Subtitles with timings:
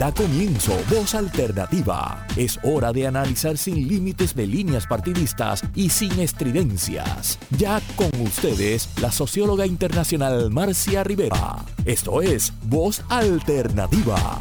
[0.00, 2.26] Da comienzo Voz Alternativa.
[2.34, 7.38] Es hora de analizar sin límites de líneas partidistas y sin estridencias.
[7.58, 11.66] Ya con ustedes, la socióloga internacional Marcia Rivera.
[11.84, 14.38] Esto es Voz Alternativa.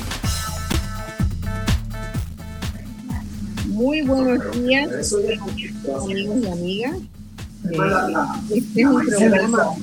[3.66, 6.98] Muy buenos días, amigos y amigas.
[7.70, 9.76] Eh, este es un programa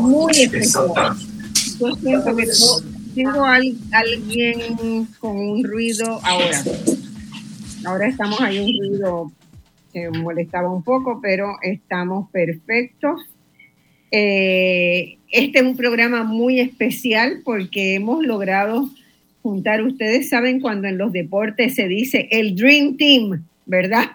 [0.00, 1.14] muy especial.
[3.18, 6.62] Tengo a alguien con un ruido ahora.
[7.84, 9.32] Ahora estamos ahí un ruido
[9.92, 13.20] que molestaba un poco, pero estamos perfectos.
[14.12, 18.88] Eh, este es un programa muy especial porque hemos logrado
[19.42, 24.12] juntar, ustedes saben cuando en los deportes se dice el Dream Team, ¿verdad?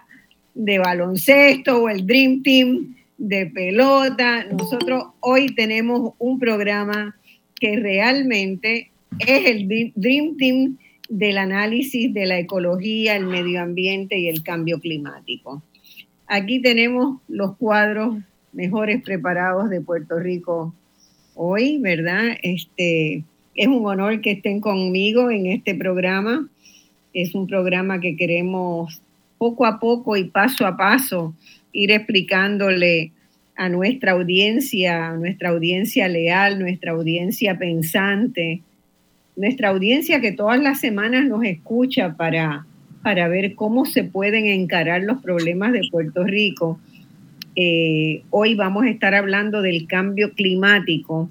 [0.54, 4.44] De baloncesto o el Dream Team de pelota.
[4.44, 7.14] Nosotros hoy tenemos un programa
[7.60, 10.78] que realmente es el Dream Team
[11.08, 15.62] del análisis de la ecología, el medio ambiente y el cambio climático.
[16.26, 18.18] Aquí tenemos los cuadros
[18.52, 20.74] mejores preparados de Puerto Rico
[21.34, 22.36] hoy, ¿verdad?
[22.42, 26.48] Este, es un honor que estén conmigo en este programa.
[27.12, 29.00] Es un programa que queremos
[29.38, 31.34] poco a poco y paso a paso
[31.72, 33.12] ir explicándole
[33.56, 38.62] a nuestra audiencia, a nuestra audiencia leal, nuestra audiencia pensante,
[39.36, 42.66] nuestra audiencia que todas las semanas nos escucha para,
[43.02, 46.78] para ver cómo se pueden encarar los problemas de Puerto Rico.
[47.56, 51.28] Eh, hoy vamos a estar hablando del cambio climático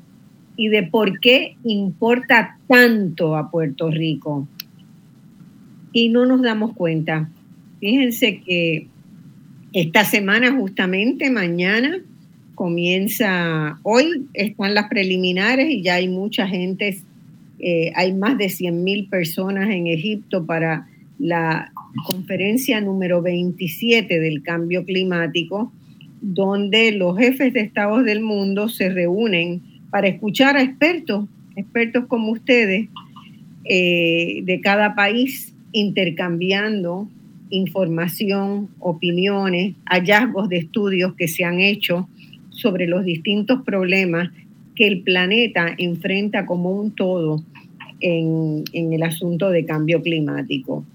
[0.55, 4.47] y de por qué importa tanto a Puerto Rico.
[5.91, 7.29] Y no nos damos cuenta.
[7.79, 8.87] Fíjense que
[9.73, 11.99] esta semana, justamente mañana,
[12.55, 16.99] comienza, hoy están las preliminares y ya hay mucha gente
[17.65, 20.85] eh, hay más de 100.000 personas en Egipto para
[21.17, 21.71] la
[22.05, 25.71] conferencia número 27 del cambio climático,
[26.19, 32.33] donde los jefes de estados del mundo se reúnen para escuchar a expertos, expertos como
[32.33, 32.89] ustedes,
[33.63, 37.07] eh, de cada país, intercambiando
[37.49, 42.09] información, opiniones, hallazgos de estudios que se han hecho
[42.49, 44.31] sobre los distintos problemas
[44.75, 47.43] que el planeta enfrenta como un todo
[47.99, 50.85] en, el asunto de cambio climático.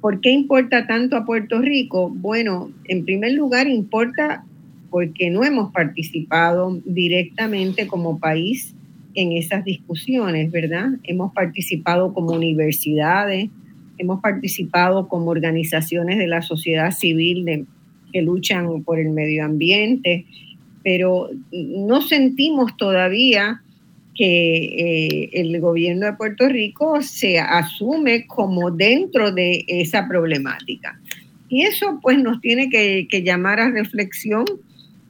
[0.00, 2.10] ¿Por qué importa tanto a Puerto Rico?
[2.10, 4.44] Bueno, en primer lugar importa
[4.90, 8.74] porque no hemos participado directamente como país
[9.14, 10.90] en esas discusiones, ¿verdad?
[11.04, 13.48] Hemos participado como universidades,
[13.98, 17.66] hemos participado como organizaciones de la sociedad civil
[18.12, 20.26] que luchan por el medio ambiente,
[20.82, 23.62] pero no sentimos todavía
[24.14, 24.64] que
[25.24, 30.98] eh, el gobierno de Puerto Rico se asume como dentro de esa problemática.
[31.48, 34.44] Y eso pues nos tiene que, llamar a reflexión.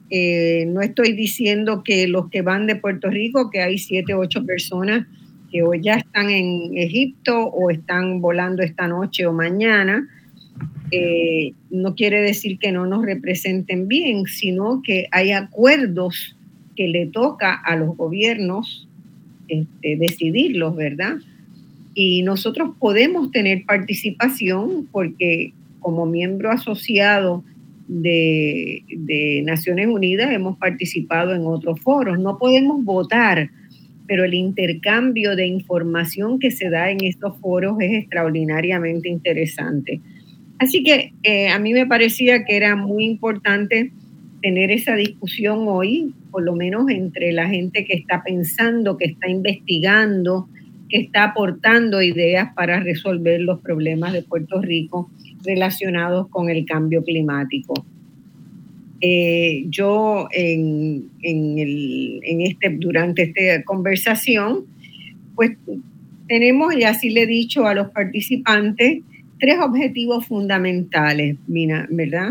[0.09, 4.19] Eh, no estoy diciendo que los que van de Puerto Rico, que hay siete o
[4.19, 5.07] ocho personas
[5.51, 10.07] que hoy ya están en Egipto o están volando esta noche o mañana,
[10.91, 16.35] eh, no quiere decir que no nos representen bien, sino que hay acuerdos
[16.75, 18.87] que le toca a los gobiernos
[19.47, 21.15] este, decidirlos, ¿verdad?
[21.95, 27.43] Y nosotros podemos tener participación porque como miembro asociado
[27.87, 32.19] de, de, Naciones Unidas hemos participado en otros foros.
[32.19, 33.49] No podemos votar,
[34.07, 40.01] pero el intercambio de información que se da en estos foros es extraordinariamente interesante.
[40.63, 43.91] Así que eh, a mí me parecía que era muy importante
[44.41, 49.27] tener esa discusión hoy, por lo menos entre la gente que está pensando, que está
[49.27, 50.47] investigando,
[50.87, 55.11] que está aportando ideas para resolver los problemas de Puerto Rico
[55.43, 57.85] relacionados con el cambio climático.
[59.01, 64.63] Eh, yo en, este, durante esta conversación,
[65.35, 65.57] pues
[66.29, 69.01] tenemos, y así le he dicho a los participantes,
[69.43, 71.35] tres objetivos fundamentales,
[71.89, 72.29] ¿verdad?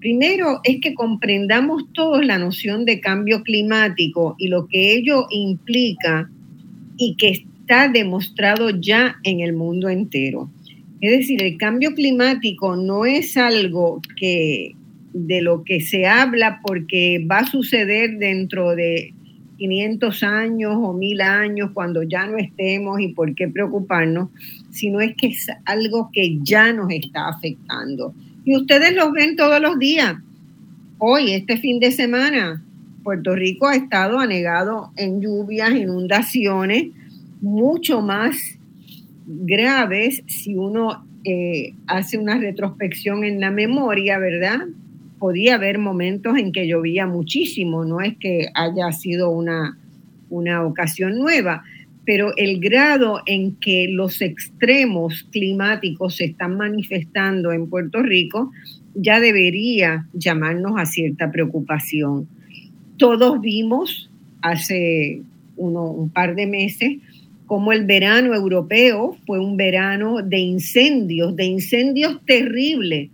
[0.00, 6.30] Primero es que comprendamos todos la noción de cambio climático y lo que ello implica
[6.96, 10.50] y que está demostrado ya en el mundo entero.
[11.02, 14.72] Es decir, el cambio climático no es algo que
[15.12, 19.12] de lo que se habla porque va a suceder dentro de
[19.56, 24.28] 500 años o 1000 años cuando ya no estemos y por qué preocuparnos,
[24.70, 28.14] sino es que es algo que ya nos está afectando
[28.46, 30.16] y ustedes los ven todos los días.
[30.98, 32.62] Hoy, este fin de semana,
[33.02, 36.86] Puerto Rico ha estado anegado en lluvias, inundaciones,
[37.40, 38.36] mucho más
[39.26, 44.60] graves si uno eh, hace una retrospección en la memoria, ¿verdad?
[45.18, 49.78] Podía haber momentos en que llovía muchísimo, no es que haya sido una,
[50.28, 51.64] una ocasión nueva,
[52.04, 58.52] pero el grado en que los extremos climáticos se están manifestando en Puerto Rico
[58.94, 62.28] ya debería llamarnos a cierta preocupación.
[62.96, 64.10] Todos vimos
[64.40, 65.22] hace
[65.56, 66.98] un par de meses
[67.46, 73.10] como el verano europeo fue un verano de incendios, de incendios terribles.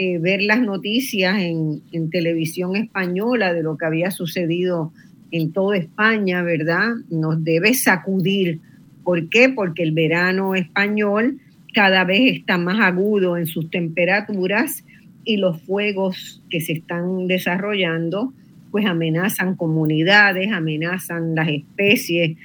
[0.00, 4.92] Eh, ver las noticias en, televisión española de lo que había sucedido
[5.32, 6.90] en toda España, ¿verdad?
[7.10, 8.60] Nos debe sacudir.
[9.02, 9.48] ¿Por qué?
[9.48, 11.40] Porque el verano español
[11.74, 14.84] cada vez está más agudo en sus temperaturas
[15.24, 18.32] y los fuegos que se están desarrollando
[18.70, 22.36] pues amenazan comunidades, amenazan las especies,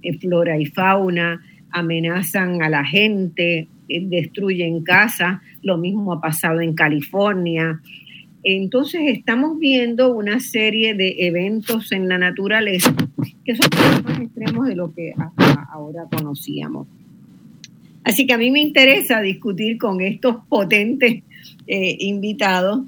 [0.00, 1.42] eh, flora y fauna,
[1.72, 3.68] amenazan a la gente,
[4.00, 7.80] destruyen casas, lo mismo ha pasado en California.
[8.44, 12.94] Entonces estamos viendo una serie de eventos en la naturaleza
[13.44, 13.68] que son
[14.04, 16.88] más extremos de lo que hasta ahora conocíamos.
[18.04, 21.22] Así que a mí me interesa discutir con estos potentes
[21.68, 22.80] eh, invitados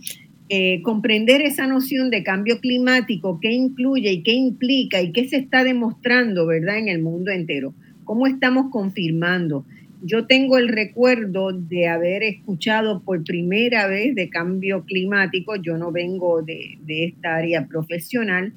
[0.50, 5.38] eh, comprender esa noción de cambio climático, qué incluye y qué implica y qué se
[5.38, 7.72] está demostrando, ¿verdad?, en el mundo entero.
[8.04, 9.64] ¿Cómo estamos confirmando?
[10.06, 15.92] Yo tengo el recuerdo de haber escuchado por primera vez de cambio climático, yo no
[15.92, 18.52] vengo de, esta área profesional,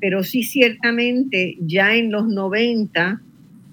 [0.00, 3.20] pero sí ciertamente ya en los 90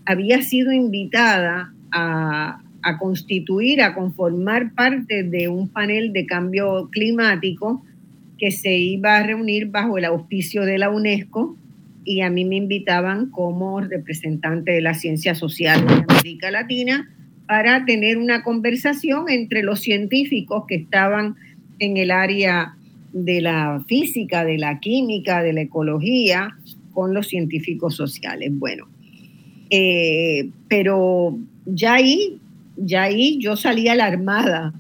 [0.06, 7.86] había sido invitada a constituir, a conformar parte de un panel de cambio climático
[8.40, 11.56] que se iba a reunir bajo el auspicio de la UNESCO
[12.04, 17.10] y a mí me invitaban como representante de la ciencia social de América Latina
[17.48, 21.36] para tener una conversación entre los científicos que estaban
[21.80, 22.76] en el área
[23.14, 26.56] de la física, de la química, de la ecología,
[26.94, 28.52] con los científicos sociales.
[28.54, 28.88] Bueno,
[29.70, 32.40] eh, pero ya ahí
[32.78, 34.74] ya ahí yo salí alarmada,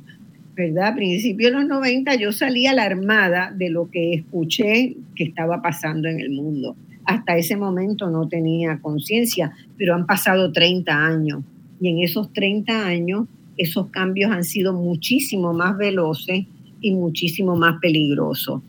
[0.55, 0.87] ¿verdad?
[0.89, 6.07] A principios de los 90 yo salí alarmada de lo que escuché que estaba pasando
[6.07, 6.75] en el mundo.
[7.05, 11.43] Hasta ese momento no tenía conciencia, pero han pasado 30 años
[11.79, 13.27] y en esos 30 años
[13.57, 16.45] esos cambios han sido muchísimo más veloces
[16.79, 18.61] y muchísimo más peligrosos.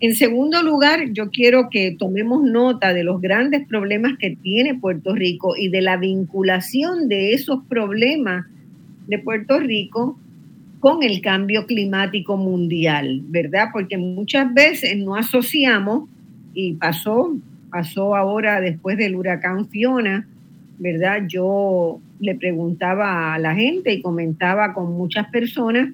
[0.00, 5.14] En segundo lugar, yo quiero que tomemos nota de los grandes problemas que tiene Puerto
[5.14, 8.46] Rico y de la vinculación de esos problemas
[9.06, 10.18] de Puerto Rico
[10.80, 13.68] con el cambio climático mundial, ¿verdad?
[13.72, 16.08] Porque muchas veces no asociamos,
[16.56, 17.36] y pasó,
[17.76, 20.26] pasó ahora después del huracán Fiona,
[20.78, 21.24] ¿verdad?
[21.28, 25.90] Yo le preguntaba a la gente y comentaba con muchas personas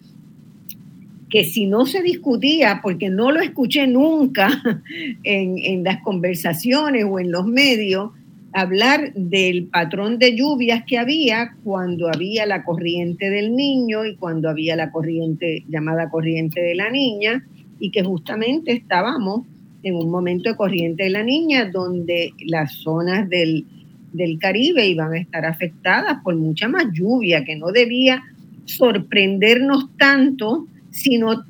[1.29, 4.63] que si no se discutía, porque no lo escuché nunca
[5.25, 8.13] en, las conversaciones o en los medios,
[8.53, 14.49] hablar del patrón de lluvias que había cuando había la corriente del niño y cuando
[14.49, 17.45] había la corriente llamada corriente de la niña
[17.81, 19.49] y que justamente estábamos
[19.83, 23.65] en un momento de corriente de la niña donde las zonas del,
[24.13, 28.23] del Caribe iban a estar afectadas por mucha más lluvia que no debía
[28.65, 31.45] sorprendernos tanto, sino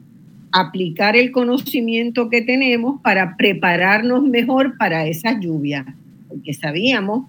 [0.50, 5.84] aplicar el conocimiento que tenemos para prepararnos mejor para esas lluvias
[6.32, 7.26] porque sabíamos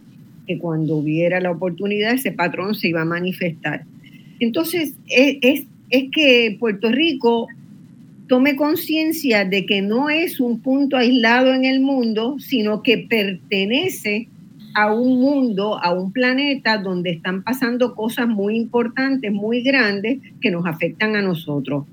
[0.48, 3.83] que cuando hubiera la oportunidad ese patrón se iba a manifestar.
[4.39, 7.48] Entonces, es, es, que Puerto Rico
[8.34, 14.28] tome conciencia de que no es un punto aislado en el mundo, sino que pertenece
[14.74, 20.50] a un mundo, a un planeta donde están pasando cosas muy importantes, muy grandes, que
[20.50, 21.86] nos afectan a nosotros.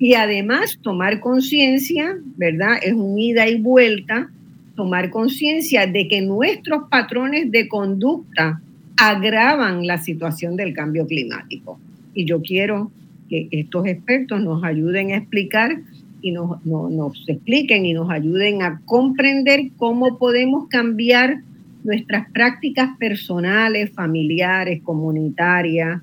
[0.00, 2.78] Y además tomar conciencia, ¿verdad?
[2.82, 4.32] Es un ida y vuelta
[4.74, 8.60] tomar conciencia de que nuestros patrones de conducta
[8.96, 11.78] agravan la situación del cambio climático.
[12.14, 12.90] Y yo quiero
[13.28, 15.80] que estos expertos nos ayuden a explicar
[16.20, 21.42] y nos, nos, expliquen y nos ayuden a comprender cómo podemos cambiar
[21.82, 26.00] nuestras prácticas personales, familiares, comunitarias,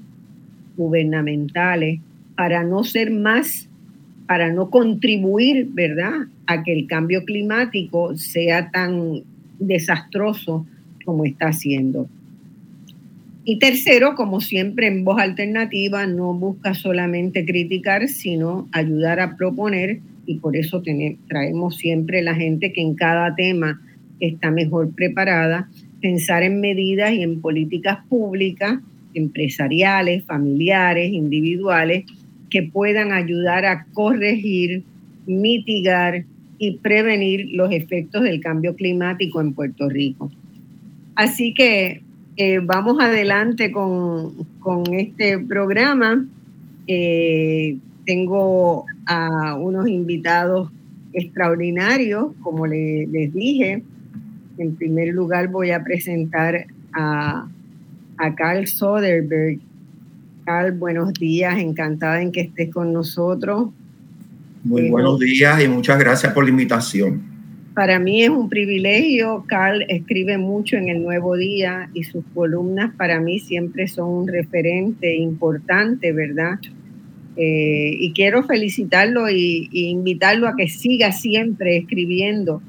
[0.77, 1.99] gubernamentales,
[2.35, 3.67] para no ser más
[4.31, 9.23] para no contribuir, ¿verdad?, a que el cambio climático sea tan
[9.59, 10.65] desastroso
[11.03, 12.07] como está haciendo.
[13.43, 19.99] Y tercero, como siempre en voz alternativa, no busca solamente criticar, sino ayudar a proponer
[20.25, 20.83] y por eso
[21.27, 23.81] traemos siempre la gente que en cada tema
[24.19, 25.69] está mejor preparada,
[25.99, 28.79] pensar en medidas y en políticas públicas
[29.13, 32.05] empresariales, familiares, individuales,
[32.49, 34.83] que puedan ayudar a corregir,
[35.25, 36.25] mitigar
[36.57, 40.31] y prevenir los efectos del cambio climático en Puerto Rico.
[41.15, 42.01] Así que
[42.43, 44.33] eh, vamos adelante con,
[44.93, 46.25] este programa.
[46.87, 50.71] Eh, tengo a unos invitados
[51.13, 53.83] extraordinarios, como les dije.
[54.57, 57.47] En primer lugar voy a presentar a,
[58.17, 59.59] a Carl Soderberg.
[60.43, 63.69] Carl, buenos días, encantada en que estés con nosotros.
[64.63, 67.30] Muy buenos días y muchas gracias por la invitación.
[67.73, 69.45] Para mí es un privilegio.
[69.47, 74.27] Carl escribe mucho en el Nuevo Día y sus columnas para mí siempre son un
[74.27, 76.59] referente importante, ¿verdad?
[77.37, 82.61] Eh, y quiero felicitarlo y, invitarlo a que siga siempre escribiendo,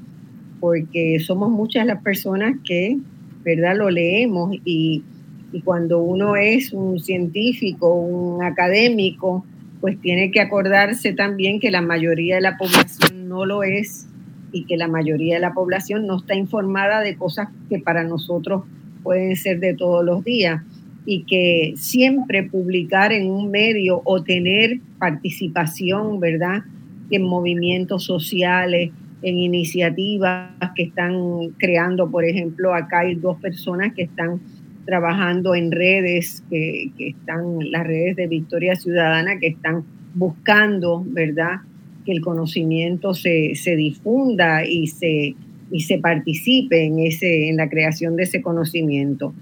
[0.61, 2.97] porque somos muchas las personas que,
[3.43, 3.75] ¿verdad?
[3.75, 5.03] Lo leemos y,
[5.51, 9.45] y cuando uno es un científico, un académico,
[9.81, 14.07] pues tiene que acordarse también que la mayoría de la población no lo es
[14.53, 18.63] y que la mayoría de la población no está informada de cosas que para nosotros
[19.01, 20.61] pueden ser de todos los días
[21.05, 26.63] y que siempre publicar en un medio o tener participación, ¿verdad?,
[27.09, 28.91] en movimientos sociales,
[29.21, 34.39] en iniciativas que están creando, por ejemplo, acá hay dos personas que están
[34.85, 39.83] trabajando en redes, que, que están las redes de Victoria Ciudadana, que están
[40.13, 41.61] buscando, ¿verdad?,
[42.05, 45.35] que el conocimiento se, se difunda y se,
[45.71, 49.33] y se participe en, ese, en la creación de ese conocimiento.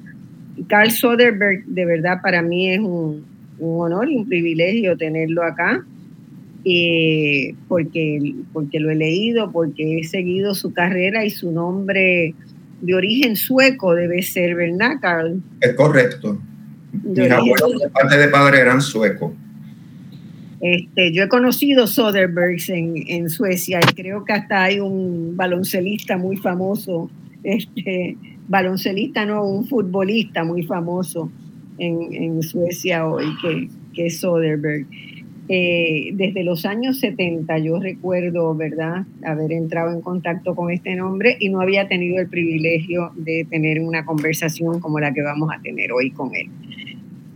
[0.68, 3.25] Carl Soderberg, de verdad, para mí es un,
[3.60, 5.86] un honor y un privilegio tenerlo acá,
[6.65, 12.36] eh, porque, porque lo he leído, porque he seguido su carrera y su nombre
[12.82, 15.41] de origen sueco debe ser, ¿verdad, Carl?
[15.62, 16.39] Es correcto.
[17.03, 19.32] Mis abuelos de parte de padre eran suecos.
[20.62, 26.38] Este, yo he conocido Soderbergs en, Suecia y creo que hasta hay un baloncelista muy
[26.38, 27.10] famoso,
[27.44, 28.15] este,
[28.48, 31.32] baloncelista no, un futbolista muy famoso
[31.80, 34.86] en, Suecia hoy, que, que es Soderberg.
[35.53, 41.36] Eh, desde los años 70 yo recuerdo, ¿verdad?, haber entrado en contacto con este nombre
[41.39, 45.62] y no había tenido el privilegio de tener una conversación como la que vamos a
[45.62, 46.48] tener hoy con él.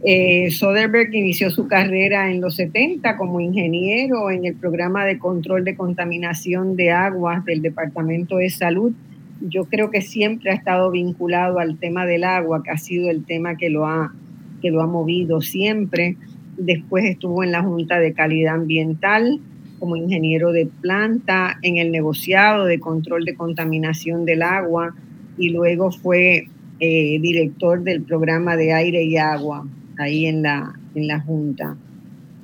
[0.03, 5.63] Eh, Soderberg inició su carrera en los 70 como ingeniero en el programa de control
[5.63, 8.93] de contaminación de aguas del Departamento de Salud.
[9.41, 13.25] Yo creo que siempre ha estado vinculado al tema del agua, que ha sido el
[13.25, 14.13] tema que lo ha,
[14.61, 16.17] que lo ha movido siempre.
[16.57, 19.39] Después estuvo en la Junta de Calidad Ambiental
[19.79, 24.95] como ingeniero de planta, en el negociado de control de contaminación del agua
[25.37, 26.47] y luego fue
[26.79, 29.65] eh, director del programa de aire y agua
[29.97, 31.77] ahí en la, en la Junta.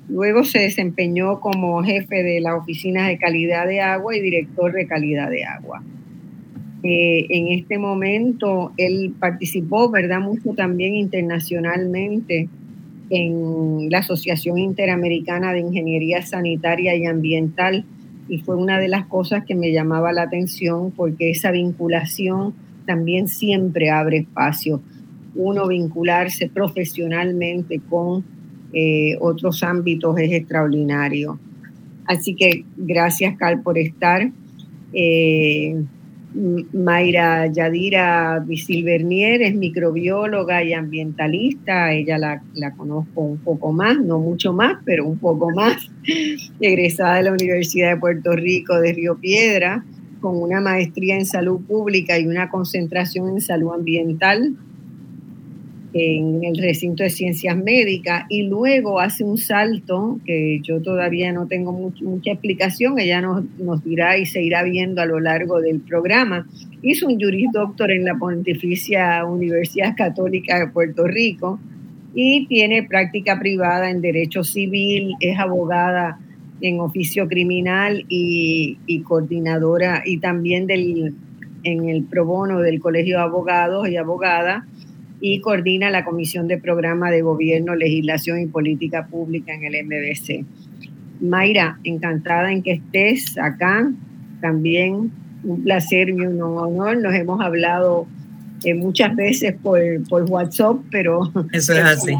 [0.10, 4.86] Luego se desempeñó como jefe de la Oficina de Calidad de Agua y director de
[4.86, 5.81] Calidad de Agua.
[6.84, 12.50] Eh, en este momento él participó, ¿verdad?, mucho también internacionalmente
[13.12, 17.86] en la Asociación Interamericana de Ingeniería Sanitaria y Ambiental
[18.27, 22.53] y fue una de las cosas que me llamaba la atención porque esa vinculación
[22.86, 24.81] también siempre abre espacio
[25.35, 28.23] uno vincularse profesionalmente con
[28.73, 31.39] eh, otros ámbitos es extraordinario.
[32.05, 34.29] Así que gracias, Carl, por estar.
[34.93, 35.81] Eh,
[36.33, 41.91] Mayra Yadira Visilvernier es microbióloga y ambientalista.
[41.91, 45.89] Ella la, la, conozco un poco más, no mucho más, pero un poco más.
[46.61, 49.83] Egresada de la Universidad de Puerto Rico de Río Piedra,
[50.21, 54.55] con una maestría en salud pública y una concentración en salud ambiental
[55.93, 61.48] en el recinto de ciencias médicas y luego hace un salto que yo todavía no
[61.48, 65.81] tengo mucha explicación, ella nos, nos, dirá y se irá viendo a lo largo del
[65.81, 66.48] programa.
[66.81, 71.60] Hizo un Juris Doctor en la Pontificia Universidad Católica de Puerto Rico
[72.13, 76.19] y tiene práctica privada en Derecho Civil, es abogada
[76.62, 81.15] en oficio criminal y, y coordinadora y también del,
[81.63, 84.65] en el pro bono del Colegio de Abogados y Abogada
[85.21, 90.45] y coordina la Comisión de Programa de Gobierno, Legislación y Política Pública en el MBC.
[91.21, 93.91] Mayra, encantada en que estés acá.
[94.41, 95.11] También
[95.43, 96.97] un placer y un honor.
[96.97, 98.07] Nos hemos hablado
[98.63, 101.31] eh, muchas veces por, por, WhatsApp, pero...
[101.51, 102.13] Eso es así.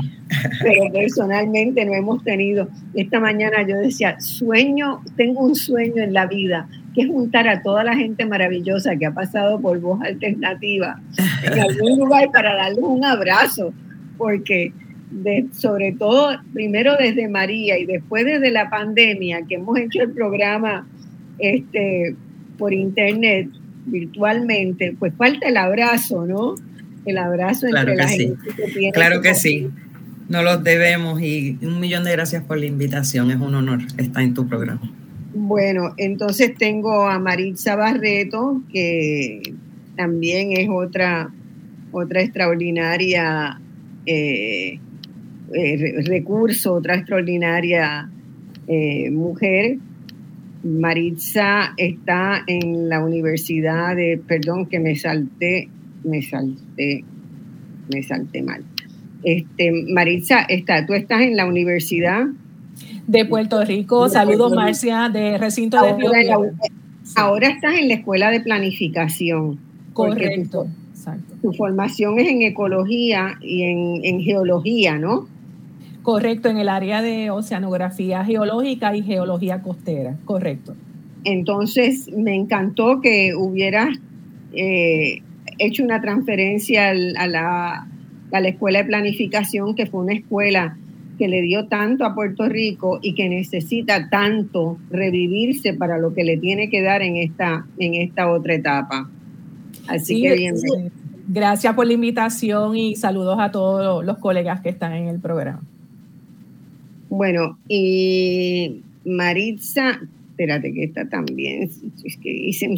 [0.62, 2.68] Pero personalmente no hemos tenido.
[2.94, 7.62] Esta mañana yo decía, sueño, tengo un sueño en la vida que es juntar a
[7.62, 11.00] toda la gente maravillosa que ha pasado por voz alternativa
[11.44, 13.74] en algún lugar para darles un abrazo,
[14.18, 14.74] porque
[15.10, 20.12] de, sobre todo primero desde María y después desde la pandemia, que hemos hecho el
[20.12, 20.88] programa
[21.40, 22.16] este,
[22.58, 23.50] por internet,
[23.86, 26.56] virtualmente, pues falta el abrazo, ¿no?
[27.06, 28.92] El abrazo entre la gente que tiene.
[28.92, 29.70] Claro que sí.
[30.30, 33.32] No los debemos y un millón de gracias por la invitación.
[33.32, 34.82] Es un honor estar en tu programa.
[35.34, 39.54] Bueno, entonces tengo a Maritza Barreto, que
[39.96, 41.32] también es otra,
[41.92, 43.60] otra extraordinaria
[44.06, 44.80] eh,
[45.54, 48.10] eh, recurso, otra extraordinaria
[48.68, 49.78] eh, mujer.
[50.64, 55.70] Maritza está en la Universidad de, perdón que me salté,
[56.04, 57.04] me salté,
[57.94, 58.64] me salté mal.
[59.24, 62.26] Este, Maritza, está, tú estás en la Universidad
[63.08, 64.10] de Puerto Rico.
[64.10, 66.52] Saludos, Marcia, de recinto ahora, de
[67.16, 69.60] Ahora estás en la escuela de planificación.
[69.94, 70.68] Correcto.
[71.42, 75.28] Tu, formación es en ecología y en, geología, ¿no?
[76.04, 80.76] Correcto, en el área de oceanografía geológica y geología costera, correcto.
[81.24, 84.00] Entonces, me encantó que hubieras
[84.54, 85.22] eh,
[85.60, 87.88] hecho una transferencia a la,
[88.32, 90.78] a la escuela de planificación, que fue una escuela
[91.20, 96.24] que le dio tanto a Puerto Rico y que necesita tanto revivirse para lo que
[96.24, 99.08] le tiene que dar en esta, en esta otra etapa.
[99.88, 100.90] Así que bienvenido.
[101.28, 105.62] Gracias por la invitación y saludos a todos los colegas que están en el programa.
[107.12, 110.00] Bueno, y Maritza,
[110.30, 111.70] espérate que está también,
[112.04, 112.78] es que hice un,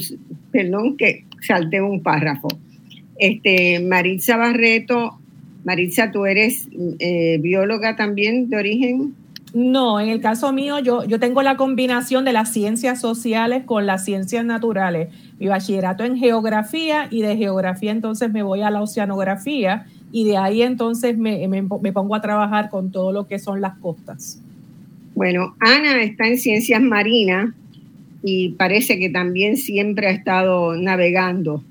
[0.52, 2.48] perdón que salté un párrafo.
[3.20, 5.20] Este, Maritza Barreto
[5.64, 6.68] Maritza, ¿tú eres
[7.00, 9.16] eh, bióloga también de origen?
[9.54, 13.86] No, en el caso mío yo, yo tengo la combinación de las ciencias sociales con
[13.86, 15.10] las ciencias naturales.
[15.40, 20.38] Mi bachillerato en geografía y de geografía entonces me voy a la oceanografía y de
[20.38, 24.40] ahí entonces me, me, pongo a trabajar con todo lo que son las costas.
[25.14, 27.54] Bueno, Ana está en ciencias marinas
[28.24, 31.62] y parece que también siempre ha estado navegando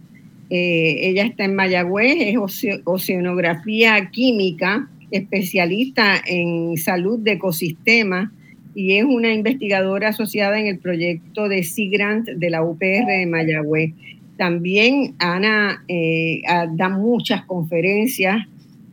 [0.54, 2.36] eh, ella está en Mayagüez, es
[2.84, 8.28] oceanografía química, especialista en salud de ecosistemas
[8.74, 13.26] y es una investigadora asociada en el proyecto de Sea Grant de la UPR de
[13.30, 13.94] Mayagüez.
[14.36, 16.42] También Ana eh,
[16.72, 18.46] da muchas conferencias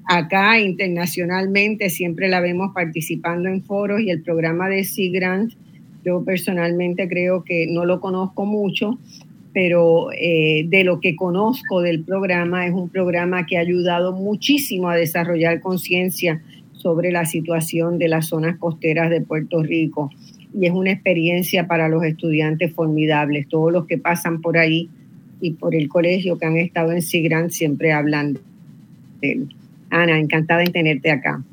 [0.05, 5.53] acá internacionalmente, siempre la vemos participando en foros y el programa de Sea Grant,
[6.03, 8.97] yo personalmente creo que no lo conozco mucho,
[9.53, 14.89] pero eh, de lo que conozco del programa, es un programa que ha ayudado muchísimo
[14.89, 16.41] a desarrollar conciencia
[16.73, 20.09] sobre la situación de las zonas costeras de Puerto Rico.
[20.53, 23.47] Y es una experiencia para los estudiantes formidables.
[23.47, 24.89] Todos los que pasan por ahí
[25.41, 28.39] y por el colegio que han estado en Sigran siempre hablan
[29.21, 29.55] de él.
[29.89, 31.43] Ana, encantada en tenerte acá.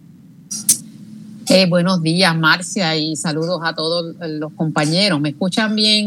[1.49, 5.21] Eh, buenos días, Marcia, y saludos a todos los compañeros.
[5.21, 6.07] ¿Me escuchan bien?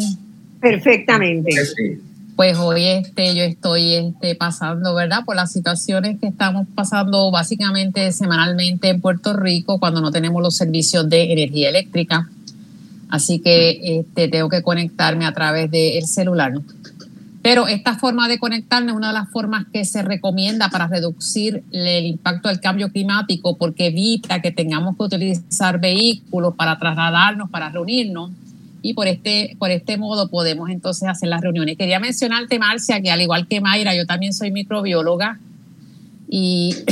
[0.59, 1.51] Perfectamente.
[2.35, 5.23] Pues hoy este, yo estoy este, pasando, ¿verdad?
[5.25, 10.55] Por las situaciones que estamos pasando básicamente semanalmente en Puerto Rico cuando no tenemos los
[10.55, 12.29] servicios de energía eléctrica.
[13.09, 16.53] Así que este, tengo que conectarme a través del celular.
[17.41, 21.63] Pero esta forma de conectarme es una de las formas que se recomienda para reducir
[21.71, 27.69] el impacto del cambio climático porque evita que tengamos que utilizar vehículos para trasladarnos, para
[27.69, 28.31] reunirnos
[28.81, 31.77] y por este, por este modo podemos entonces hacer las reuniones.
[31.77, 35.39] Quería mencionarte, Marcia, que al igual que Mayra, yo también soy microbióloga
[36.29, 36.75] y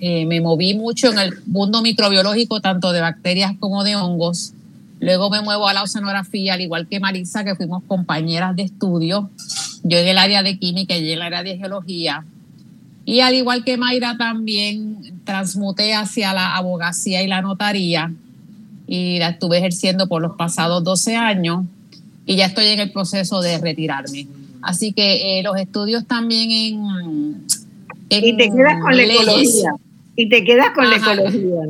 [0.00, 4.52] eh, me moví mucho en el mundo microbiológico, tanto de bacterias como de hongos.
[5.00, 9.30] Luego me muevo a la oceanografía, al igual que Marisa, que fuimos compañeras de estudio.
[9.88, 12.24] Yo en el área de química y en el área de geología.
[13.04, 18.12] Y al igual que Mayra, también transmuté hacia la abogacía y la notaría
[18.88, 21.64] y la estuve ejerciendo por los pasados 12 años
[22.24, 24.26] y ya estoy en el proceso de retirarme.
[24.60, 27.46] Así que eh, los estudios también en,
[28.10, 29.72] y te quedas con la ecología.
[30.16, 31.62] Y te quedas con la ecología.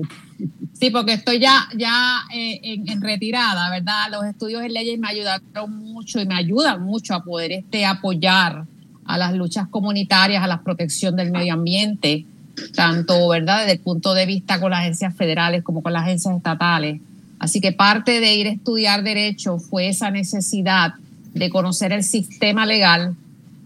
[0.78, 4.08] Sí, porque estoy ya, ya eh, en, retirada, ¿verdad?
[4.10, 8.64] Los estudios en leyes me ayudaron mucho y me ayudan mucho a poder este, apoyar
[9.06, 12.26] a las luchas comunitarias, a la protección del medio ambiente,
[12.74, 13.60] tanto, ¿verdad?
[13.60, 17.00] Desde el punto de vista con las agencias federales como con las agencias estatales.
[17.38, 20.94] Así que parte de ir a estudiar derecho fue esa necesidad
[21.32, 23.14] de conocer el sistema legal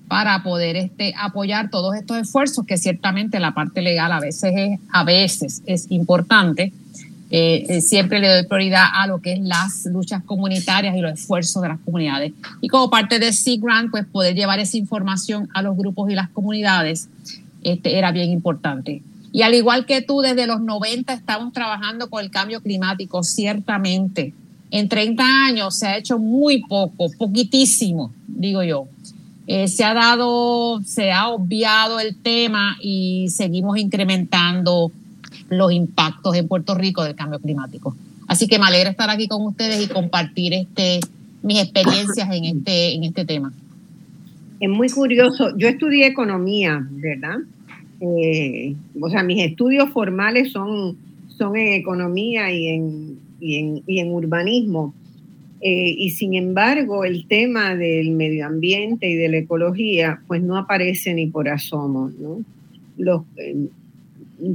[0.09, 4.81] para poder este, apoyar todos estos esfuerzos que ciertamente la parte legal a veces es,
[4.92, 6.73] a veces es importante.
[7.32, 11.12] Eh, eh, siempre le doy prioridad a lo que es las luchas comunitarias y los
[11.12, 12.32] esfuerzos de las comunidades.
[12.60, 16.14] Y como parte de Sea Grant, pues poder llevar esa información a los grupos y
[16.14, 17.08] las comunidades
[17.62, 19.02] este, era bien importante.
[19.32, 24.34] Y al igual que tú, desde los 90 estamos trabajando con el cambio climático, ciertamente.
[24.72, 28.88] En 30 años se ha hecho muy poco, poquitísimo, digo yo.
[29.46, 34.92] Eh, se ha dado, se ha obviado el tema y seguimos incrementando
[35.50, 37.94] los impactos en Puerto Rico del cambio climático.
[38.26, 41.00] Así que me alegra estar aquí con ustedes y compartir este,
[41.42, 43.52] mis experiencias en este, en este tema.
[44.60, 45.56] Es muy curioso.
[45.56, 47.38] Yo estudié economía, ¿verdad?
[48.00, 50.96] Eh, o sea, mis estudios formales son,
[51.28, 54.94] son en economía y en, y en, y en urbanismo.
[55.62, 60.56] Eh, y sin embargo, el tema del medio ambiente y de la ecología, pues no
[60.56, 62.10] aparece ni por asomo.
[62.18, 62.42] ¿no?
[62.96, 63.68] Los, eh,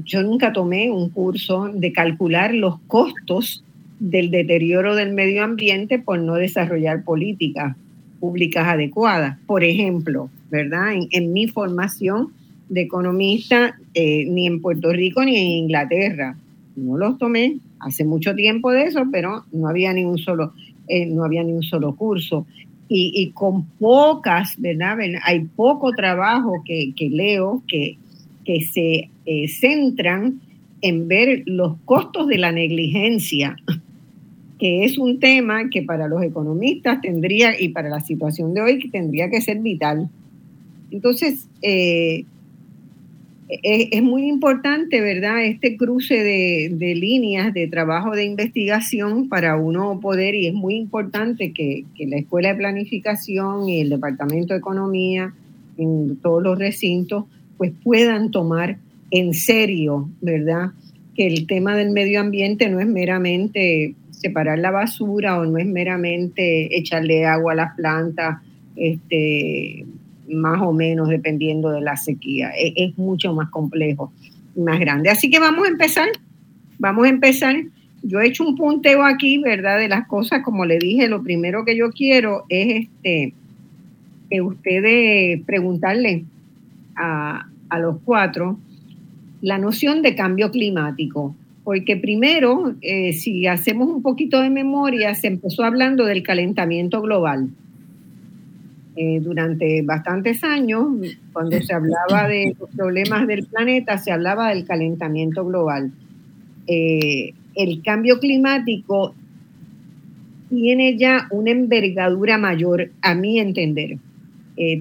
[0.04, 3.64] yo nunca tomé un curso de calcular los costos
[4.00, 7.76] del deterioro del medio ambiente por no desarrollar políticas
[8.20, 9.38] públicas adecuadas.
[9.46, 10.94] Por ejemplo, ¿verdad?
[11.12, 12.30] En, mi formación
[12.70, 16.36] de economista, eh, ni en Puerto Rico ni en Inglaterra,
[16.76, 20.54] no los tomé hace mucho tiempo de eso, pero no había ni un solo,
[20.88, 22.46] eh, no había ni un solo curso.
[22.88, 25.00] Y, con pocas, ¿verdad?
[25.24, 27.98] Hay poco trabajo que, leo que,
[28.46, 30.40] que se eh, centran
[30.82, 33.56] en ver los costos de la negligencia,
[34.60, 38.90] que es un tema que para los economistas tendría, y para la situación de hoy,
[38.90, 40.10] tendría que ser vital.
[40.92, 42.26] Entonces, eh,
[43.48, 45.46] es, muy importante, ¿verdad?
[45.46, 51.52] Este cruce de, líneas de trabajo de investigación para uno poder, y es muy importante
[51.52, 55.34] que, que la Escuela de Planificación y el Departamento de Economía
[55.78, 57.26] en todos los recintos,
[57.58, 58.78] pues puedan tomar
[59.12, 60.72] en serio, ¿verdad?
[61.16, 65.68] Que el tema del medio ambiente no es meramente separar la basura o no es
[65.68, 68.42] meramente echarle agua a las plantas,
[68.76, 69.86] este,
[70.30, 72.50] más o menos dependiendo de la sequía.
[72.50, 74.12] Es, es mucho más complejo,
[74.56, 75.10] más grande.
[75.10, 76.08] Así que vamos a empezar,
[76.80, 77.56] vamos a empezar.
[78.04, 79.80] Yo he hecho un punteo aquí, ¿verdad?
[79.80, 83.34] De las cosas, como le dije, lo primero que yo quiero es este
[84.30, 86.26] que ustedes preguntarle
[86.96, 88.58] a, a los cuatro
[89.46, 95.28] la noción de cambio climático, porque primero, eh, si hacemos un poquito de memoria, se
[95.28, 97.50] empezó hablando del calentamiento global.
[98.96, 100.88] Eh, durante bastantes años,
[101.32, 105.92] cuando se hablaba de los problemas del planeta, se hablaba del calentamiento global.
[106.66, 109.14] Eh, el cambio climático
[110.50, 114.00] tiene ya una envergadura mayor, a mi entender.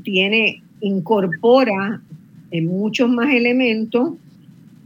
[0.05, 2.01] tiene, incorpora
[2.63, 4.15] muchos más elementos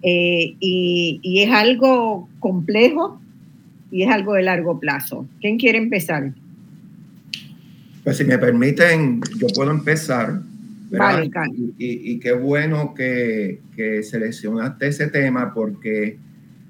[0.03, 3.21] eh, y, es algo complejo
[3.91, 5.27] y es algo de largo plazo.
[5.41, 6.33] ¿Quién quiere empezar?
[8.05, 10.41] Pues si me permiten, yo puedo empezar.
[10.91, 11.31] Vale,
[11.77, 16.17] y, y, qué bueno que, que seleccionaste ese tema porque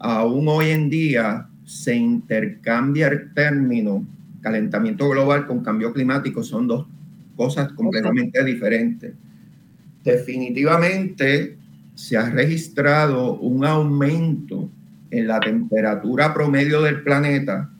[0.01, 4.05] aún hoy en día se intercambia el término
[4.41, 6.87] calentamiento global con cambio climático, son dos
[7.37, 9.12] cosas completamente diferentes.
[10.03, 11.58] Definitivamente
[11.99, 14.71] se ha registrado un aumento
[15.11, 17.71] en la temperatura promedio del planeta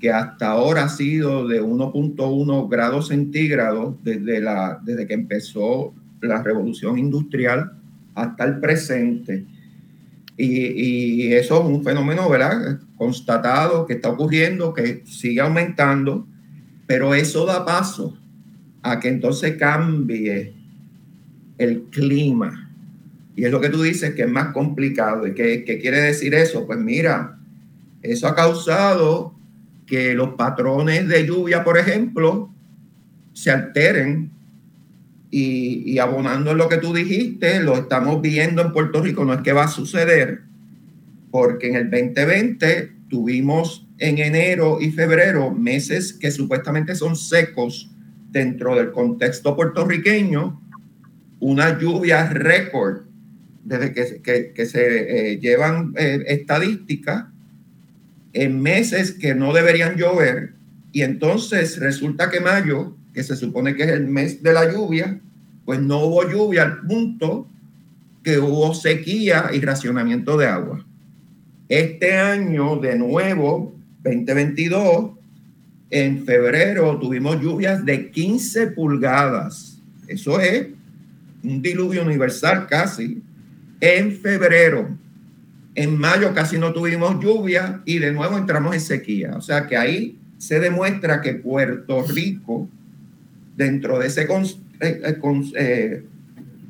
[0.00, 6.42] que hasta ahora ha sido de 1.1 grados centígrados desde, la, desde que empezó la
[6.42, 7.70] revolución industrial
[8.16, 9.44] hasta el presente.
[10.36, 12.80] Y, eso es un fenómeno, ¿verdad?
[12.96, 16.26] Constatado que está ocurriendo, que sigue aumentando,
[16.88, 18.18] pero eso da paso
[18.82, 20.52] a que entonces cambie
[21.58, 22.65] el clima
[23.36, 25.26] y es lo que tú dices que es más complicado.
[25.26, 26.66] ¿Y qué, quiere decir eso?
[26.66, 27.38] Pues mira,
[28.02, 29.34] eso ha causado
[29.86, 32.50] que los patrones de lluvia, por ejemplo,
[33.34, 34.30] se alteren
[35.30, 39.34] y, y, abonando en lo que tú dijiste, lo estamos viendo en Puerto Rico, no
[39.34, 40.40] es que va a suceder,
[41.30, 47.90] porque en el 2020 tuvimos en enero y febrero meses que supuestamente son secos
[48.30, 50.62] dentro del contexto puertorriqueño,
[51.40, 53.06] una lluvia récord
[53.66, 57.24] desde que, se eh, llevan eh, estadísticas
[58.32, 60.52] en meses que no deberían llover
[60.92, 65.20] y entonces resulta que mayo, que se supone que es el mes de la lluvia,
[65.64, 67.48] pues no hubo lluvia al punto
[68.22, 70.86] que hubo sequía y racionamiento de agua.
[71.68, 73.74] Este año, de nuevo,
[74.04, 75.10] 2022,
[75.90, 79.82] en febrero tuvimos lluvias de 15 pulgadas.
[80.06, 80.68] Eso es
[81.42, 83.22] un diluvio universal casi
[83.80, 84.88] en febrero.
[85.74, 89.34] En mayo casi no tuvimos lluvia y de nuevo entramos en sequía.
[89.36, 92.68] O sea que ahí se demuestra que Puerto Rico,
[93.56, 95.18] dentro de ese eh, eh,
[95.56, 96.04] eh,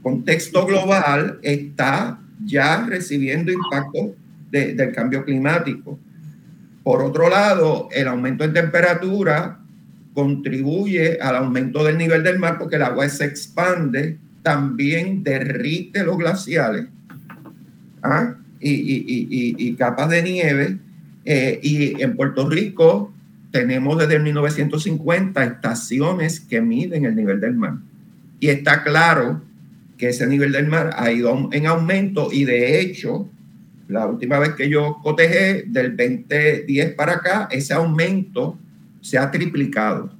[0.02, 4.14] contexto global, está ya recibiendo impacto
[4.50, 5.98] del cambio climático.
[6.82, 9.60] Por otro lado, el aumento en temperatura
[10.14, 16.16] contribuye al aumento del nivel del mar porque el agua se expande, también derrite los
[16.16, 16.86] glaciales
[18.06, 18.36] ¿ah?
[18.60, 20.78] y, capas de nieve.
[21.24, 23.12] Eh, y en Puerto Rico
[23.50, 27.74] tenemos desde 1950 estaciones que miden el nivel del mar.
[28.38, 29.42] Y está claro
[29.96, 33.28] que ese nivel del mar ha ido en aumento y de hecho,
[33.88, 38.58] la última vez que yo cotejé del 2010 para acá, ese aumento
[39.00, 40.12] se ha triplicado.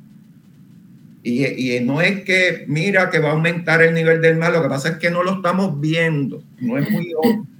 [1.23, 4.69] Y, no es que, mira, que va a aumentar el nivel del mar, lo que
[4.69, 7.45] pasa es que no lo estamos viendo, no es muy obvio,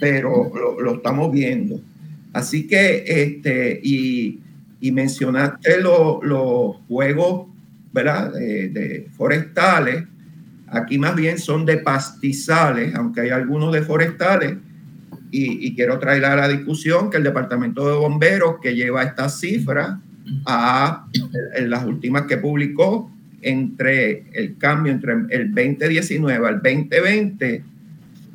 [0.00, 0.50] pero
[0.80, 1.80] lo, estamos viendo.
[2.32, 4.40] Así que, este, y,
[4.92, 7.46] mencionaste los juegos,
[7.92, 10.04] ¿verdad?, de forestales
[10.74, 14.56] Aquí más bien son de pastizales, aunque hay algunos de forestales.
[15.30, 19.98] Y, quiero traer a la discusión que el Departamento de Bomberos, que lleva estas cifras
[20.46, 21.06] a,
[21.56, 23.10] en las últimas que publicó,
[23.42, 27.64] entre el cambio entre el 2019 al 2020,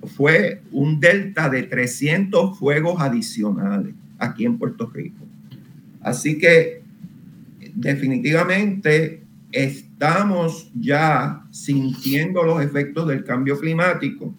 [0.04, 5.26] fue un delta de 300 fuegos adicionales aquí en Puerto Rico.
[6.02, 6.82] Así que
[7.74, 14.34] definitivamente estamos ya sintiendo los efectos del cambio climático.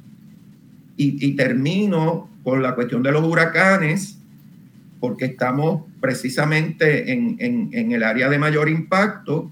[0.96, 4.18] Y, termino con la cuestión de los huracanes,
[5.00, 9.50] porque estamos precisamente en, el área de mayor impacto,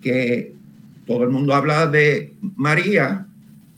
[0.00, 0.54] que
[1.08, 3.26] todo el mundo habla de María,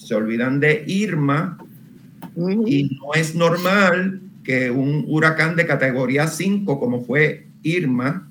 [0.07, 1.59] se olvidan de Irma,
[2.67, 8.29] y no es normal que un huracán de categoría 5, como fue Irma,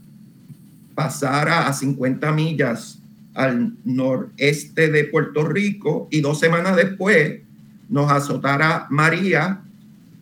[0.95, 2.99] pasara a 50 millas
[3.33, 7.39] al noreste de Puerto Rico y dos semanas después
[7.87, 9.61] nos azotara María,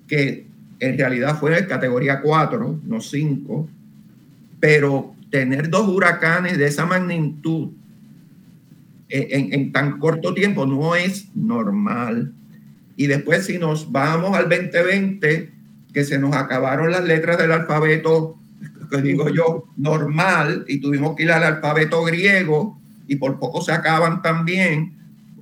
[0.08, 0.46] que
[0.80, 3.68] en realidad fue de categoría 4, no 5,
[4.60, 7.70] pero tener dos huracanes de esa magnitud
[9.10, 12.34] en, tan corto tiempo no es normal.
[12.96, 15.52] Y después si nos vamos al 2020,
[15.94, 18.40] que se nos acabaron las letras del alfabeto
[18.90, 23.72] que digo yo, normal, y tuvimos que ir al alfabeto griego, y por poco se
[23.72, 24.94] acaban también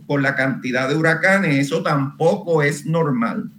[0.06, 3.50] por la cantidad de huracanes, eso tampoco es normal.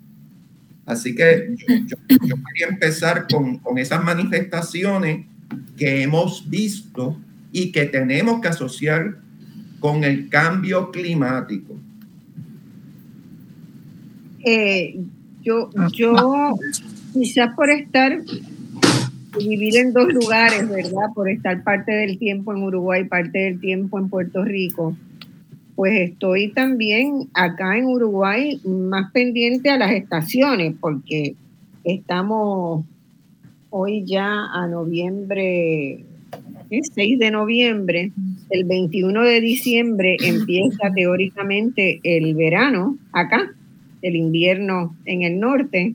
[0.86, 1.54] Así que
[1.86, 5.26] yo, quería empezar con, con esas manifestaciones
[5.76, 7.18] que hemos visto
[7.52, 9.18] y que tenemos que asociar
[9.80, 11.76] con el cambio climático.
[14.44, 14.98] Eh,
[15.42, 16.56] yo, yo
[17.12, 18.18] quizás por estar
[19.38, 21.12] vivir en dos lugares, ¿verdad?
[21.14, 24.96] Por estar parte del tiempo en Uruguay, parte del tiempo en Puerto Rico.
[25.74, 31.36] Pues estoy también acá en Uruguay más pendiente a las estaciones, porque
[31.84, 32.84] estamos
[33.70, 36.04] hoy ya a noviembre,
[36.70, 36.90] ¿es?
[36.94, 38.12] 6 de noviembre,
[38.50, 43.52] el 21 de diciembre empieza teóricamente el verano acá,
[44.02, 45.94] el invierno en el norte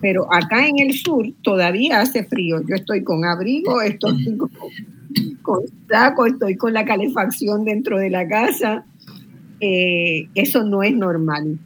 [0.00, 2.60] pero acá en el sur todavía hace frío.
[2.66, 4.36] Yo estoy con abrigo, estoy
[5.42, 8.84] con, saco, estoy con la calefacción dentro de la casa.
[9.60, 11.58] Eh, eso no es normal.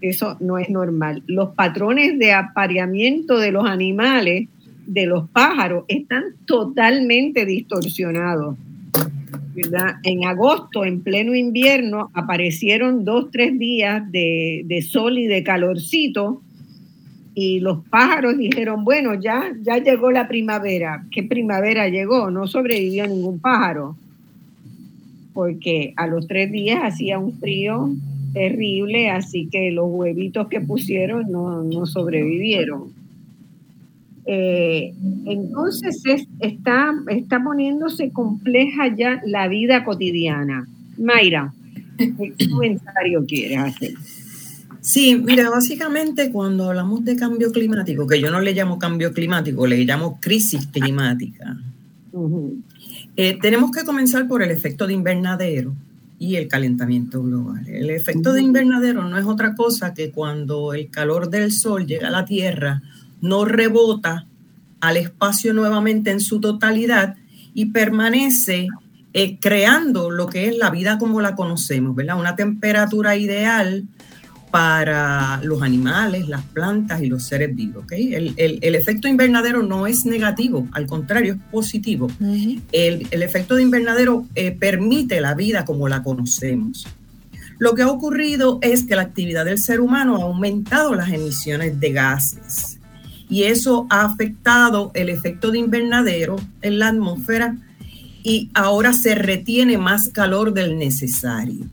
[0.00, 1.22] Eso no es normal.
[1.26, 4.48] Los patrones de apareamiento de los animales,
[4.88, 8.56] de los pájaros, están totalmente distorsionados.
[10.02, 16.42] En agosto, en pleno invierno, aparecieron dos, tres días de, de sol y de calorcito
[17.40, 21.04] y los pájaros dijeron, bueno, ya, ya llegó la primavera.
[21.12, 22.32] ¿Qué primavera llegó?
[22.32, 23.96] No sobrevivió ningún pájaro,
[25.34, 27.90] porque a los tres días hacía un frío
[28.32, 32.92] terrible, así que los huevitos que pusieron no, sobrevivieron.
[34.30, 34.92] Eh,
[35.24, 36.02] entonces
[36.38, 40.68] está, está poniéndose compleja ya la vida cotidiana.
[40.98, 41.54] Mayra,
[41.96, 43.94] ¿qué comentario quieres hacer?
[44.82, 49.66] Sí, mira, básicamente cuando hablamos de cambio climático, que yo no le llamo cambio climático,
[49.66, 51.56] le llamo crisis climática,
[53.16, 55.74] eh, tenemos que comenzar por el efecto de invernadero
[56.18, 57.66] y el calentamiento global.
[57.66, 62.08] El efecto de invernadero no es otra cosa que cuando el calor del sol llega
[62.08, 62.82] a la Tierra,
[63.20, 64.26] no rebota
[64.80, 67.16] al espacio nuevamente en su totalidad
[67.54, 68.68] y permanece
[69.12, 72.18] eh, creando lo que es la vida como la conocemos, ¿verdad?
[72.18, 73.84] Una temperatura ideal
[74.50, 77.84] para los animales, las plantas y los seres vivos.
[77.90, 82.10] El, efecto invernadero no es negativo, al contrario, es positivo.
[82.72, 86.86] el, efecto de invernadero eh, permite la vida como la conocemos.
[87.58, 91.80] Lo que ha ocurrido es que la actividad del ser humano ha aumentado las emisiones
[91.80, 92.77] de gases
[93.28, 97.56] y eso ha afectado el efecto de invernadero en la atmósfera
[98.22, 101.66] y ahora se retiene más calor del necesario.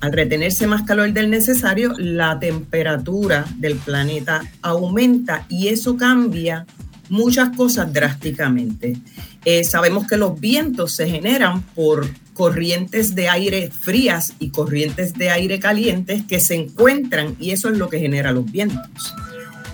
[0.00, 6.66] Al retenerse más calor del necesario, la temperatura del planeta aumenta y eso cambia
[7.08, 8.96] muchas cosas drásticamente.
[9.44, 15.30] Eh, sabemos que los vientos se generan por corrientes de aire frías y corrientes de
[15.30, 19.14] aire calientes que se encuentran y eso es lo que genera los vientos.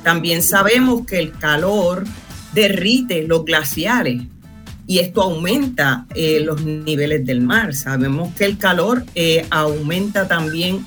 [0.03, 2.05] También sabemos que el calor
[2.53, 4.23] derrite los glaciares
[4.87, 7.75] y esto aumenta eh, los niveles del mar.
[7.75, 10.85] Sabemos que el calor eh, aumenta también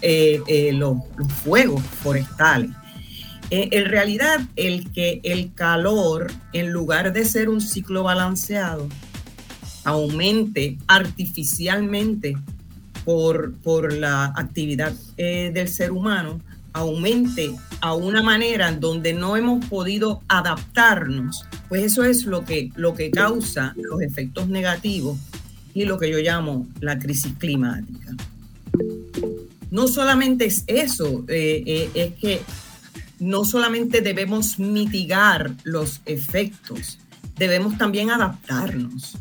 [0.74, 2.72] los, los, fuegos forestales.
[3.50, 8.90] en realidad, el que el calor, en lugar de ser un ciclo balanceado,
[9.84, 12.36] aumente artificialmente
[13.06, 16.40] por, por la actividad eh, del ser humano,
[16.74, 22.94] aumente a una manera donde no hemos podido adaptarnos, pues eso es lo que, lo
[22.94, 25.18] que causa los efectos negativos
[25.74, 28.16] y lo que yo llamo la crisis climática.
[29.72, 32.42] No solamente es eso, eh, eh, es que
[33.20, 37.00] no solamente debemos mitigar los efectos,
[37.38, 39.18] debemos también adaptarnos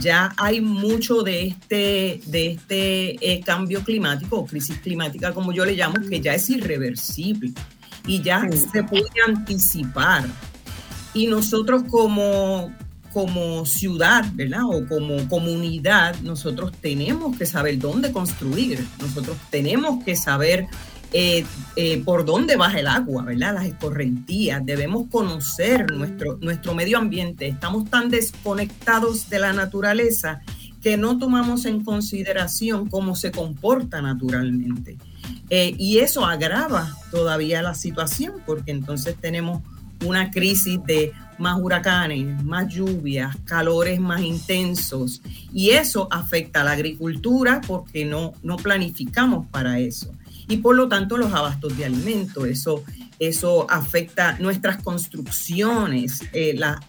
[0.00, 5.64] ya hay mucho de este, de este eh, cambio climático o crisis climática, como yo
[5.64, 7.52] le llamo, que ya es irreversible
[8.06, 10.26] y ya se puede anticipar.
[11.14, 12.72] Y nosotros como,
[13.12, 14.64] como ciudad, ¿verdad?
[14.64, 20.66] O como comunidad, nosotros tenemos que saber dónde construir, nosotros tenemos que saber
[21.12, 21.44] eh,
[21.76, 23.54] eh, por dónde baja el agua, ¿verdad?
[23.54, 27.46] Las escorrentías, debemos conocer nuestro, nuestro medio ambiente.
[27.46, 30.40] Estamos tan desconectados de la naturaleza
[30.82, 34.96] que no tomamos en consideración cómo se comporta naturalmente.
[35.48, 39.62] Eh, y eso agrava todavía la situación porque entonces tenemos
[40.04, 46.72] una crisis de más huracanes, más lluvias, calores más intensos y eso afecta a la
[46.72, 50.12] agricultura porque no, no planificamos para eso
[50.48, 52.46] y por lo tanto los abastos de alimentos.
[52.46, 52.84] Eso,
[53.18, 56.20] eso afecta nuestras construcciones.
[56.32, 56.80] Eh, la,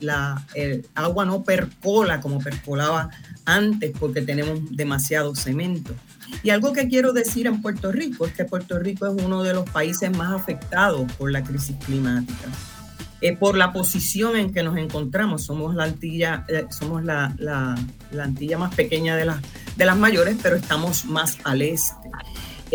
[0.00, 3.10] la, el agua no percola como percolaba
[3.44, 5.94] antes porque tenemos demasiado cemento.
[6.42, 9.54] Y algo que quiero decir en Puerto Rico es que Puerto Rico es uno de
[9.54, 12.48] los países más afectados por la crisis climática.
[13.20, 17.74] Eh, por la posición en que nos encontramos, somos la antilla, eh, somos la, la,
[18.10, 19.40] la, antilla más pequeña de las,
[19.76, 21.94] de las mayores, pero estamos más al este.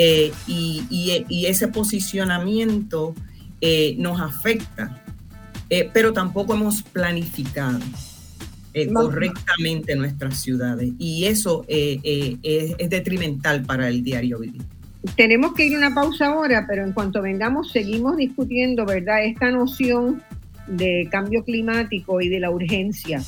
[0.02, 3.14] Eh, y, ese posicionamiento
[3.60, 5.04] eh, nos afecta,
[5.70, 7.80] eh, pero tampoco hemos planificado
[8.94, 12.00] correctamente nuestras ciudades y eso es,
[12.42, 14.62] es detrimental para el diario vivir.
[15.18, 19.26] Tenemos que ir a una pausa ahora, pero en cuanto vengamos seguimos discutiendo, ¿verdad?
[19.26, 20.24] Esta noción
[20.68, 23.22] de cambio climático y de la urgencia.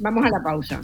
[0.00, 0.80] vamos a la pausa.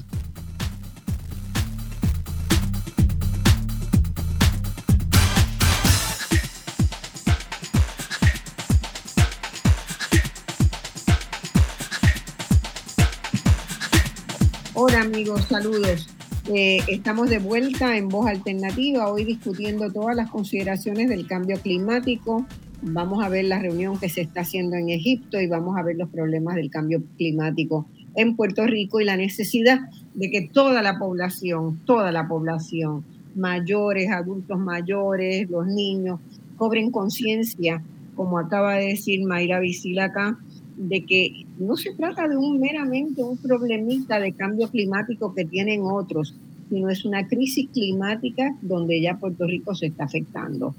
[15.21, 16.09] Amigos, saludos.
[16.51, 22.47] Eh, estamos de vuelta en Voz Alternativa, hoy discutiendo todas las consideraciones del cambio climático.
[22.81, 25.97] Vamos a ver la reunión que se está haciendo en Egipto y vamos a ver
[25.97, 30.99] los problemas del cambio climático en Puerto Rico y la necesidad de que toda la
[30.99, 33.05] población, toda la población,
[33.37, 36.19] mayores, adultos mayores, los niños,
[36.57, 37.83] cobren conciencia,
[38.17, 40.39] como acaba de decir Mayra Visilaca,
[40.81, 45.83] de que no se trata de un meramente un problemita de cambio climático que tienen
[45.85, 46.35] otros,
[46.71, 50.75] sino es una crisis climática donde ya Puerto Rico se está afectando.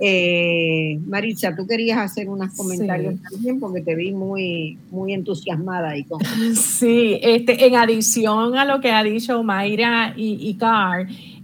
[0.00, 6.04] Eh, Maritza, tú querías hacer unos comentarios también porque te vi muy, muy entusiasmada ahí
[6.04, 6.20] con.
[6.54, 10.58] Sí, este, en adición a lo que ha dicho Mayra y, y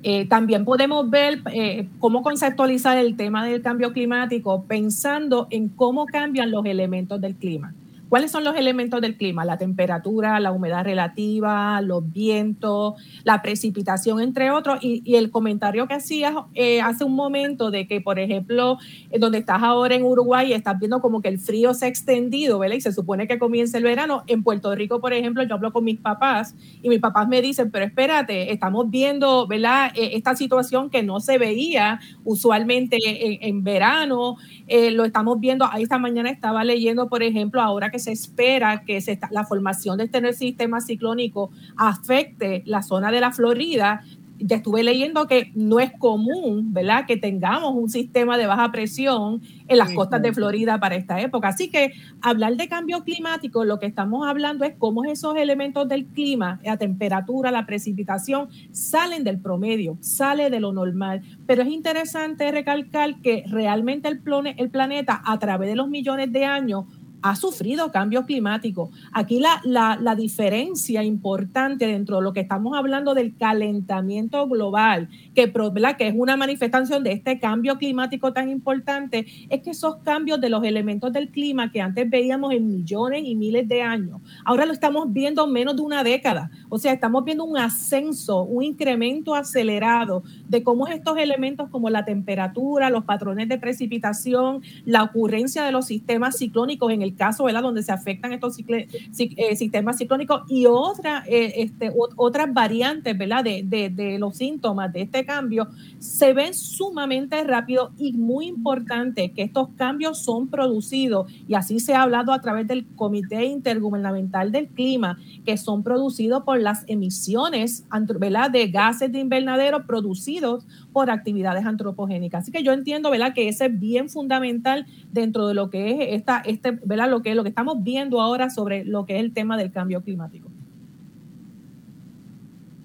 [0.02, 6.04] eh, también podemos ver eh, cómo conceptualizar el tema del cambio climático pensando en cómo
[6.04, 7.72] cambian los elementos del clima.
[8.08, 9.44] ¿Cuáles son los elementos del clima?
[9.44, 12.94] La temperatura, la humedad relativa, los vientos,
[13.24, 14.78] la precipitación, entre otros.
[14.82, 18.78] Y, el comentario que hacías eh, hace un momento de que, por ejemplo,
[19.18, 22.76] donde estás ahora en Uruguay, estás viendo como que el frío se ha extendido, ¿verdad?
[22.76, 24.24] Y se supone que comienza el verano.
[24.26, 27.70] En Puerto Rico, por ejemplo, yo hablo con mis papás y mis papás me dicen,
[27.70, 29.92] pero espérate, estamos viendo, ¿verdad?
[29.94, 34.36] E, esta situación que no se veía usualmente en, verano,
[34.66, 35.66] eh, lo estamos viendo.
[35.70, 38.98] Ahí esta mañana estaba leyendo, por ejemplo, ahora que se espera que
[39.30, 44.02] la formación de este sistema ciclónico afecte la zona de la Florida,
[44.38, 49.42] ya estuve leyendo que no es común, ¿verdad?, que tengamos un sistema de baja presión
[49.68, 51.46] en las costas de Florida para esta época.
[51.46, 56.06] Así que hablar de cambio climático, lo que estamos hablando es cómo esos elementos del
[56.06, 61.22] clima, la temperatura, la precipitación, salen del promedio, sale de lo normal.
[61.46, 64.20] Pero es interesante recalcar que realmente el,
[64.56, 66.86] el planeta, a través de los millones de años,
[67.24, 68.90] ha sufrido cambios climáticos.
[69.10, 69.62] Aquí la,
[69.98, 76.14] la, diferencia importante dentro de lo que estamos hablando del calentamiento global, que, que es
[76.14, 81.14] una manifestación de este cambio climático tan importante, es que esos cambios de los elementos
[81.14, 85.46] del clima que antes veíamos en millones y miles de años, ahora lo estamos viendo
[85.46, 86.50] en menos de una década.
[86.68, 92.04] O sea, estamos viendo un ascenso, un incremento acelerado de cómo estos elementos como la
[92.04, 97.62] temperatura, los patrones de precipitación, la ocurrencia de los sistemas ciclónicos en el caso, ¿verdad?
[97.62, 103.44] Donde se afectan estos eh, sistemas ciclónicos y otra, eh, este, otras variantes, ¿verdad?
[103.44, 109.42] De, de, los síntomas de este cambio, se ven sumamente rápido y muy importante que
[109.42, 114.68] estos cambios son producidos, y así se ha hablado a través del Comité Intergubernamental del
[114.68, 117.84] Clima, que son producidos por las emisiones,
[118.18, 118.50] ¿verdad?
[118.50, 120.64] De gases de invernadero producidos
[120.94, 122.44] por actividades antropogénicas.
[122.44, 123.34] Así que yo entiendo, ¿verdad?
[123.34, 127.10] Que ese es bien fundamental dentro de lo que es esta, este, ¿verdad?
[127.10, 130.02] Lo que, lo que estamos viendo ahora sobre lo que es el tema del cambio
[130.02, 130.48] climático.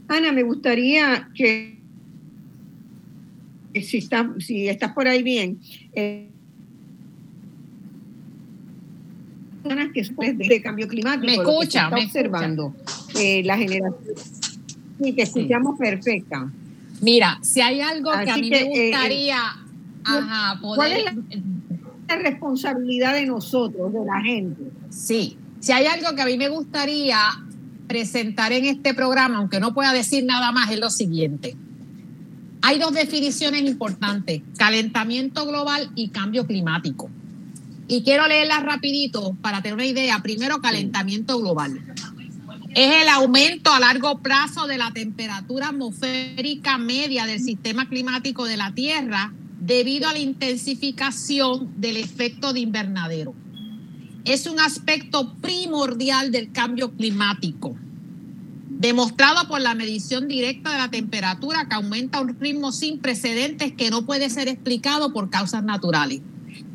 [0.07, 1.77] Ana, me gustaría que,
[3.75, 5.59] si, está, si estás por ahí bien,
[5.93, 6.31] eh,
[9.93, 11.27] que de cambio climático.
[11.27, 12.73] Me escucha, me observando
[13.19, 14.15] eh, la generación.
[14.99, 16.51] Sí, que escuchamos perfecta.
[17.01, 19.39] Mira, si hay algo que a mí me eh, gustaría
[20.61, 21.15] poder
[22.17, 24.63] responsabilidad de nosotros, de la gente.
[24.89, 27.19] Sí, si hay algo que a mí me gustaría
[27.87, 31.55] presentar en este programa, aunque no pueda decir nada más, es lo siguiente.
[32.61, 37.09] Hay dos definiciones importantes, calentamiento global y cambio climático.
[37.87, 40.19] Y quiero leerlas rapidito para tener una idea.
[40.21, 41.88] Primero, calentamiento global.
[42.75, 48.57] Es el aumento a largo plazo de la temperatura atmosférica media del sistema climático de
[48.57, 53.33] la Tierra debido a la intensificación del efecto de invernadero.
[54.23, 57.75] Es un aspecto primordial del cambio climático,
[58.69, 63.73] demostrado por la medición directa de la temperatura que aumenta a un ritmo sin precedentes
[63.73, 66.21] que no puede ser explicado por causas naturales.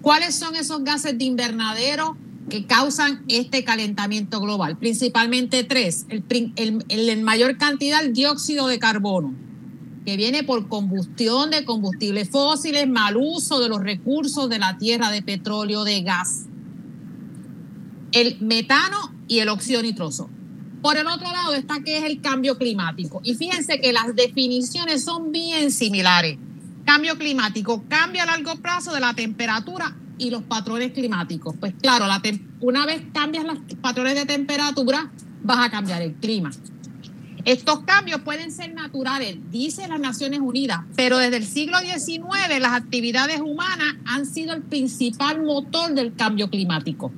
[0.02, 2.16] ¿Cuáles son esos gases de invernadero
[2.48, 4.76] que causan este calentamiento global?
[4.76, 6.06] Principalmente tres.
[6.08, 9.34] El, mayor cantidad, el dióxido de carbono,
[10.04, 15.10] que viene por combustión de combustibles fósiles, mal uso de los recursos de la tierra,
[15.10, 16.46] de petróleo, de gas.
[18.12, 20.28] El metano y el óxido nitroso.
[20.82, 23.20] Por el otro lado está que es el cambio climático.
[23.24, 26.38] Y fíjense que las definiciones son bien similares.
[26.84, 31.54] Cambio climático, cambio a largo plazo de la temperatura y los patrones climáticos.
[31.58, 32.06] Pues claro,
[32.60, 35.10] una vez cambias los patrones de temperatura,
[35.42, 36.50] vas a cambiar el clima.
[37.44, 42.72] Estos cambios pueden ser naturales, dice las Naciones Unidas, pero desde el siglo XIX las
[42.72, 47.12] actividades humanas han sido el principal motor del cambio climático.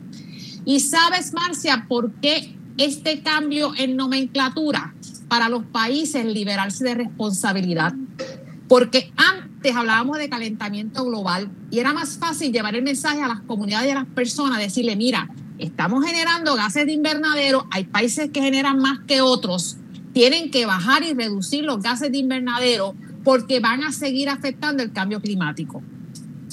[0.64, 4.94] ¿Y sabes, Marcia, por qué este cambio en nomenclatura
[5.28, 7.94] para los países liberarse de responsabilidad?
[8.66, 13.40] Porque antes hablábamos de calentamiento global y era más fácil llevar el mensaje a las
[13.40, 18.42] comunidades y a las personas, decirle, mira, estamos generando gases de invernadero, hay países que
[18.42, 19.78] generan más que otros,
[20.12, 22.94] tienen que bajar y reducir los gases de invernadero
[23.24, 25.82] porque van a seguir afectando el cambio climático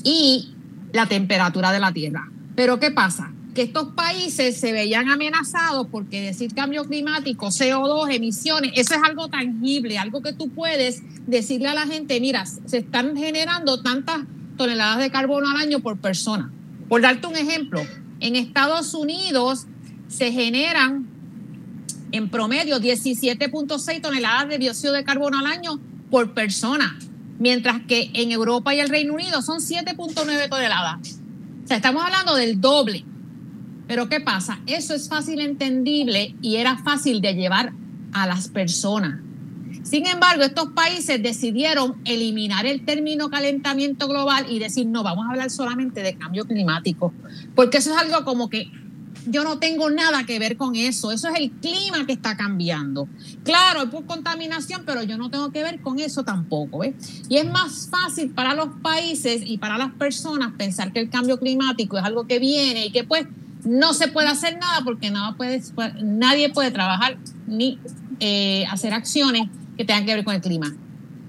[0.03, 0.53] y
[0.91, 2.30] la temperatura de la Tierra.
[2.55, 3.32] Pero ¿qué pasa?
[3.54, 9.28] Que estos países se veían amenazados porque decir cambio climático, CO2, emisiones, eso es algo
[9.28, 14.22] tangible, algo que tú puedes decirle a la gente, mira, se están generando tantas
[14.58, 16.51] toneladas de carbono al año por persona.
[16.89, 17.82] Por darte un ejemplo,
[18.20, 19.68] en Estados Unidos
[20.08, 21.08] se generan
[22.12, 25.80] en promedio 17.6 toneladas de dióxido de carbono al año
[26.12, 26.97] por persona,
[27.39, 31.20] mientras que en Europa y el Reino Unido son 7.9 toneladas.
[31.64, 33.04] O sea, estamos hablando del doble.
[33.93, 34.59] Pero ¿qué pasa?
[34.65, 37.73] Eso es fácil entendible y era fácil de llevar
[38.11, 39.19] a las personas.
[39.83, 45.29] Sin embargo, estos países decidieron eliminar el término calentamiento global y decir, no, vamos a
[45.29, 47.13] hablar solamente de cambio climático,
[47.53, 48.71] porque eso es algo como que
[49.27, 51.11] yo no tengo nada que ver con eso.
[51.11, 53.07] Eso es el clima que está cambiando.
[53.43, 56.83] Claro, es por contaminación, pero yo no tengo que ver con eso tampoco.
[56.83, 61.37] Y es más fácil para los países y para las personas pensar que el cambio
[61.37, 63.27] climático es algo que viene y que pues
[63.66, 65.61] no se puede hacer nada porque puede,
[66.03, 67.80] nadie puede trabajar ni
[68.20, 70.74] eh, hacer acciones que tengan que ver con el clima.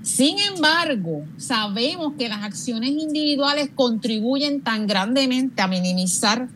[0.03, 6.49] Sin embargo, sabemos que las acciones individuales contribuyen tan grandemente a minimizar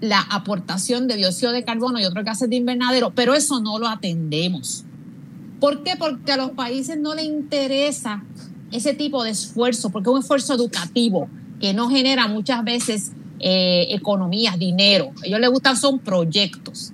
[0.00, 3.86] la aportación de dióxido de carbono y otros gases de invernadero, pero eso no lo
[3.86, 4.84] atendemos.
[5.60, 5.94] ¿Por qué?
[5.96, 8.24] Porque a los países no les interesa
[8.72, 11.28] ese tipo de esfuerzo, porque es un esfuerzo educativo
[11.60, 15.12] que no genera muchas veces eh, economías, dinero.
[15.22, 16.92] A ellos les gustan son proyectos.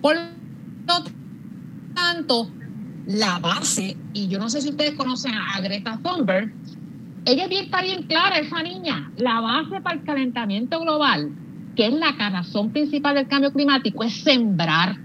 [0.00, 1.04] Por lo
[1.94, 2.50] tanto,
[3.06, 6.52] la base, y yo no sé si ustedes conocen a Greta Thunberg,
[7.24, 11.30] ella está bien clara, esa niña, la base para el calentamiento global,
[11.76, 14.98] que es la razón principal del cambio climático, es sembrar,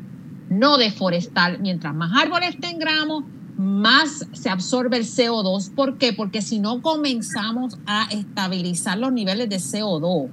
[0.49, 1.59] no deforestar.
[1.59, 3.23] Mientras más árboles tengamos,
[3.57, 5.73] más se absorbe el CO2.
[5.75, 6.13] ¿Por qué?
[6.13, 10.29] Porque si no comenzamos a estabilizar los niveles de CO2,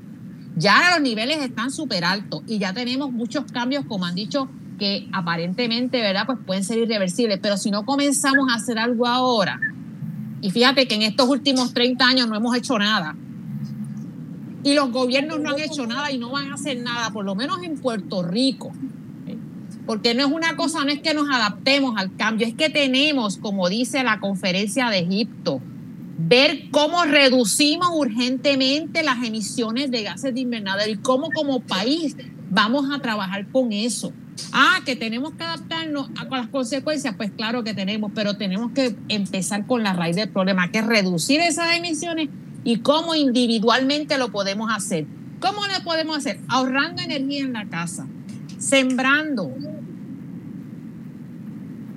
[0.57, 4.49] ya los niveles están súper altos y ya tenemos muchos cambios, como han dicho
[4.79, 6.27] que aparentemente, ¿verdad?
[6.27, 9.61] Pues pueden ser irreversibles, pero si no comenzamos a hacer algo ahora,
[10.41, 13.17] y fíjate que en estos últimos 30 años no hemos hecho nada,
[14.63, 17.35] y los gobiernos no han hecho nada y no van a hacer nada, por lo
[17.35, 18.73] menos en Puerto Rico,
[19.87, 23.37] porque no es una cosa, no es que nos adaptemos al cambio, es que tenemos,
[23.39, 25.61] como dice la conferencia de Egipto,
[26.17, 32.17] ver cómo reducimos urgentemente las emisiones de gases de invernadero y cómo como país
[32.51, 34.13] vamos a trabajar con eso.
[34.53, 38.97] Ah, que tenemos que adaptarnos a las consecuencias, pues claro que tenemos, pero tenemos que
[39.09, 42.29] empezar con la raíz del problema, que es reducir esas emisiones
[42.65, 45.07] y cómo individualmente lo podemos hacer.
[45.41, 46.41] ¿Cómo lo podemos hacer?
[46.49, 48.07] Ahorrando energía en la casa,
[48.59, 49.53] sembrando,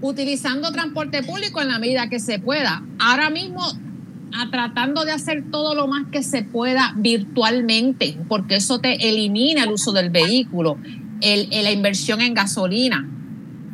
[0.02, 2.84] utilizando transporte público en la medida que se pueda.
[3.00, 3.64] Ahora mismo
[4.34, 9.64] a tratando de hacer todo lo más que se pueda virtualmente, porque eso te elimina
[9.64, 10.78] el uso del vehículo,
[11.22, 13.08] el, la inversión en gasolina.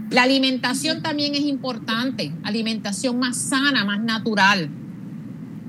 [0.09, 4.69] La alimentación también es importante, alimentación más sana, más natural.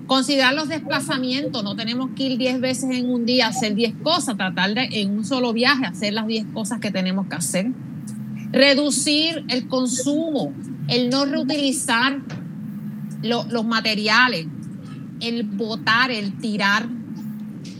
[0.06, 3.94] Considerar los desplazamientos, no tenemos que ir 10 veces en un día a hacer 10
[4.02, 7.72] cosas, tratar de en un solo viaje hacer las 10 cosas que tenemos que hacer.
[8.52, 10.52] Reducir el consumo,
[10.88, 12.20] el no reutilizar
[13.22, 14.46] los materiales,
[15.28, 16.86] el botar, el tirar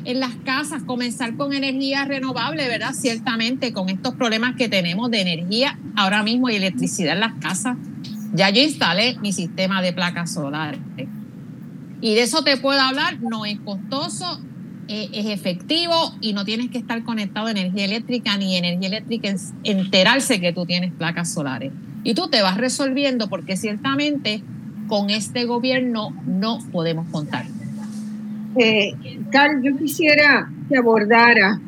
[0.05, 2.92] en las casas, comenzar con energía renovable, ¿verdad?
[2.92, 7.76] Ciertamente con estos problemas que tenemos de energía ahora mismo y electricidad en las casas.
[8.34, 10.80] Ya yo instalé mi sistema de placas solares.
[12.01, 14.40] Y de eso te puedo hablar, no es costoso,
[14.88, 19.34] eh, es efectivo y no tienes que estar conectado a energía eléctrica ni energía eléctrica
[19.62, 21.72] enterarse que tú tienes placas solares.
[22.03, 24.42] Y tú te vas resolviendo porque ciertamente
[24.89, 27.45] con este gobierno no podemos contar.
[28.57, 28.93] Eh,
[29.30, 31.61] Carl, yo quisiera que abordara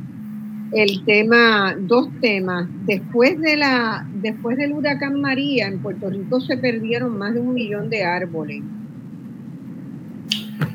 [0.72, 2.68] el tema, dos temas.
[2.86, 7.54] Después, de la, después del huracán María, en Puerto Rico se perdieron más de un
[7.54, 8.62] millón de árboles.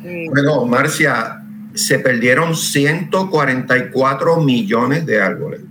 [0.03, 5.61] Eh, bueno, Marcia, se perdieron 144 millones de árboles.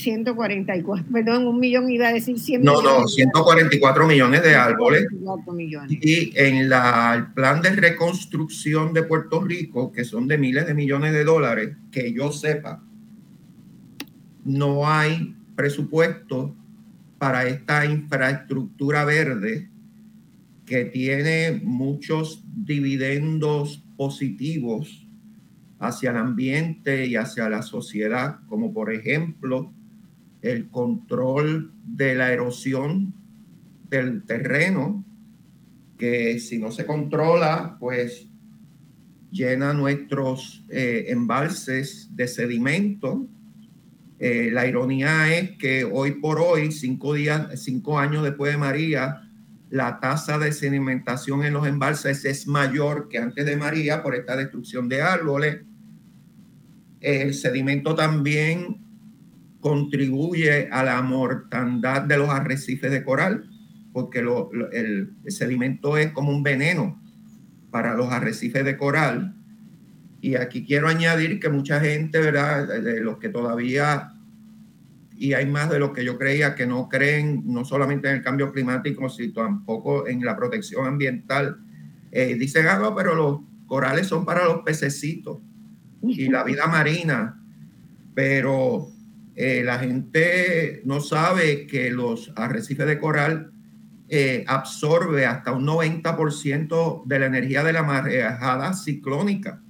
[0.00, 5.06] 144, perdón, un millón iba a decir 100 No, no, 144 millones de árboles.
[5.88, 10.74] Y en la, el plan de reconstrucción de Puerto Rico, que son de miles de
[10.74, 12.82] millones de dólares, que yo sepa,
[14.44, 16.54] no hay presupuesto
[17.18, 19.68] para esta infraestructura verde
[20.64, 25.06] que tiene muchos dividendos positivos
[25.80, 29.72] hacia el ambiente y hacia la sociedad, como por ejemplo
[30.42, 33.14] el control de la erosión
[33.88, 35.04] del terreno,
[35.98, 38.28] que si no se controla, pues
[39.30, 43.26] llena nuestros eh, embalses de sedimento.
[44.18, 49.22] Eh, la ironía es que hoy por hoy, cinco, días, cinco años después de María,
[49.70, 54.36] la tasa de sedimentación en los embalses es mayor que antes de María por esta
[54.36, 55.60] destrucción de árboles.
[57.00, 58.89] El sedimento también
[59.60, 63.48] contribuye a la mortandad de los arrecifes de coral,
[63.92, 64.20] porque
[64.72, 67.00] el, sedimento es como un veneno
[67.70, 69.36] para los arrecifes de coral.
[70.20, 72.66] Y aquí quiero añadir que mucha gente, ¿verdad?
[72.82, 74.12] De los que todavía,
[75.16, 78.22] y hay más de los que yo creía que no creen no solamente en el
[78.22, 81.58] cambio climático, sino tampoco en la protección ambiental,
[82.12, 85.38] eh, dicen, ah, pero los corales son para los pececitos
[86.02, 87.40] y la vida marina,
[88.14, 88.90] pero
[89.36, 93.52] eh, la gente no sabe que los arrecifes de coral
[94.08, 99.62] eh, absorbe hasta un 90% de la energía de la marejada ciclónica.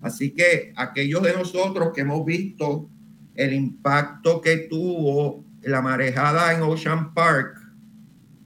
[0.00, 2.88] Así que aquellos de nosotros que hemos visto
[3.34, 7.58] el impacto que tuvo la marejada en Ocean Park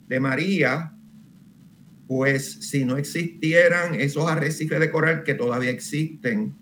[0.09, 0.93] de María,
[2.07, 6.55] pues si no existieran esos arrecifes de coral que todavía existen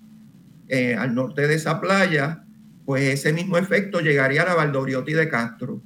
[0.68, 2.41] eh, al norte de esa playa,
[2.84, 5.82] pues ese mismo efecto llegaría a la Valdoriotti de Castro.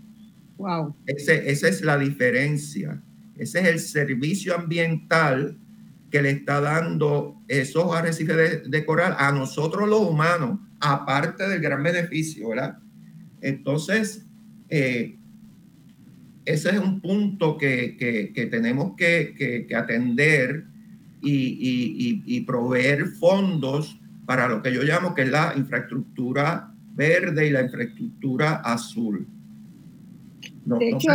[0.57, 0.97] Wow.
[1.07, 3.03] Ese, esa es la diferencia.
[3.37, 5.59] Ese es el servicio ambiental
[6.11, 11.83] que le está dando esos arrecifes de, coral a nosotros los humanos, aparte del gran
[11.83, 12.79] beneficio, ¿verdad?
[13.41, 14.25] Entonces,
[14.69, 15.17] eh,
[16.45, 17.97] ese es un punto que,
[18.51, 20.65] tenemos que, atender
[21.21, 27.51] y, y, proveer fondos para lo que yo llamo que es la infraestructura verde y
[27.51, 29.27] la infraestructura azul.
[30.65, 31.13] No, de hecho,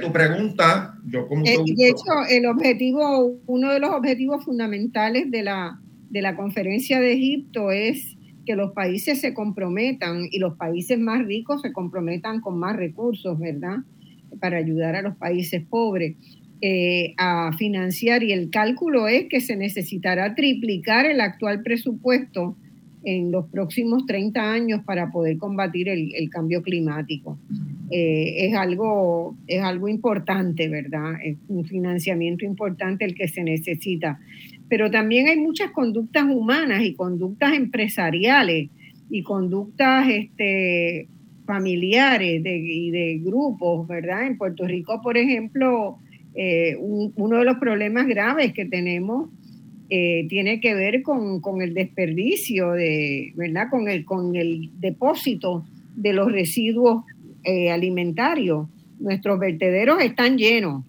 [0.00, 1.44] tu pregunta, yo como...
[1.44, 7.00] Eh, de hecho, el objetivo, uno de los objetivos fundamentales de la, de la conferencia
[7.00, 8.16] de Egipto es
[8.46, 13.38] que los países se comprometan y los países más ricos se comprometan con más recursos,
[13.38, 13.78] ¿verdad?
[14.40, 16.14] Para ayudar a los países pobres
[16.60, 22.56] eh, a financiar y el cálculo es que se necesitará triplicar el actual presupuesto
[23.04, 27.38] en los próximos 30 años para poder combatir el, cambio climático.
[27.90, 31.14] Eh, es, algo, es algo importante, ¿verdad?
[31.22, 34.18] Es un financiamiento importante el que se necesita.
[34.68, 38.70] Pero también hay muchas conductas humanas y conductas empresariales
[39.10, 41.08] y conductas este,
[41.44, 44.26] familiares y de grupos, ¿verdad?
[44.26, 45.98] En Puerto Rico, por ejemplo,
[46.34, 49.28] eh, uno de los problemas graves que tenemos
[49.90, 53.68] eh, tiene que ver con, el desperdicio, de, ¿verdad?
[53.70, 55.64] Con el, con el depósito
[55.94, 57.04] de los residuos
[57.42, 58.66] eh, alimentarios.
[58.98, 60.84] Nuestros vertederos están llenos.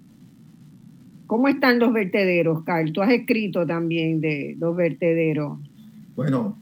[1.28, 2.94] ¿Cómo están los vertederos, Carl?
[2.94, 5.60] Tú has escrito también de los vertederos.
[6.16, 6.58] Bueno,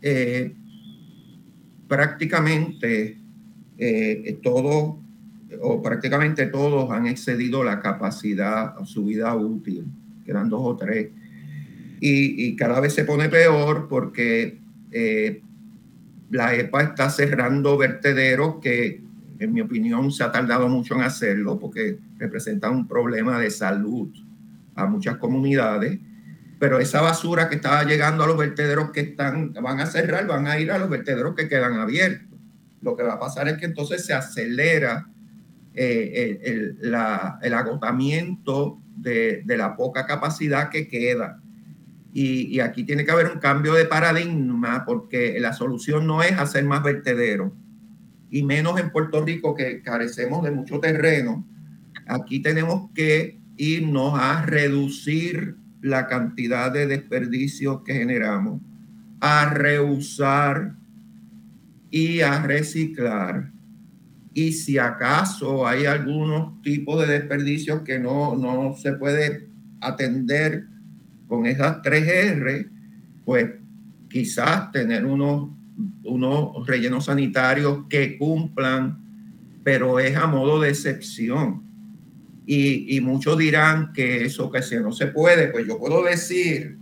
[0.00, 0.52] eh,
[1.86, 3.18] prácticamente
[4.42, 4.94] todos
[5.60, 9.84] o prácticamente todos han excedido la capacidad, su vida útil,
[10.24, 11.10] quedan dos o tres
[12.06, 14.58] y, cada vez se pone peor porque
[14.92, 15.40] eh,
[16.30, 19.02] la EPA está cerrando vertederos que,
[19.38, 24.10] en mi opinión, se ha tardado mucho en hacerlo porque representan un problema de salud
[24.74, 25.98] a muchas comunidades.
[26.58, 30.46] Pero esa basura que estaba llegando a los vertederos que están, van a cerrar, van
[30.46, 32.38] a ir a los vertederos que quedan abiertos.
[32.82, 35.08] Lo que va a pasar es que entonces se acelera
[35.72, 41.40] eh, el, agotamiento de, de la poca capacidad que queda.
[42.16, 46.64] Y, aquí tiene que haber un cambio de paradigma porque la solución no es hacer
[46.64, 47.50] más vertederos
[48.30, 51.44] y menos en Puerto Rico que carecemos de mucho terreno.
[52.06, 58.60] Aquí tenemos que irnos a reducir la cantidad de desperdicios que generamos,
[59.18, 60.76] a reusar
[61.90, 63.50] y a reciclar.
[64.34, 69.48] Y si acaso hay algunos tipos de desperdicios que no, no se puede
[69.80, 70.68] atender
[71.34, 72.68] con esas tres R,
[73.24, 73.50] pues
[74.08, 75.50] quizás tener unos,
[76.04, 78.98] unos rellenos sanitarios que cumplan,
[79.64, 81.64] pero es a modo de excepción.
[82.46, 86.76] Y, muchos dirán que eso que si no se puede, pues yo puedo decir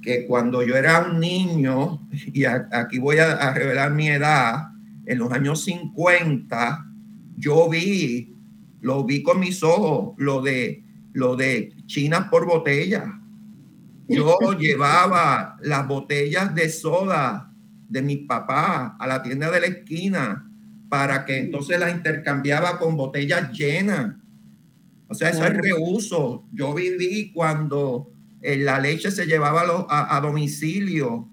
[0.00, 4.68] que cuando yo era un niño, y aquí voy a, a revelar mi edad,
[5.06, 6.86] en los años 50,
[7.36, 8.34] yo vi,
[8.80, 13.20] lo vi con mis ojos, lo de, lo de chinas por botella
[14.08, 17.52] yo llevaba las botellas de soda
[17.88, 20.50] de mi papá a la tienda de la esquina
[20.88, 24.16] para que entonces las intercambiaba con botellas llenas.
[25.08, 26.44] O sea, eso es reuso.
[26.52, 31.28] Yo viví cuando eh, la leche se llevaba a, domicilio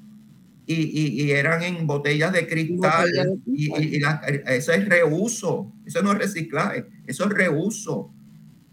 [0.65, 3.09] y, eran en botellas de cristal.
[3.45, 4.01] Y, y
[4.47, 5.73] eso es reuso.
[5.85, 8.13] Eso no es reciclaje, eso es reuso.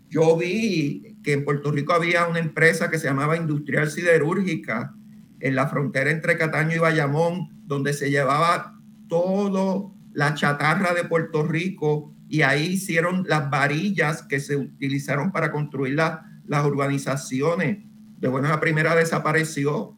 [0.08, 4.94] Yo vi que en Puerto Rico había una empresa que se llamaba Industrial Siderúrgica
[5.40, 11.46] en la frontera entre Cataño y Bayamón, donde se llevaba todo la chatarra de Puerto
[11.46, 17.78] Rico y ahí hicieron las varillas que se utilizaron para construir las urbanizaciones.
[18.18, 19.96] De buena la primera desapareció.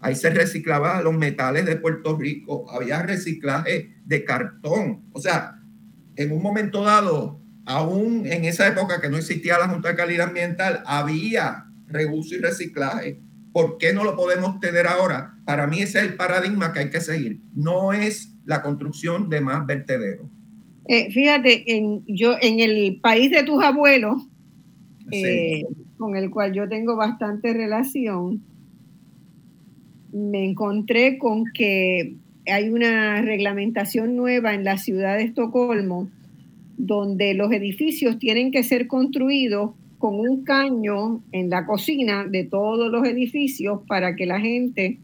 [0.00, 5.04] Ahí se reciclaban los metales de Puerto Rico, había reciclaje de cartón.
[5.12, 5.60] O sea,
[6.16, 10.28] en un momento dado, aún en esa época que no existía la Junta de Calidad
[10.28, 13.20] Ambiental, había reuso y reciclaje.
[13.52, 15.34] ¿Por qué no lo podemos tener ahora?
[15.44, 17.40] Para mí ese es el paradigma que hay que seguir.
[17.54, 20.26] No es la construcción de más vertederos.
[20.86, 24.22] Eh, fíjate, en, yo en el país de tus abuelos,
[25.10, 25.64] eh,
[25.98, 28.42] con el cual yo tengo bastante relación,
[30.12, 36.08] me encontré con que hay una reglamentación nueva en la ciudad de Estocolmo
[36.86, 42.90] donde los edificios tienen que ser construidos con un caño en la cocina de todos
[42.90, 44.98] los edificios para que la gente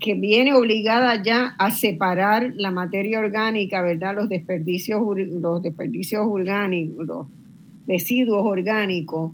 [0.00, 4.14] que viene obligada ya a separar la materia orgánica, ¿verdad?
[4.14, 7.26] Los desperdicios, los desperdicios orgánicos, los
[7.86, 9.32] residuos orgánicos,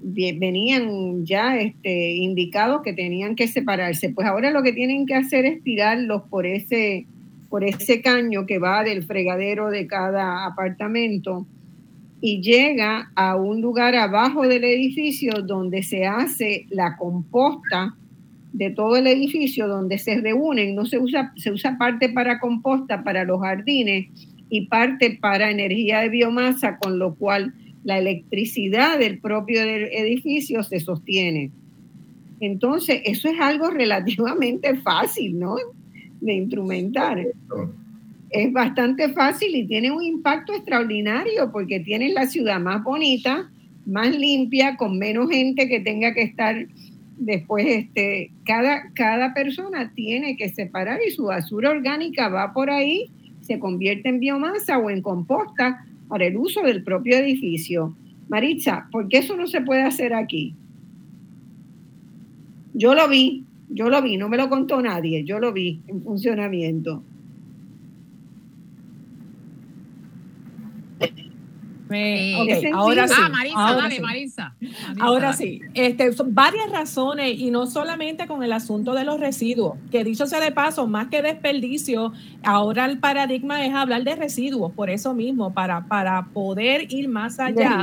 [0.00, 4.10] venían ya este, indicados que tenían que separarse.
[4.10, 7.06] Pues ahora lo que tienen que hacer es tirarlos por ese,
[7.48, 11.46] por ese caño que va del fregadero de cada apartamento
[12.20, 17.96] y llega a un lugar abajo del edificio donde se hace la composta
[18.52, 23.04] de todo el edificio, donde se reúnen, no se usa, se usa parte para composta
[23.04, 24.08] para los jardines
[24.50, 30.80] y parte para energía de biomasa, con lo cual la electricidad del propio edificio se
[30.80, 31.52] sostiene.
[32.40, 35.56] Entonces, eso es algo relativamente fácil, ¿no?
[36.20, 37.24] De instrumentar
[38.30, 43.50] es bastante fácil y tiene un impacto extraordinario porque tiene la ciudad más bonita,
[43.86, 46.66] más limpia, con menos gente que tenga que estar
[47.16, 53.10] después este cada cada persona tiene que separar y su basura orgánica va por ahí,
[53.40, 57.96] se convierte en biomasa o en composta para el uso del propio edificio.
[58.28, 60.54] Maritza, ¿por qué eso no se puede hacer aquí?
[62.74, 66.02] Yo lo vi, yo lo vi, no me lo contó nadie, yo lo vi en
[66.02, 67.04] funcionamiento.
[72.74, 73.14] Ahora sí.
[73.16, 74.00] Ah, Marisa, ahora sí.
[74.00, 74.54] Marisa.
[75.00, 75.60] ahora sí.
[75.74, 80.26] Este, son varias razones y no solamente con el asunto de los residuos, que dicho
[80.26, 82.12] sea de paso, más que desperdicio,
[82.42, 87.38] ahora el paradigma es hablar de residuos, por eso mismo, para, para poder ir más
[87.40, 87.82] allá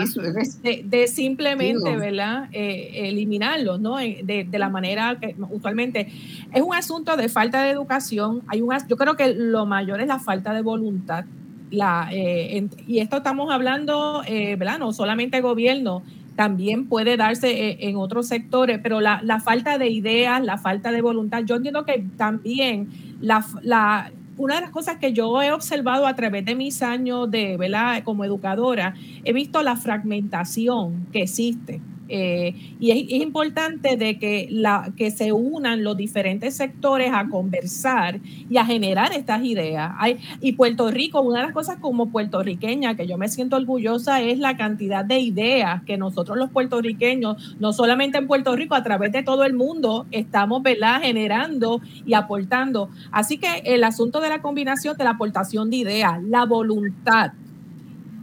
[0.63, 2.49] de, simplemente, ¿verdad?
[2.51, 3.97] Eh, eliminarlos, ¿no?
[3.97, 6.07] De, de, la manera que usualmente
[6.53, 8.41] es un asunto de falta de educación.
[8.47, 11.25] Hay un, yo creo que lo mayor es la falta de voluntad
[11.72, 14.80] la, eh, y esto estamos hablando, eh, ¿verdad?
[14.80, 16.03] No solamente gobierno,
[16.36, 20.91] también puede darse eh, en otros sectores, pero la, la, falta de ideas, la falta
[20.91, 22.89] de voluntad, yo entiendo que también
[23.22, 27.32] la, la, una de las cosas que yo he observado a través de mis años
[27.32, 28.03] de, ¿verdad?
[28.03, 28.93] Como educadora,
[29.24, 31.82] he visto la fragmentación que existe.
[32.07, 38.19] Eh, y es, importante de que, la, que se unan los diferentes sectores a conversar
[38.49, 39.93] y a generar estas ideas.
[40.41, 44.39] Y Puerto Rico, una de las cosas como puertorriqueña que yo me siento orgullosa es
[44.39, 49.11] la cantidad de ideas que nosotros los puertorriqueños, no solamente en Puerto Rico, a través
[49.11, 51.01] de todo el mundo, estamos ¿verdad?
[51.01, 52.89] generando y aportando.
[53.11, 57.31] Así que el asunto de la combinación de la aportación de ideas, la voluntad,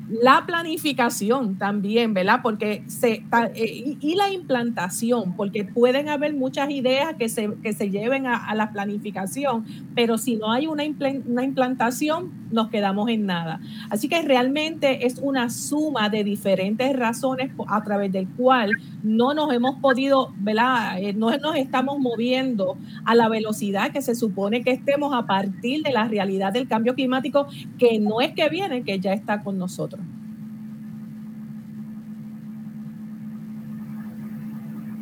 [0.08, 2.40] la planificación también, ¿verdad?
[2.42, 3.24] Porque se,
[3.54, 8.52] eh, y la implantación, porque pueden haber muchas ideas que se, que se lleven a,
[8.54, 10.84] la planificación, pero si no hay una,
[11.26, 13.60] una implantación, nos quedamos en nada.
[13.88, 18.72] Así que realmente es una suma de diferentes razones a través del cual
[19.02, 20.98] no nos hemos podido, ¿verdad?
[21.00, 25.82] Eh, no nos estamos moviendo a la velocidad que se supone que estemos a partir
[25.82, 27.46] de la realidad del cambio climático,
[27.78, 29.91] que no es que viene, que ya está con nosotros.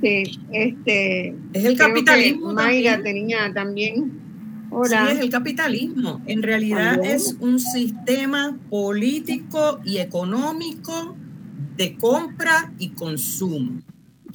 [0.01, 0.23] Sí,
[0.53, 1.37] este.
[1.53, 2.53] Es el capitalismo.
[2.53, 4.19] Mayra tenía también.
[4.71, 5.07] Hola.
[5.07, 6.23] Sí, es el capitalismo.
[6.27, 11.17] En realidad es un sistema político y económico
[11.77, 13.81] de compra y consumo.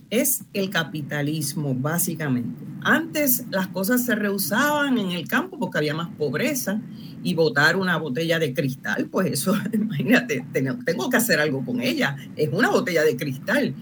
[0.10, 2.64] Es el capitalismo, básicamente.
[2.82, 6.80] Antes las cosas se rehusaban en el campo porque había más pobreza
[7.26, 12.16] y botar una botella de cristal, pues eso, imagínate, tengo que hacer algo con ella.
[12.36, 13.74] Es una botella de cristal.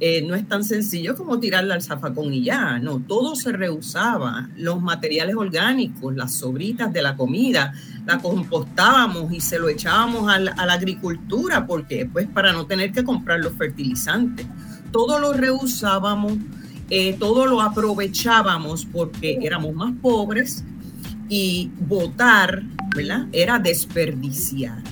[0.00, 4.50] Eh, no es tan sencillo como tirarla al zafacón y ya, no, todo se reusaba,
[4.56, 7.72] los materiales orgánicos, las sobritas de la comida,
[8.04, 13.02] la compostábamos y se lo echábamos a la, agricultura, porque pues para no tener que
[13.02, 14.46] comprar los fertilizantes,
[14.92, 16.34] todo lo reusábamos,
[16.90, 20.64] eh, todo lo aprovechábamos porque éramos más pobres
[21.30, 22.62] y votar.
[23.32, 24.82] Era desperdiciar.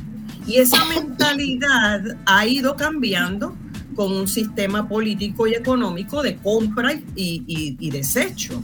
[0.46, 3.54] Y esa mentalidad ha ido cambiando
[3.94, 8.62] con un sistema político y económico de compra y, desecho.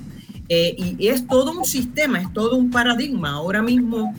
[0.49, 3.33] Eh, y, es todo un sistema, es todo un paradigma.
[3.33, 4.14] Ahora mismo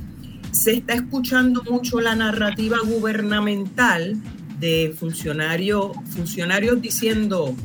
[0.51, 4.15] se está escuchando mucho la narrativa gubernamental
[4.59, 7.55] de funcionarios, funcionarios diciendo,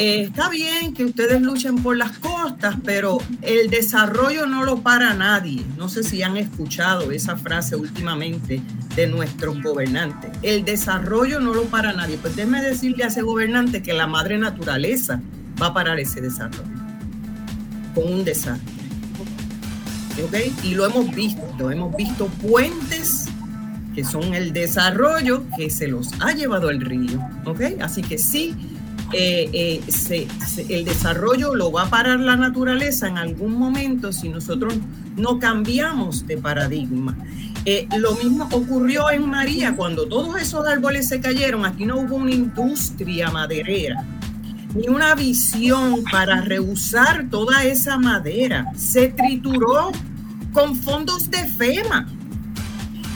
[0.00, 5.12] eh, está bien que ustedes luchen por las costas, pero el desarrollo no lo para
[5.12, 5.64] nadie.
[5.76, 8.62] No sé si han escuchado esa frase últimamente
[8.94, 10.30] de nuestros gobernantes.
[10.42, 12.16] El desarrollo no lo para nadie.
[12.16, 15.20] Pues déjeme decirle a ese gobernante que la madre naturaleza
[15.60, 16.62] va a parar ese desarrollo
[17.92, 18.72] con un desastre.
[20.28, 20.54] ¿Okay?
[20.62, 23.26] Y lo hemos visto, hemos visto puentes
[23.96, 27.20] que son el desarrollo que se los ha llevado el río.
[27.44, 27.62] ¿Ok?
[27.80, 28.54] Así que sí,
[29.12, 29.80] eh,
[30.10, 30.28] eh,
[30.68, 34.74] el desarrollo lo va a parar la naturaleza en algún momento si nosotros
[35.16, 37.16] no cambiamos de paradigma.
[37.64, 42.16] Eh, lo mismo ocurrió en María, cuando todos esos árboles se cayeron, aquí no hubo
[42.16, 44.04] una industria maderera,
[44.74, 48.66] ni una visión para reusar toda esa madera.
[48.76, 49.90] Se trituró
[50.52, 52.06] con fondos de FEMA.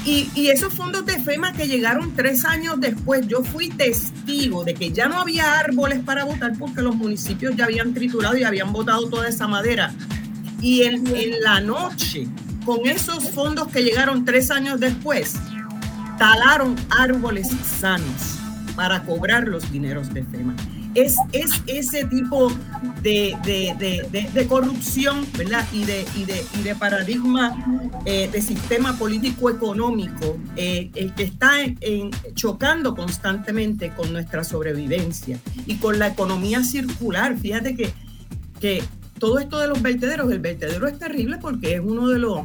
[0.05, 4.91] Y, esos fondos de FEMA que llegaron tres años después, yo fui testigo de que
[4.91, 9.09] ya no había árboles para votar porque los municipios ya habían triturado y habían botado
[9.09, 9.95] toda esa madera.
[10.61, 12.27] Y en, en la noche,
[12.65, 15.35] con esos fondos que llegaron tres años después,
[16.19, 17.49] talaron árboles
[17.81, 18.39] sanos
[18.75, 20.57] para cobrar los dineros de FEMA
[20.95, 21.17] es,
[21.67, 22.53] ese tipo
[23.03, 25.67] de, corrupción ¿verdad?
[25.73, 26.05] Y, de,
[26.63, 27.57] de, paradigma
[28.05, 31.53] eh, de sistema político-económico eh, que está
[32.35, 37.37] chocando constantemente con nuestra sobrevivencia y con la economía circular.
[37.39, 37.93] Fíjate que,
[38.61, 38.83] que
[39.19, 42.41] todo esto de los vertederos, el vertedero es terrible porque es uno de los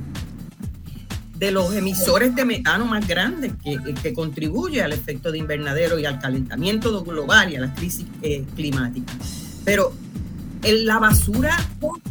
[1.38, 6.06] de los emisores de metano más grandes que, que, contribuye al efecto de invernadero y
[6.06, 9.14] al calentamiento global y a la crisis eh, climática.
[9.64, 9.94] Pero
[10.64, 11.56] la basura,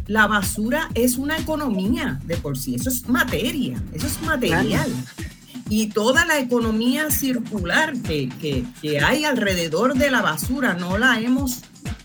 [0.07, 4.91] la basura es una economía de por sí, eso es materia, eso es material.
[5.69, 11.21] Y toda la economía circular que, que, que, hay alrededor de la basura no la
[11.21, 11.63] hemos,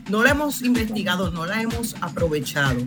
[0.09, 2.79] no la hemos investigado, no la hemos aprovechado.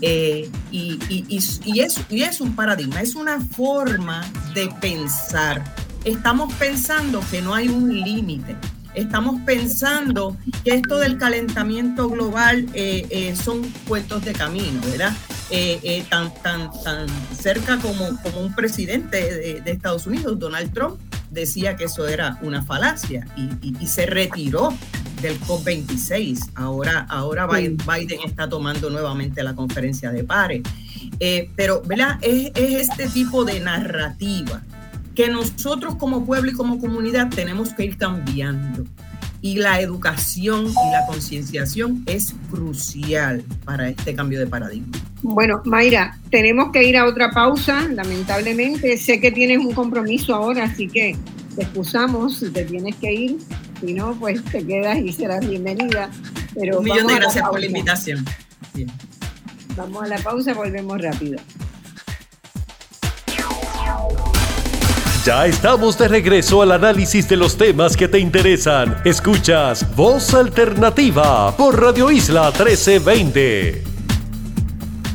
[0.00, 4.24] Eh, y, y, es, un paradigma, es una forma
[4.54, 5.64] de pensar.
[6.04, 8.56] Estamos pensando que no hay un límite.
[8.94, 15.14] Estamos pensando que esto del calentamiento global eh, eh, son puestos de camino, ¿verdad?
[16.08, 20.98] tan, tan, tan cerca como, como un presidente de, Estados Unidos, Donald Trump,
[21.30, 24.72] decía que eso era una falacia y se retiró
[25.20, 26.50] del COP26.
[26.54, 30.62] Ahora, ahora Biden está tomando nuevamente la conferencia de pares.
[31.20, 32.18] Eh, pero, ¿verdad?
[32.22, 34.62] Es, es este tipo de narrativa
[35.16, 38.84] que nosotros como pueblo y como comunidad tenemos que ir cambiando.
[39.40, 44.92] Y la educación y la concienciación es crucial para este cambio de paradigma.
[45.22, 48.96] Bueno, Mayra, tenemos que ir a otra pausa, lamentablemente.
[48.98, 51.16] Sé que tienes un compromiso ahora, así que
[51.56, 53.38] te excusamos si te tienes que ir.
[53.80, 56.10] Si no, pues te quedas y serás bienvenida.
[56.54, 58.24] Pero Un millón de gracias por la invitación.
[59.76, 61.38] Vamos a la pausa, volvemos rápido.
[65.24, 68.96] Ya estamos de regreso al análisis de los temas que te interesan.
[69.04, 73.82] Escuchas Voz Alternativa por Radio Isla 1320.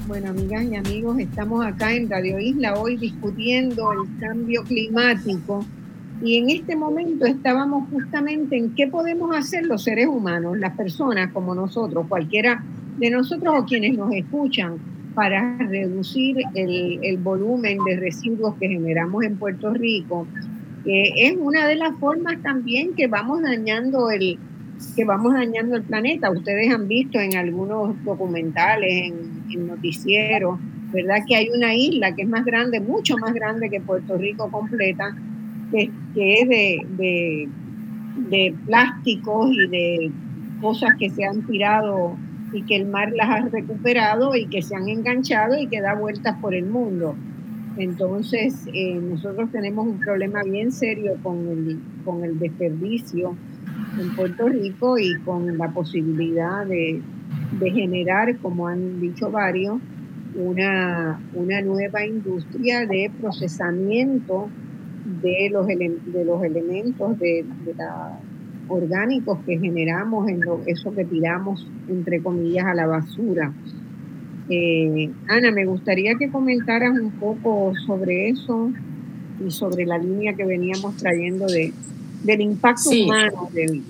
[0.08, 5.66] Bueno, amigas y amigos, estamos acá en Radio Isla hoy discutiendo el cambio climático
[6.24, 11.32] y en este momento estábamos justamente en qué podemos hacer los seres humanos, las personas
[11.32, 12.64] como nosotros, cualquiera
[12.98, 14.78] de nosotros o quienes nos escuchan,
[15.14, 20.26] para reducir el, volumen de residuos que generamos en Puerto Rico.
[20.86, 24.40] es una de las formas también que vamos dañando el
[24.96, 26.32] que vamos dañando el planeta.
[26.32, 30.60] Ustedes han visto en algunos documentales, en, en noticieros,
[30.92, 31.18] ¿verdad?
[31.28, 35.16] Que hay una isla que es más grande, mucho más grande que Puerto Rico completa,
[35.72, 37.50] que, es de,
[38.30, 40.12] de, plásticos y de
[40.62, 42.16] cosas que se han tirado
[42.54, 45.96] y que el mar las ha recuperado y que se han enganchado y que da
[45.96, 47.16] vueltas por el mundo.
[47.78, 53.36] Entonces, eh, nosotros tenemos un problema bien serio con el, con el desperdicio
[54.00, 57.02] en Puerto Rico y con la posibilidad de,
[57.60, 59.80] de generar, como han dicho varios,
[60.36, 64.50] una, una nueva industria de procesamiento
[65.06, 67.46] de los, de los elementos de,
[68.68, 73.54] orgánicos que generamos en lo, eso que tiramos, entre comillas, a la basura.
[74.50, 78.72] Eh, Ana, me gustaría que comentaras un poco sobre eso
[79.46, 81.74] y sobre la línea que veníamos trayendo de,
[82.24, 83.82] del impacto humano de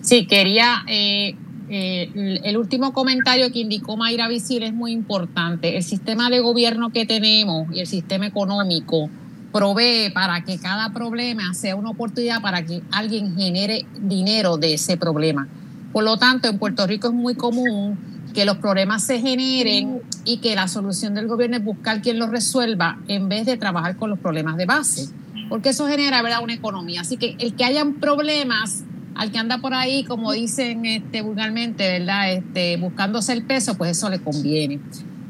[0.00, 1.34] Sí, quería eh,
[1.68, 5.76] eh, el último comentario que indicó Mayra Visil es muy importante.
[5.76, 9.10] El sistema de gobierno que tenemos y el sistema económico
[9.52, 14.96] provee para que cada problema sea una oportunidad para que alguien genere dinero de ese
[14.96, 15.48] problema.
[15.92, 17.98] Por lo tanto, en Puerto Rico es muy común
[18.34, 22.30] que los problemas se generen y que la solución del gobierno es buscar quien los
[22.30, 25.08] resuelva en vez de trabajar con los problemas de base,
[25.48, 26.42] porque eso genera ¿verdad?
[26.42, 27.00] una economía.
[27.00, 28.84] Así que el que hayan problemas,
[29.14, 32.32] al que anda por ahí, como dicen este, vulgarmente, ¿verdad?
[32.32, 34.78] Este, buscándose el peso, pues eso le conviene.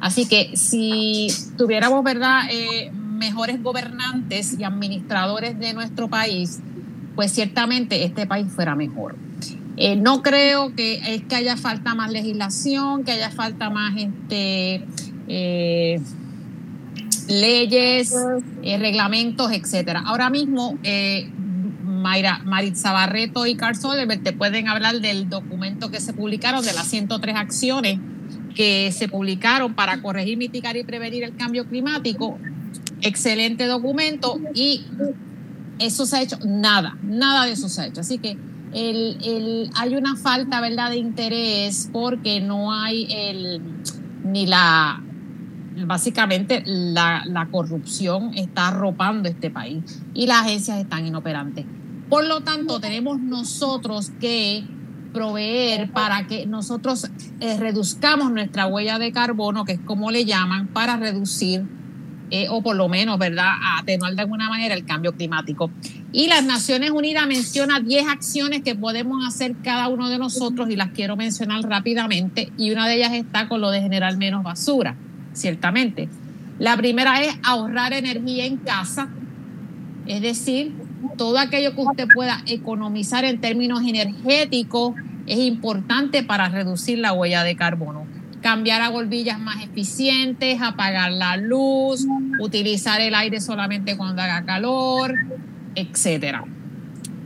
[0.00, 2.42] Así que si tuviéramos, ¿verdad?
[2.50, 6.60] Eh, mejores gobernantes y administradores de nuestro país,
[7.14, 9.16] pues ciertamente este país fuera mejor.
[9.76, 14.84] Eh, no creo que es que haya falta más legislación, que haya falta más este,
[15.28, 16.00] eh,
[17.28, 18.14] leyes,
[18.62, 20.02] eh, reglamentos, etcétera.
[20.04, 20.78] Ahora mismo,
[21.84, 26.72] Mayra, Maritza Barreto y Carl Soderberg te pueden hablar del documento que se publicaron de
[26.72, 27.98] las 103 acciones
[28.58, 32.38] que se publicaron para corregir, mitigar y prevenir el cambio climático.
[33.02, 34.84] Excelente documento y
[35.78, 38.00] eso se ha hecho, nada, nada de eso se ha hecho.
[38.00, 38.36] Así que
[38.72, 43.62] el, hay una falta, ¿verdad?, de interés porque no hay el,
[44.24, 45.02] ni la,
[45.86, 51.64] básicamente la, la, corrupción está arropando este país y las agencias están inoperantes.
[52.08, 54.64] Por lo tanto, tenemos nosotros que
[55.12, 60.68] proveer para que nosotros eh, reduzcamos nuestra huella de carbono, que es como le llaman,
[60.68, 61.77] para reducir
[62.30, 65.70] eh, o por lo menos, ¿verdad?, atenuar de alguna manera el cambio climático.
[66.12, 70.76] Y las Naciones Unidas menciona 10 acciones que podemos hacer cada uno de nosotros y
[70.76, 72.52] las quiero mencionar rápidamente.
[72.58, 74.94] Y una de ellas está con lo de generar menos basura,
[75.32, 76.08] ciertamente.
[76.58, 79.08] La primera es ahorrar energía en casa,
[80.06, 80.72] es decir,
[81.16, 84.94] todo aquello que usted pueda economizar en términos energéticos
[85.26, 88.06] es importante para reducir la huella de carbono.
[88.42, 92.06] Cambiar a bombillas más eficientes, apagar la luz,
[92.40, 95.14] utilizar el aire solamente cuando haga calor,
[95.74, 96.44] etcétera.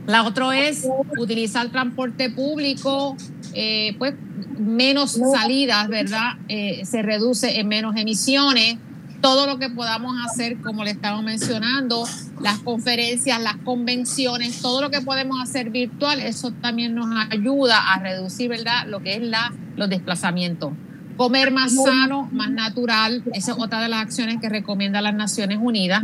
[0.07, 0.87] La otra es
[1.17, 3.15] utilizar transporte público,
[3.53, 4.15] eh, pues
[4.57, 6.33] menos salidas, ¿verdad?
[6.49, 8.77] Eh, se reduce en menos emisiones
[9.23, 12.03] todo lo que podamos hacer, como le estamos mencionando,
[12.41, 17.99] las conferencias, las convenciones, todo lo que podemos hacer virtual, eso también nos ayuda a
[17.99, 20.73] reducir, ¿verdad?, lo que es la, los desplazamientos.
[21.17, 25.59] Comer más sano, más natural, esa es otra de las acciones que recomienda las Naciones
[25.61, 26.03] Unidas.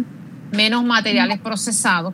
[0.52, 2.14] Menos materiales procesados.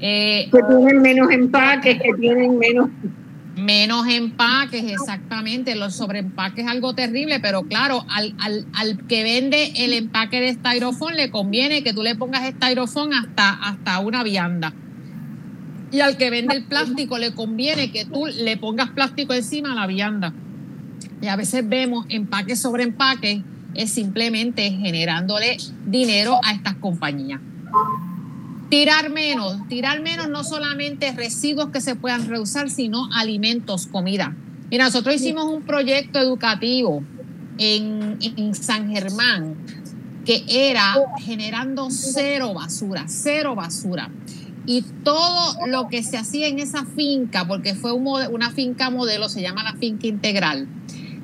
[0.00, 2.90] Eh, que tienen menos empaques, que tienen menos
[3.56, 5.76] Menos empaques, exactamente.
[5.76, 11.30] Los sobreempaques es algo terrible, pero claro, al, que vende el empaque de styrofoam le
[11.30, 14.72] conviene que tú le pongas styrofoam hasta, hasta una vianda.
[15.92, 19.74] Y al que vende el plástico le conviene que tú le pongas plástico encima a
[19.76, 20.32] la vianda.
[21.24, 23.40] Y a veces vemos empaques sobre empaques,
[23.72, 25.56] es simplemente generándole
[25.86, 27.40] dinero a estas compañías.
[28.68, 34.36] Tirar menos, tirar menos no solamente residuos que se puedan reusar, sino alimentos, comida.
[34.70, 37.02] Mira, nosotros hicimos un proyecto educativo
[37.56, 39.54] en, en San Germán
[40.26, 44.10] que era generando cero basura, cero basura.
[44.66, 49.40] Y todo lo que se hacía en esa finca, porque fue una finca modelo, se
[49.40, 50.68] llama la finca integral,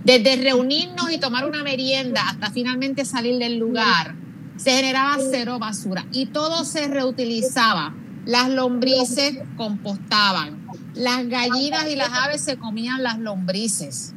[0.05, 4.15] desde reunirnos y tomar una merienda hasta finalmente salir del lugar,
[4.57, 7.95] se generaba cero basura y todo se reutilizaba.
[8.27, 14.15] Las lombrices compostaban, las gallinas y las aves se comían las lombrices.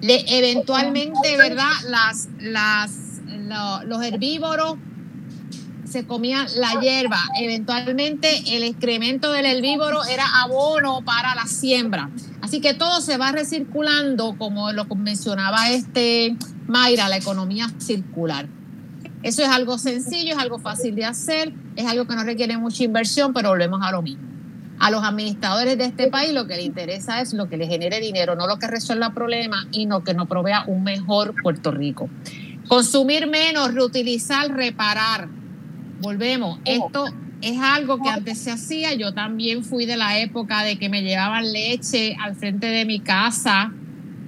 [0.00, 1.72] eventualmente, ¿verdad?
[1.88, 3.20] Las, las,
[3.86, 4.76] los herbívoros
[5.86, 7.18] se comían la hierba.
[7.40, 12.10] Eventualmente el excremento del herbívoro era abono para la siembra.
[12.42, 18.48] Así que todo se va recirculando, como lo mencionaba este Mayra, la economía circular.
[19.22, 22.84] Eso es algo sencillo, es algo fácil de hacer, es algo que no requiere mucha
[22.84, 24.22] inversión, pero volvemos a lo mismo.
[24.78, 27.98] A los administradores de este país lo que les interesa es lo que les genere
[27.98, 32.10] dinero, no lo que resuelva problemas y no que nos provea un mejor Puerto Rico.
[32.68, 35.28] Consumir menos, reutilizar, reparar.
[36.06, 37.06] Volvemos, esto
[37.42, 38.94] es algo que antes se hacía.
[38.94, 43.00] Yo también fui de la época de que me llevaban leche al frente de mi
[43.00, 43.72] casa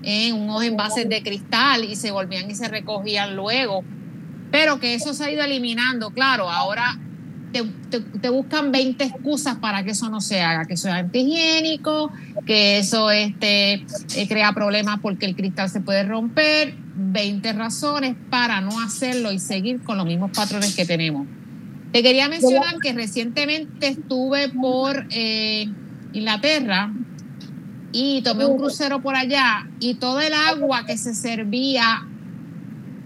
[0.03, 3.85] en unos envases de cristal y se volvían y se recogían luego.
[4.51, 6.99] Pero que eso se ha ido eliminando, claro, ahora
[7.53, 12.11] te, buscan 20 excusas para que eso no se haga, que eso es antihigiénico,
[12.45, 18.61] que eso este, eh, crea problemas porque el cristal se puede romper, 20 razones para
[18.61, 21.29] no hacerlo y seguir con los mismos patrones que tenemos.
[21.93, 25.67] Te quería mencionar que recientemente estuve por eh,
[26.13, 26.93] Inglaterra
[27.93, 32.07] y tomé un crucero por allá y todo el agua que se servía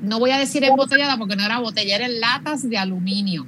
[0.03, 3.47] no voy a decir embotellada porque no era botella, eran latas de aluminio.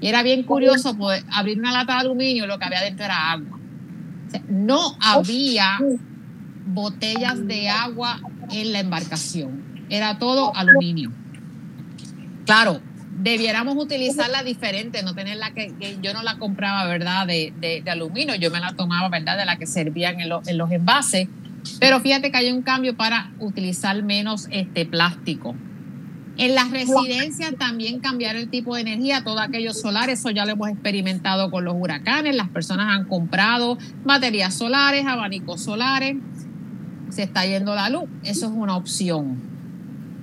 [0.00, 3.04] Y era bien curioso poder abrir una lata de aluminio y lo que había dentro
[3.04, 3.58] era agua.
[4.48, 5.78] no había
[6.66, 11.12] botellas de agua en la embarcación, era todo aluminio.
[12.44, 12.80] Claro,
[13.18, 17.26] debiéramos utilizarla diferente, no tenerla que, que yo no la compraba, ¿verdad?
[17.26, 19.38] De, de, aluminio, yo me la tomaba, ¿verdad?
[19.38, 21.28] De la que servían en, en los envases.
[21.80, 25.54] Pero fíjate que hay un cambio para utilizar menos este plástico.
[26.38, 30.52] En las residencias también cambiar el tipo de energía, todo aquello solar, eso ya lo
[30.52, 36.16] hemos experimentado con los huracanes, las personas han comprado baterías solares, abanicos solares,
[37.08, 39.55] se está yendo la luz, eso es una opción.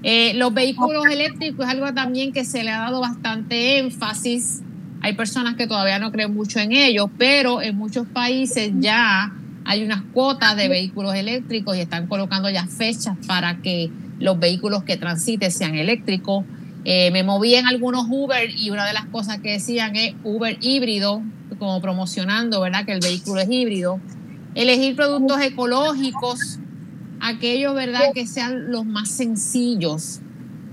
[0.03, 4.61] Eh, los vehículos eléctricos es algo también que se le ha dado bastante énfasis.
[5.01, 9.33] Hay personas que todavía no creen mucho en ellos, pero en muchos países ya
[9.65, 13.89] hay unas cuotas de vehículos eléctricos y están colocando ya fechas para que
[14.19, 16.43] los vehículos que transiten sean eléctricos.
[16.85, 20.57] Eh, me moví en algunos Uber y una de las cosas que decían es Uber
[20.59, 21.21] híbrido,
[21.59, 22.85] como promocionando, ¿verdad?
[22.85, 24.01] Que el vehículo es híbrido.
[24.53, 26.59] Elegir productos ecológicos,
[27.23, 28.11] aquellos, ¿verdad?
[28.13, 30.19] Que sean los más sencillos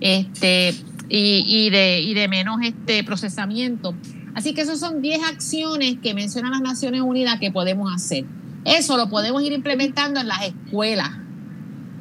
[0.00, 0.74] este,
[1.08, 3.94] y, de, y de menos este, procesamiento.
[4.34, 8.24] Así que esas son 10 acciones que mencionan las Naciones Unidas que podemos hacer.
[8.64, 11.10] Eso lo podemos ir implementando en las escuelas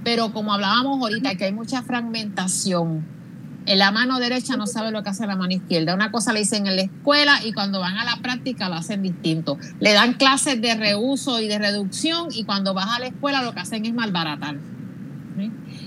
[0.04, 3.06] pero como hablábamos ahorita, que hay mucha fragmentación.
[3.66, 5.94] En la mano derecha no sabe lo que hace la mano izquierda.
[5.94, 9.04] Una cosa le dicen en la escuela y cuando van a la práctica lo hacen
[9.04, 9.58] distinto.
[9.80, 13.54] Le dan clases de reuso y de reducción y cuando vas a la escuela lo
[13.54, 14.58] que hacen es malbaratar.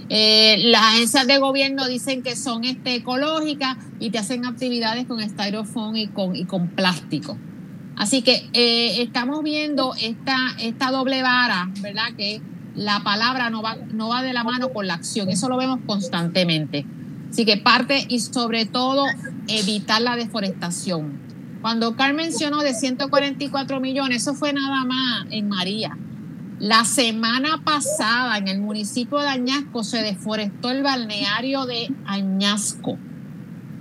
[0.08, 5.20] Eh, las agencias de gobierno dicen que son este, ecológicas y te hacen actividades con
[5.20, 7.38] styrofoam y con, y con plástico.
[7.96, 12.14] Así que eh, estamos viendo esta, esta doble vara, ¿verdad?
[12.16, 12.40] Que
[12.74, 15.28] la palabra no va, no va de la mano con la acción.
[15.28, 16.86] Eso lo vemos constantemente.
[17.32, 19.06] Así que parte y sobre todo
[19.48, 21.18] evitar la deforestación.
[21.62, 25.96] Cuando Carmen mencionó de 144 millones, eso fue nada más en María.
[26.58, 32.98] La semana pasada en el municipio de Añasco se deforestó el balneario de Añasco.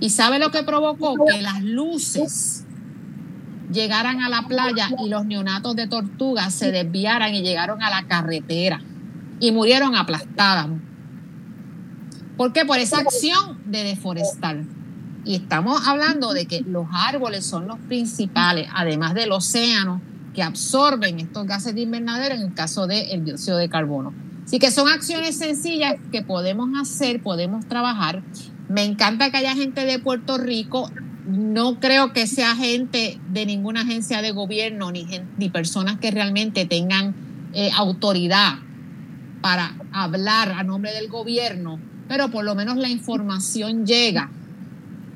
[0.00, 1.22] ¿Y sabe lo que provocó?
[1.26, 2.64] Que las luces
[3.70, 8.04] llegaran a la playa y los neonatos de tortuga se desviaran y llegaron a la
[8.08, 8.80] carretera
[9.40, 10.68] y murieron aplastadas.
[12.36, 12.64] ¿Por qué?
[12.64, 14.62] Por esa acción de deforestar.
[15.24, 20.00] Y estamos hablando de que los árboles son los principales, además del océano,
[20.34, 24.12] que absorben estos gases de invernadero en el caso del dióxido de carbono.
[24.44, 28.22] Así que son acciones sencillas que podemos hacer, podemos trabajar.
[28.68, 30.90] Me encanta que haya gente de Puerto Rico
[31.26, 35.06] no creo que sea gente de ninguna agencia de gobierno ni,
[35.38, 37.14] ni personas que realmente tengan
[37.54, 38.54] eh, autoridad
[39.40, 41.78] para hablar a nombre del gobierno,
[42.08, 44.30] pero por lo menos la información llega,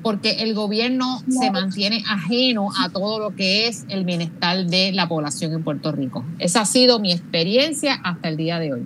[0.03, 5.07] porque el gobierno se mantiene ajeno a todo lo que es el bienestar de la
[5.07, 6.23] población en Puerto Rico.
[6.39, 8.85] Esa ha sido mi experiencia hasta el día de hoy.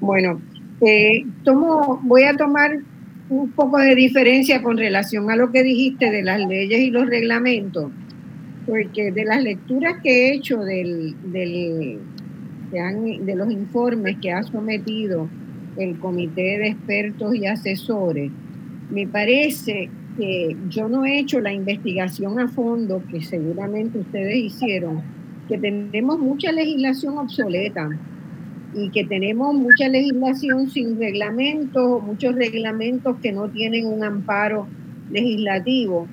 [0.00, 0.40] Bueno,
[0.80, 2.78] eh, tomo, voy a tomar
[3.28, 7.06] un poco de diferencia con relación a lo que dijiste de las leyes y los
[7.06, 7.92] reglamentos,
[8.66, 12.00] porque de las lecturas que he hecho del, del,
[12.72, 15.28] de los informes que ha sometido
[15.76, 18.30] el Comité de Expertos y Asesores,
[18.90, 25.02] me parece que yo no he hecho la investigación a fondo que seguramente ustedes hicieron,
[25.48, 27.88] que tenemos mucha legislación obsoleta
[28.74, 34.66] y que tenemos mucha legislación sin reglamentos, muchos reglamentos que no tienen un amparo
[35.10, 36.06] legislativo.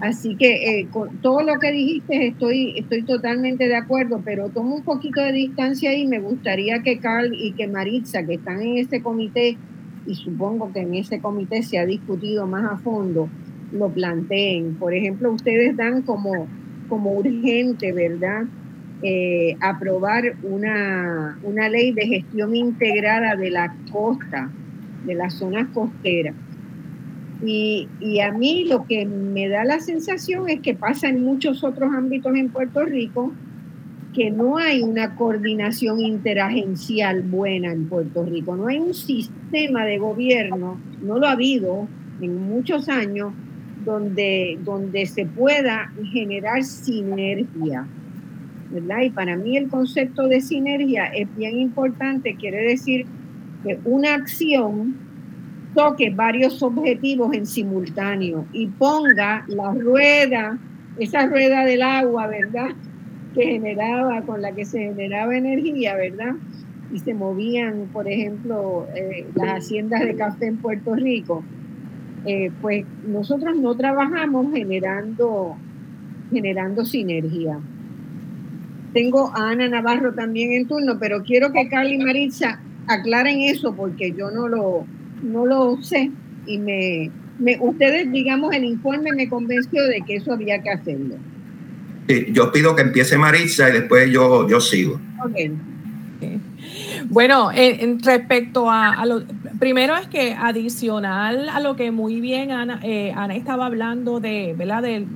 [0.00, 4.76] Así que eh, con todo lo que dijiste estoy, estoy totalmente de acuerdo, pero tomo
[4.76, 8.78] un poquito de distancia y me gustaría que Carl y que Maritza, que están en
[8.78, 9.58] ese comité,
[10.06, 13.28] y supongo que en ese comité se ha discutido más a fondo,
[13.72, 14.74] lo planteen.
[14.76, 16.48] Por ejemplo, ustedes dan como,
[16.88, 18.44] como urgente, ¿verdad?
[19.02, 24.50] Eh, aprobar una, una ley de gestión integrada de la costa,
[25.04, 26.34] de las zonas costeras.
[27.42, 27.88] Y,
[28.20, 32.34] a mí lo que me da la sensación es que pasa en muchos otros ámbitos
[32.36, 33.32] en Puerto Rico,
[34.14, 39.98] que no hay una coordinación interagencial buena en Puerto Rico, no hay un sistema de
[39.98, 41.88] gobierno, no lo ha habido
[42.20, 43.32] en muchos años,
[43.84, 47.86] donde, donde se pueda generar sinergia.
[49.02, 53.06] Y para mí el concepto de sinergia es bien importante, quiere decir
[53.64, 54.94] que una acción
[55.74, 60.58] toque varios objetivos en simultáneo y ponga la rueda,
[60.98, 62.70] esa rueda del agua, ¿verdad?
[63.34, 66.34] Que generaba, con la que se generaba energía, ¿verdad?
[66.92, 71.44] Y se movían, por ejemplo, eh, las haciendas de café en Puerto Rico.
[72.26, 75.56] Eh, pues nosotros no trabajamos generando,
[76.30, 77.58] generando sinergia.
[78.92, 83.72] Tengo a Ana Navarro también en turno, pero quiero que Carly y Maritza aclaren eso
[83.74, 84.84] porque yo no lo,
[85.22, 86.10] no lo sé
[86.46, 87.10] y me,
[87.60, 91.16] ustedes, digamos, el informe me convenció de que eso había que hacerlo.
[92.32, 95.00] yo pido que empiece Maritza y después yo, yo sigo.
[97.08, 99.04] Bueno, en, respecto a,
[99.60, 104.82] primero es que adicional a lo que muy bien Ana, eh, estaba hablando de, ¿verdad?
[104.82, 105.06] de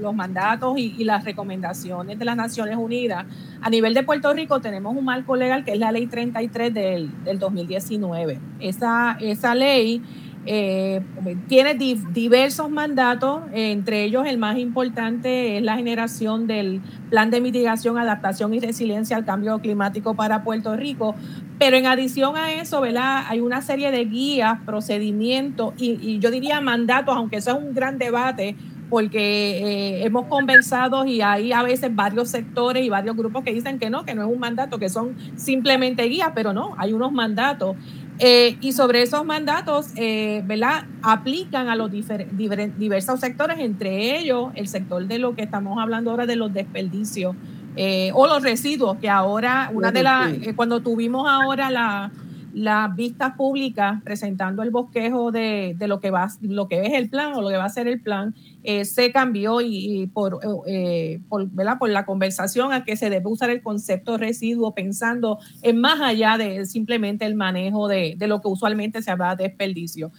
[0.00, 3.24] los mandatos y, las recomendaciones de las Naciones Unidas,
[3.60, 7.24] a nivel de Puerto Rico tenemos un marco legal que es la ley 33 del,
[7.24, 8.40] del 2019.
[8.58, 10.02] Esa, esa ley
[10.44, 11.00] eh,
[11.46, 17.96] tiene diversos mandatos, entre ellos el más importante es la generación del plan de mitigación,
[17.96, 21.14] adaptación y resiliencia al cambio climático para Puerto Rico.
[21.58, 23.24] Pero en adición a eso, ¿verdad?
[23.28, 27.98] hay una serie de guías, procedimientos y, yo diría mandatos, aunque eso es un gran
[27.98, 28.56] debate,
[28.90, 33.78] porque eh, hemos conversado y hay a veces varios sectores y varios grupos que dicen
[33.78, 37.10] que no, que no es un mandato, que son simplemente guías, pero no, hay unos
[37.12, 37.76] mandatos.
[38.24, 40.84] Eh, y sobre esos mandatos, eh, ¿verdad?
[41.02, 46.24] Aplican a los diversos sectores, entre ellos el sector de lo que estamos hablando ahora
[46.24, 47.34] de los desperdicios
[47.74, 52.12] eh, o los residuos, que ahora, una de las, cuando tuvimos ahora la,
[52.54, 57.08] las vistas públicas presentando el bosquejo de, de, lo que va lo que es el
[57.08, 61.20] plan o lo que va a ser el plan eh, se cambió y, por, eh,
[61.28, 61.48] por,
[61.78, 66.38] por la conversación a que se debe usar el concepto residuo pensando en más allá
[66.38, 70.12] de simplemente el manejo de, de, lo que usualmente se habla de desperdicio.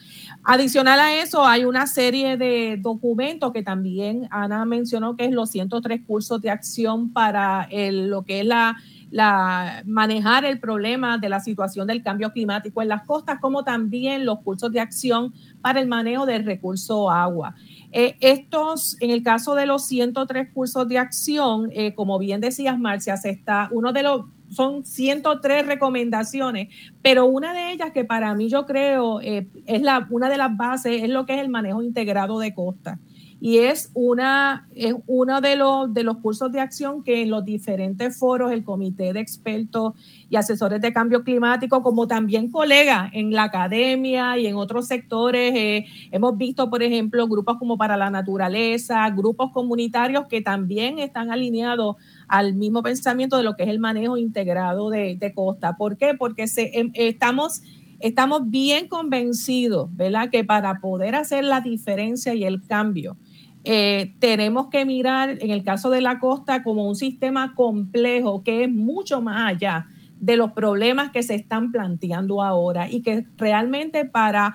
[0.44, 5.50] Adicional a eso hay una serie de documentos que también Ana mencionó que es los
[5.50, 8.78] 103 cursos de acción para el, lo que es la
[9.14, 14.26] la, manejar el problema de la situación del cambio climático en las costas, como también
[14.26, 17.54] los cursos de acción para el manejo del recurso agua.
[17.96, 22.80] Eh, estos, en el caso de los 103 cursos de acción, eh, como bien decías,
[22.80, 26.70] Marcia, se está, uno de los, son 103 recomendaciones,
[27.04, 30.58] pero una de ellas que para mí yo creo eh, es la, una de las
[30.58, 32.98] bases, es lo que es el manejo integrado de costas
[33.46, 37.44] y es, una, es uno de los, de los cursos de acción que en los
[37.44, 39.96] diferentes foros, el Comité de Expertos
[40.30, 45.54] y Asesores de Cambio Climático, como también colegas en la academia y en otros sectores,
[45.58, 51.30] eh, hemos visto, por ejemplo, grupos como para la naturaleza, grupos comunitarios que también están
[51.30, 51.98] alineados
[52.30, 55.76] al mismo pensamiento de lo que es el manejo integrado de, de costa.
[55.76, 56.14] ¿Por qué?
[56.18, 57.62] Porque se, em, estamos
[58.04, 60.30] estamos bien convencidos, ¿verdad?
[60.30, 63.16] Que para poder hacer la diferencia y el cambio,
[63.64, 68.66] eh, tenemos que mirar en el caso de la costa como un sistema complejo que
[68.66, 69.88] es mucho más allá
[70.20, 74.54] de los problemas que se están planteando ahora y que realmente para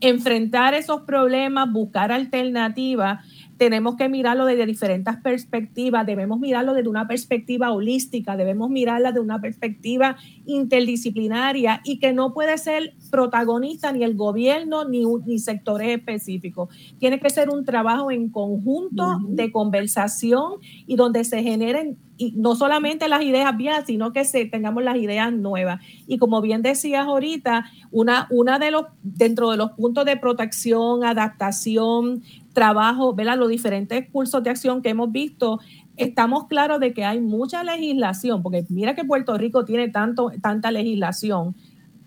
[0.00, 3.24] enfrentar esos problemas, buscar alternativas,
[3.58, 9.20] tenemos que mirarlo desde diferentes perspectivas, debemos mirarlo desde una perspectiva holística, debemos mirarla de
[9.20, 10.16] una perspectiva
[10.46, 16.68] interdisciplinaria y que no puede ser protagonista ni el gobierno ni, ni sectores específicos.
[16.98, 20.54] Tiene que ser un trabajo en conjunto de conversación
[20.86, 24.96] y donde se generen y no solamente las ideas viejas, sino que se, tengamos las
[24.96, 25.80] ideas nuevas.
[26.08, 31.04] Y como bien decías ahorita, una, una de los, dentro de los puntos de protección,
[31.04, 32.24] adaptación,
[32.58, 33.38] trabajo, ¿verdad?
[33.38, 35.60] Los diferentes cursos de acción que hemos visto,
[35.96, 40.72] estamos claros de que hay mucha legislación, porque mira que Puerto Rico tiene tanto, tanta
[40.72, 41.54] legislación,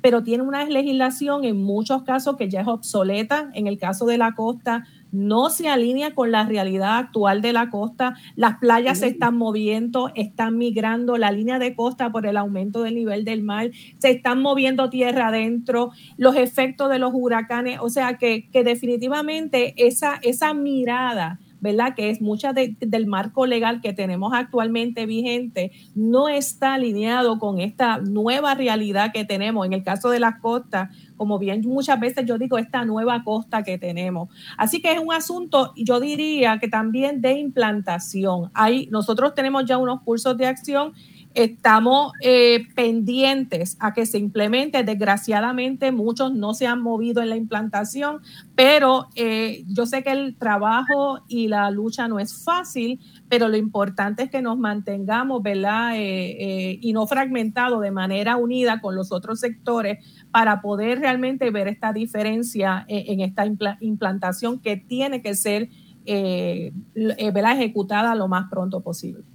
[0.02, 3.50] pero tiene una legislación en muchos casos que ya es obsoleta.
[3.54, 7.70] En el caso de la costa, no se alinea con la realidad actual de la
[7.70, 8.16] costa.
[8.36, 12.96] Las playas se están moviendo, están migrando la línea de costa por el aumento del
[12.96, 18.18] nivel del mar, se están moviendo tierra adentro, los efectos de los huracanes, o sea
[18.18, 21.94] que, que definitivamente esa, esa mirada ¿verdad?
[21.96, 28.00] Que es mucha del marco legal que tenemos actualmente vigente, no está alineado con esta
[28.00, 29.66] nueva realidad que tenemos.
[29.66, 33.64] En el caso de las costas, como bien muchas veces yo digo, esta nueva costa
[33.64, 34.30] que tenemos.
[34.58, 38.50] Así que es un asunto, yo diría que también de implantación.
[38.54, 40.94] Hay, nosotros tenemos ya unos cursos de acción
[41.34, 44.84] Estamos eh, pendientes a que se implemente.
[44.84, 48.20] Desgraciadamente, muchos no se han movido en la implantación,
[48.54, 53.00] pero eh, yo sé que el trabajo y la lucha no es fácil,
[53.30, 55.94] pero lo importante es que nos mantengamos, ¿verdad?
[55.96, 61.70] Eh, y no fragmentados de manera unida con los otros sectores para poder realmente ver
[61.70, 63.46] esta diferencia en, esta
[63.80, 65.70] implantación que tiene que ser
[66.06, 67.54] ¿verdad?
[67.54, 69.31] ejecutada lo más pronto posible.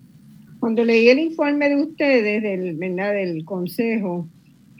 [0.66, 4.26] Cuando leí el informe de ustedes, del, del Consejo,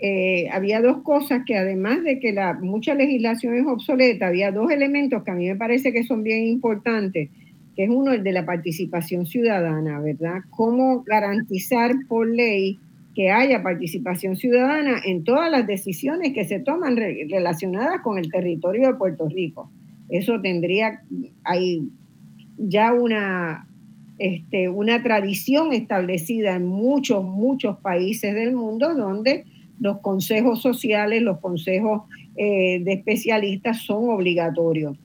[0.03, 4.73] eh, había dos cosas que además de que la mucha legislación es obsoleta, había dos
[4.73, 7.31] elementos que a mí me parece que son bien importantes,
[7.77, 10.41] que es uno el de la participación ciudadana, ¿verdad?
[10.51, 12.81] Cómo garantizar por ley
[13.15, 18.89] que haya participación ciudadana en todas las decisiones que se toman relacionadas con el territorio
[18.89, 19.71] de Puerto Rico.
[20.09, 21.01] Eso tendría,
[21.45, 21.89] hay
[22.59, 23.69] ya una,
[24.19, 29.45] este, una tradición establecida en muchos, muchos países del mundo donde
[29.79, 32.03] los consejos sociales, los consejos
[32.37, 34.97] eh, de especialistas son obligatorios.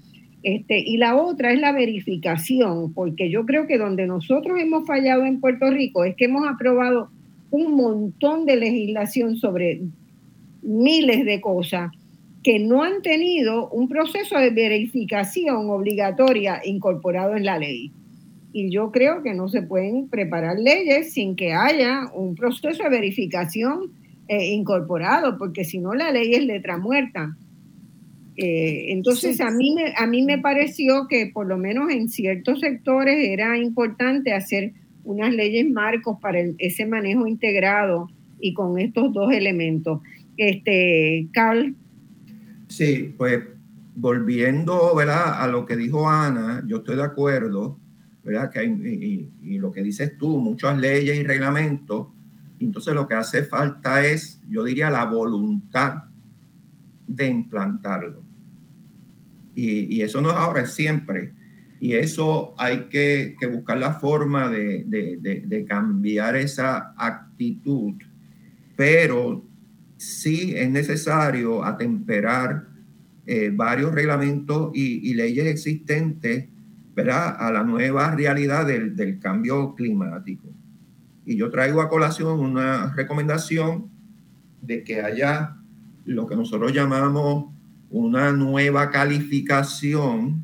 [0.44, 5.26] Este, y la otra es la verificación, porque yo creo que donde nosotros hemos fallado
[5.26, 7.10] en Puerto Rico es que hemos aprobado
[7.52, 9.82] un montón de legislación sobre
[10.62, 11.92] miles de cosas
[12.44, 17.92] que no han tenido un proceso de verificación obligatoria incorporado en la ley.
[18.54, 22.90] Y yo creo que no se pueden preparar leyes sin que haya un proceso de
[22.90, 23.92] verificación
[24.28, 27.36] eh, incorporado, porque si no la ley es letra muerta.
[28.38, 32.62] Eh, entonces a mí, me, a mí me pareció que por lo menos en ciertos
[32.62, 34.74] sectores era importante hacer
[35.04, 38.08] unas leyes marcos para ese manejo integrado
[38.40, 40.02] y con estos dos elementos.
[40.38, 41.76] Este, Carl.
[42.68, 43.44] Sí, pues
[43.96, 45.42] volviendo ¿verdad?
[45.42, 47.78] a lo que dijo Ana, yo estoy de acuerdo,
[48.24, 48.64] Que
[49.42, 52.08] y, lo que dices tú, muchas leyes y reglamentos.
[52.60, 56.04] Entonces lo que hace falta es, yo diría, la voluntad
[57.08, 58.24] de implantarlo.
[59.56, 61.34] Y, eso no es ahora, es siempre.
[61.80, 67.96] Y eso hay que, buscar la forma de, cambiar esa actitud.
[68.76, 69.44] Pero
[69.98, 72.68] sí es necesario atemperar
[73.26, 76.48] eh, varios reglamentos y, leyes existentes
[77.04, 77.36] ¿verdad?
[77.40, 80.48] a la nueva realidad del, del cambio climático.
[81.26, 83.90] Y yo traigo a colación una recomendación
[84.62, 85.58] de que haya
[86.06, 87.46] lo que nosotros llamamos
[87.90, 90.44] una nueva calificación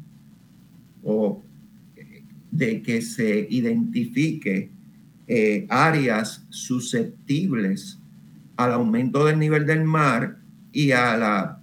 [1.03, 1.43] o
[2.51, 4.71] de que se identifique
[5.27, 7.99] eh, áreas susceptibles
[8.55, 10.39] al aumento del nivel del mar
[10.71, 11.61] y a la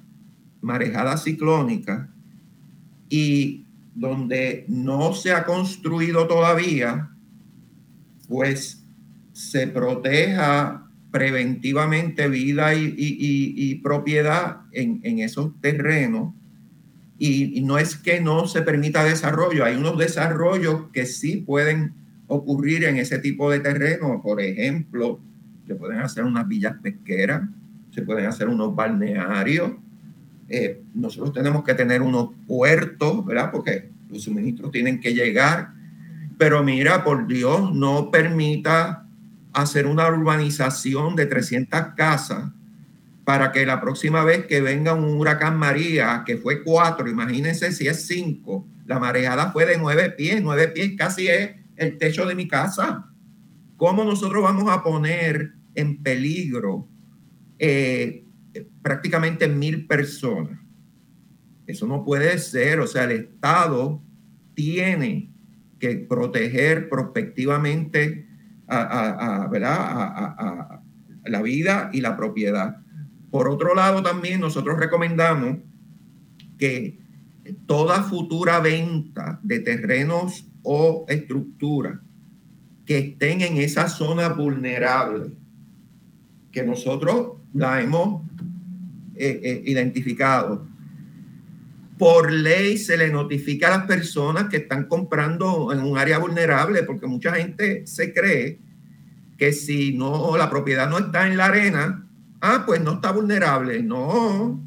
[0.61, 2.09] marejada ciclónica
[3.09, 3.65] y
[3.95, 7.11] donde no se ha construido todavía,
[8.29, 8.85] pues
[9.33, 16.35] se proteja preventivamente vida y, propiedad en, esos terrenos.
[17.19, 21.95] Y, no es que no se permita desarrollo, hay unos desarrollos que sí pueden
[22.27, 24.21] ocurrir en ese tipo de terreno.
[24.23, 25.21] Por ejemplo,
[25.67, 27.43] se pueden hacer unas villas pesqueras,
[27.93, 29.71] se pueden hacer unos balnearios.
[30.49, 33.51] Eh, nosotros tenemos que tener unos puertos, ¿verdad?
[33.51, 35.73] Porque los suministros tienen que llegar.
[36.39, 39.07] Pero mira, por Dios, no permita
[39.53, 42.51] hacer una urbanización de 300 casas
[43.25, 47.87] para que la próxima vez que venga un huracán María, que fue cuatro, imagínense si
[47.87, 52.35] es cinco, la mareada fue de nueve pies, nueve pies casi es el techo de
[52.35, 53.07] mi casa.
[53.77, 56.87] ¿Cómo nosotros vamos a poner en peligro
[57.59, 58.24] eh,
[58.83, 60.61] prácticamente mil personas?
[61.67, 64.03] Eso no puede ser, o sea, el Estado
[64.55, 65.33] tiene
[65.79, 68.29] que proteger prospectivamente
[68.69, 69.49] a,
[71.25, 72.79] la vida y la propiedad.
[73.31, 75.59] Por otro lado, también nosotros recomendamos
[76.59, 77.01] que
[77.67, 81.99] toda futura venta de terrenos o estructuras
[82.85, 85.33] que estén en esa zona vulnerable,
[86.55, 88.23] que nosotros la hemos
[89.17, 90.67] eh, eh, identificado,
[91.99, 96.85] por ley se le notifica a las personas que están comprando en un área vulnerable,
[96.85, 98.61] porque mucha gente se cree
[99.37, 102.07] que si no la propiedad no está en la arena,
[102.41, 103.83] ah, pues no está vulnerable.
[103.83, 104.61] No.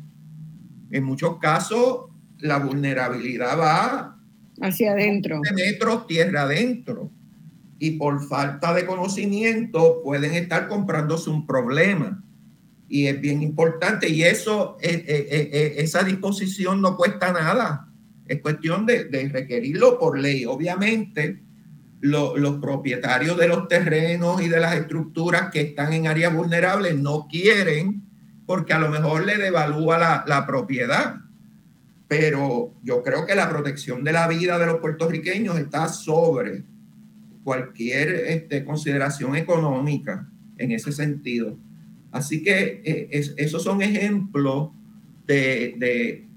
[0.91, 2.05] En muchos casos
[2.39, 4.19] la vulnerabilidad va
[4.61, 5.41] hacia adentro.
[5.55, 7.11] metros tierra adentro.
[7.79, 12.23] Y por falta de conocimiento pueden estar comprándose un problema
[12.89, 14.09] y es bien importante.
[14.09, 17.87] Y eso, eh, eh, eh, esa disposición no cuesta nada.
[18.25, 20.45] Es cuestión de, requerirlo por ley.
[20.45, 21.41] Obviamente,
[22.01, 27.27] los propietarios de los terrenos y de las estructuras que están en áreas vulnerables no
[27.27, 28.03] quieren
[28.45, 31.15] porque a lo mejor le devalúa la, la propiedad.
[32.07, 36.63] Pero yo creo que la protección de la vida de los puertorriqueños está sobre
[37.47, 41.57] cualquier este, consideración económica en ese sentido.
[42.11, 44.71] Así que eh, esos son ejemplos
[45.25, 46.27] de,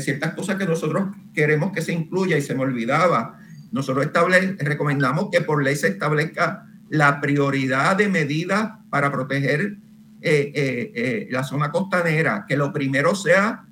[0.00, 3.40] ciertas cosas que nosotros queremos que se incluya y se me olvidaba.
[3.72, 4.10] Nosotros
[4.58, 9.78] recomendamos que por ley se establezca la prioridad de medidas para proteger
[10.20, 13.64] eh, eh, la zona costanera, que lo primero sea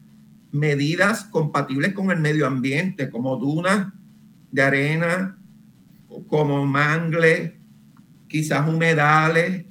[0.51, 3.89] medidas compatibles con el medio ambiente, como dunas
[4.51, 5.37] de arena,
[6.27, 7.53] como mangles,
[8.29, 9.67] quizás humedales,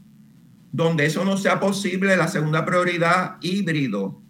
[0.72, 4.22] donde eso no sea posible, la segunda prioridad, híbrido.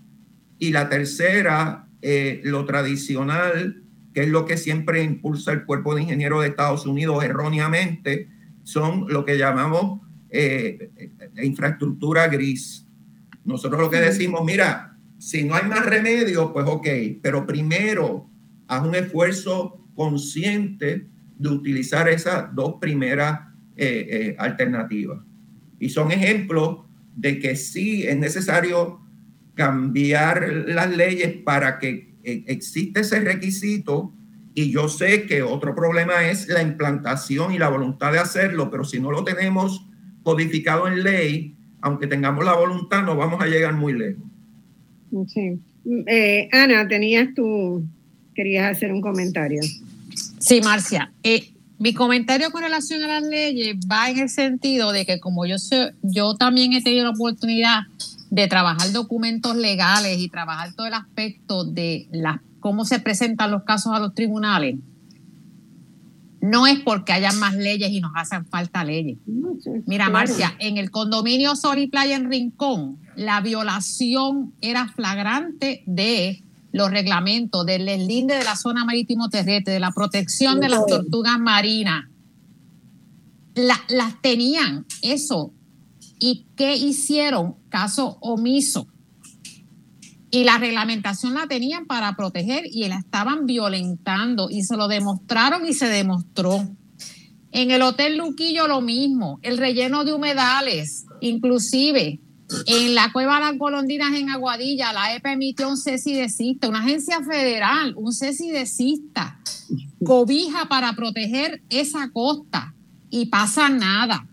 [0.58, 3.84] Y la tercera, eh, lo tradicional,
[4.14, 8.30] que es lo que siempre impulsa el cuerpo de ingenieros de Estados Unidos erróneamente,
[8.64, 10.92] son lo que llamamos eh,
[11.42, 12.88] infraestructura gris.
[13.44, 16.88] Nosotros lo que decimos, mira, si no hay más remedio, pues ok,
[17.22, 18.30] pero primero
[18.68, 21.08] haz un esfuerzo consciente
[21.42, 23.40] de utilizar esas dos primeras
[23.76, 25.20] eh, eh, alternativas.
[25.80, 26.86] Y son ejemplos
[27.16, 29.00] de que sí es necesario
[29.56, 34.14] cambiar las leyes para que eh, existe ese requisito.
[34.54, 38.84] Y yo sé que otro problema es la implantación y la voluntad de hacerlo, pero
[38.84, 39.88] si no lo tenemos
[40.22, 44.24] codificado en ley, aunque tengamos la voluntad, no vamos a llegar muy lejos.
[45.28, 45.60] Sí.
[46.52, 47.84] Ana, tenías tú,
[48.36, 49.62] querías hacer un comentario.
[50.42, 51.14] Sí, Marcia.
[51.24, 55.46] Eh, mi comentario con relación a las leyes va en el sentido de que como
[55.46, 57.84] yo sé, yo también he tenido la oportunidad
[58.30, 63.64] de trabajar documentos legales y trabajar todo el aspecto de la, cómo se presentan los
[63.64, 64.76] casos a los tribunales
[66.42, 69.18] no es porque haya más leyes y nos hacen falta leyes.
[69.86, 76.44] Mira, Marcia, en el condominio Sol y Playa en Rincón, la violación era flagrante de
[76.72, 81.40] los reglamentos del deslinde de la zona marítimo terrestre, de la protección de las tortugas
[81.40, 82.06] marinas.
[83.56, 85.54] las tenían, eso.
[86.20, 87.56] ¿Y qué hicieron?
[87.70, 88.88] Caso omiso
[90.32, 95.68] y la reglamentación la tenían para proteger y la estaban violentando y se lo demostraron
[95.68, 96.70] y se demostró.
[97.52, 102.22] En el Hotel Luquillo lo mismo, el relleno de humedales, inclusive
[102.66, 107.22] en la Cueva de las Golondinas en Aguadilla, la EPA emitió un cesidecista, una agencia
[107.24, 109.40] federal, un cesidecista,
[110.04, 112.74] cobija para proteger esa costa
[113.10, 114.28] y pasa nada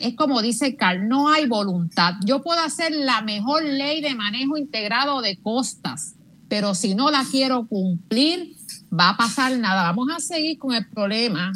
[0.00, 2.14] es como dice Carl, no hay voluntad.
[2.24, 6.14] Yo puedo hacer la mejor ley de manejo integrado de costas,
[6.48, 8.54] pero si no la quiero cumplir,
[8.92, 9.84] va a pasar nada.
[9.84, 11.52] Vamos a seguir con el problema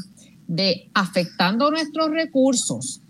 [0.46, 3.00] de afectando nuestros recursos,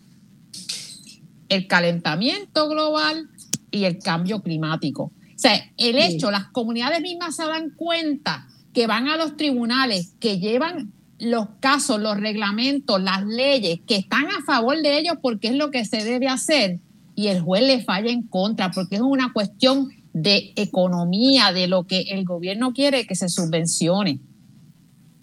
[1.49, 3.29] el calentamiento global
[3.71, 5.05] y el cambio climático.
[5.05, 10.13] O sea, el hecho, las comunidades mismas se dan cuenta que van a los tribunales,
[10.19, 15.49] que llevan los casos, los reglamentos, las leyes que están a favor de ellos porque
[15.49, 16.81] es lo que se debe hacer
[17.15, 21.85] y el juez le falla en contra porque es una cuestión de economía, de lo
[21.87, 24.21] que el gobierno quiere que se subvencione.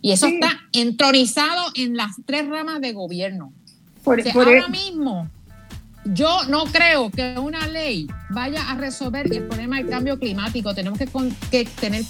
[0.02, 3.54] Y eso está entronizado en las tres ramas de gobierno.
[4.04, 5.30] Por, ahora mismo
[6.06, 10.74] yo no creo que una ley vaya a resolver el problema del cambio climático.
[10.74, 11.00] Tenemos
[11.50, 12.04] que, tener,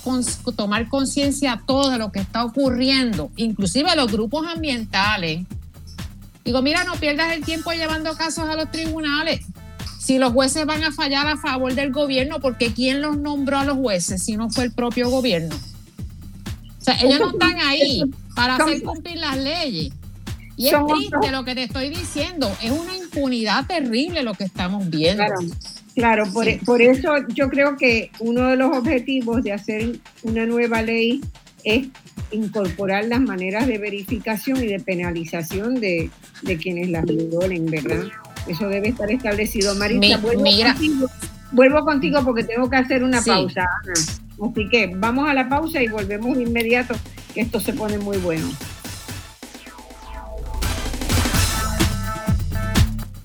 [0.55, 5.45] tomar conciencia todo de lo que está ocurriendo, inclusive los grupos ambientales.
[6.43, 9.45] Digo, mira, no pierdas el tiempo llevando casos a los tribunales.
[9.99, 13.65] Si los jueces van a fallar a favor del gobierno, porque ¿quién los nombró a
[13.65, 15.55] los jueces si no fue el propio gobierno?
[15.55, 18.03] O sea, ellos no están ahí
[18.35, 19.93] para hacer cumplir las leyes.
[20.55, 24.89] Y es triste lo que te estoy diciendo, es una impunidad terrible lo que estamos
[24.89, 25.23] viendo.
[25.23, 25.39] Claro,
[25.95, 30.81] claro por, por eso yo creo que uno de los objetivos de hacer una nueva
[30.81, 31.21] ley
[31.63, 31.87] es
[32.31, 36.09] incorporar las maneras de verificación y de penalización de,
[36.41, 38.05] de quienes las violen, ¿verdad?
[38.47, 39.73] Eso debe estar establecido.
[39.75, 41.07] Marisa, vuelvo, Contigo,
[41.51, 43.67] vuelvo contigo porque tengo que hacer una pausa,
[44.41, 46.95] Así que vamos a la pausa y volvemos de inmediato,
[47.33, 48.49] que esto se pone muy bueno.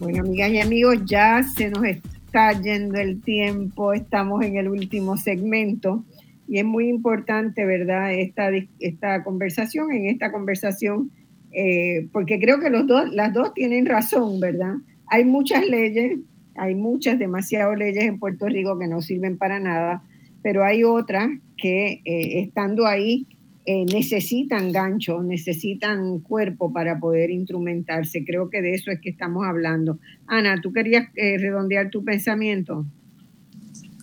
[0.01, 5.17] Bueno, amigas y amigos, ya se nos está yendo el tiempo, estamos en el último
[5.17, 6.05] segmento
[6.47, 11.11] y es muy importante, ¿verdad?, esta, esta conversación, en esta conversación,
[11.51, 14.75] eh, porque creo que los dos, las dos tienen razón, ¿verdad?
[15.09, 16.21] Hay muchas leyes,
[16.55, 20.05] hay muchas, demasiadas leyes en Puerto Rico que no sirven para nada,
[20.43, 23.27] pero hay otras que eh, estando ahí
[23.71, 28.25] eh, necesitan gancho, necesitan cuerpo para poder instrumentarse.
[28.25, 29.99] Creo que de eso es que estamos hablando.
[30.27, 32.87] Ana, ¿tú querías eh, redondear tu pensamiento?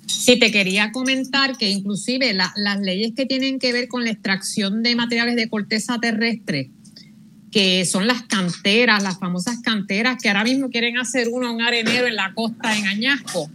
[0.06, 4.84] Sí, te quería comentar que inclusive las leyes que tienen que ver con la extracción
[4.84, 6.70] de materiales de corteza terrestre,
[7.52, 12.06] que son las canteras, las famosas canteras, que ahora mismo quieren hacer uno un arenero
[12.06, 13.50] en la costa en Añasco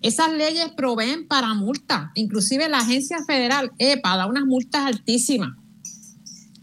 [0.00, 5.56] esas leyes proveen para multas, inclusive la agencia federal EPA da unas multas altísimas.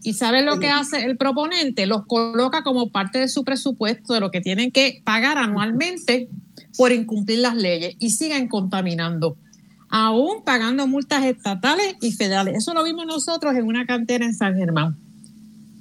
[0.02, 1.84] ¿Y sabe lo que hace el proponente?
[1.86, 6.28] Los coloca como parte de su presupuesto de lo que tienen que pagar anualmente
[6.78, 9.36] por incumplir las leyes y siguen contaminando,
[9.88, 12.58] aún pagando multas estatales y federales.
[12.58, 14.96] Eso lo vimos nosotros en una cantera en San Germán,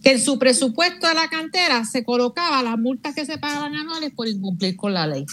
[0.02, 4.12] que en su presupuesto de la cantera se colocaba las multas que se pagaban anuales
[4.14, 5.26] por incumplir con la ley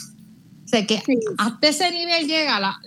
[0.87, 0.99] que
[1.39, 2.81] hasta ese nivel llega la,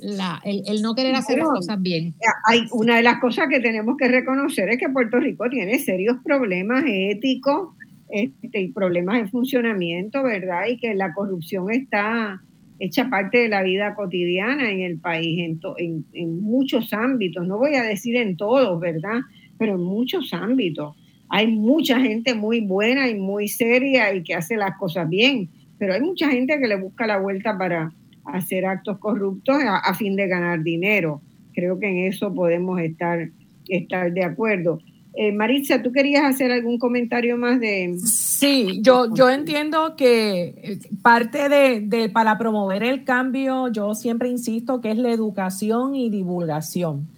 [0.00, 2.14] la, el, no querer hacer las cosas bien.
[2.46, 6.16] Hay una de las cosas que tenemos que reconocer es que Puerto Rico tiene serios
[6.24, 7.74] problemas éticos
[8.10, 10.66] este, y problemas de funcionamiento, ¿verdad?
[10.68, 12.42] Y que la corrupción está
[12.80, 17.74] hecha parte de la vida cotidiana en el país, en, en, muchos ámbitos, no voy
[17.74, 19.20] a decir en todos, ¿verdad?
[19.58, 20.96] Pero en muchos ámbitos.
[21.28, 25.94] Hay mucha gente muy buena y muy seria y que hace las cosas bien, pero
[25.94, 27.92] hay mucha gente que le busca la vuelta para
[28.24, 31.22] hacer actos corruptos a, fin de ganar dinero.
[31.54, 33.30] Creo que en eso podemos estar,
[33.68, 34.80] estar de acuerdo.
[35.14, 37.96] Eh, Maritza, ¿tú querías hacer algún comentario más de...?
[38.04, 44.80] Sí, yo, yo entiendo que eh, parte de, para promover el cambio, yo siempre insisto
[44.80, 47.08] que es la educación y divulgación.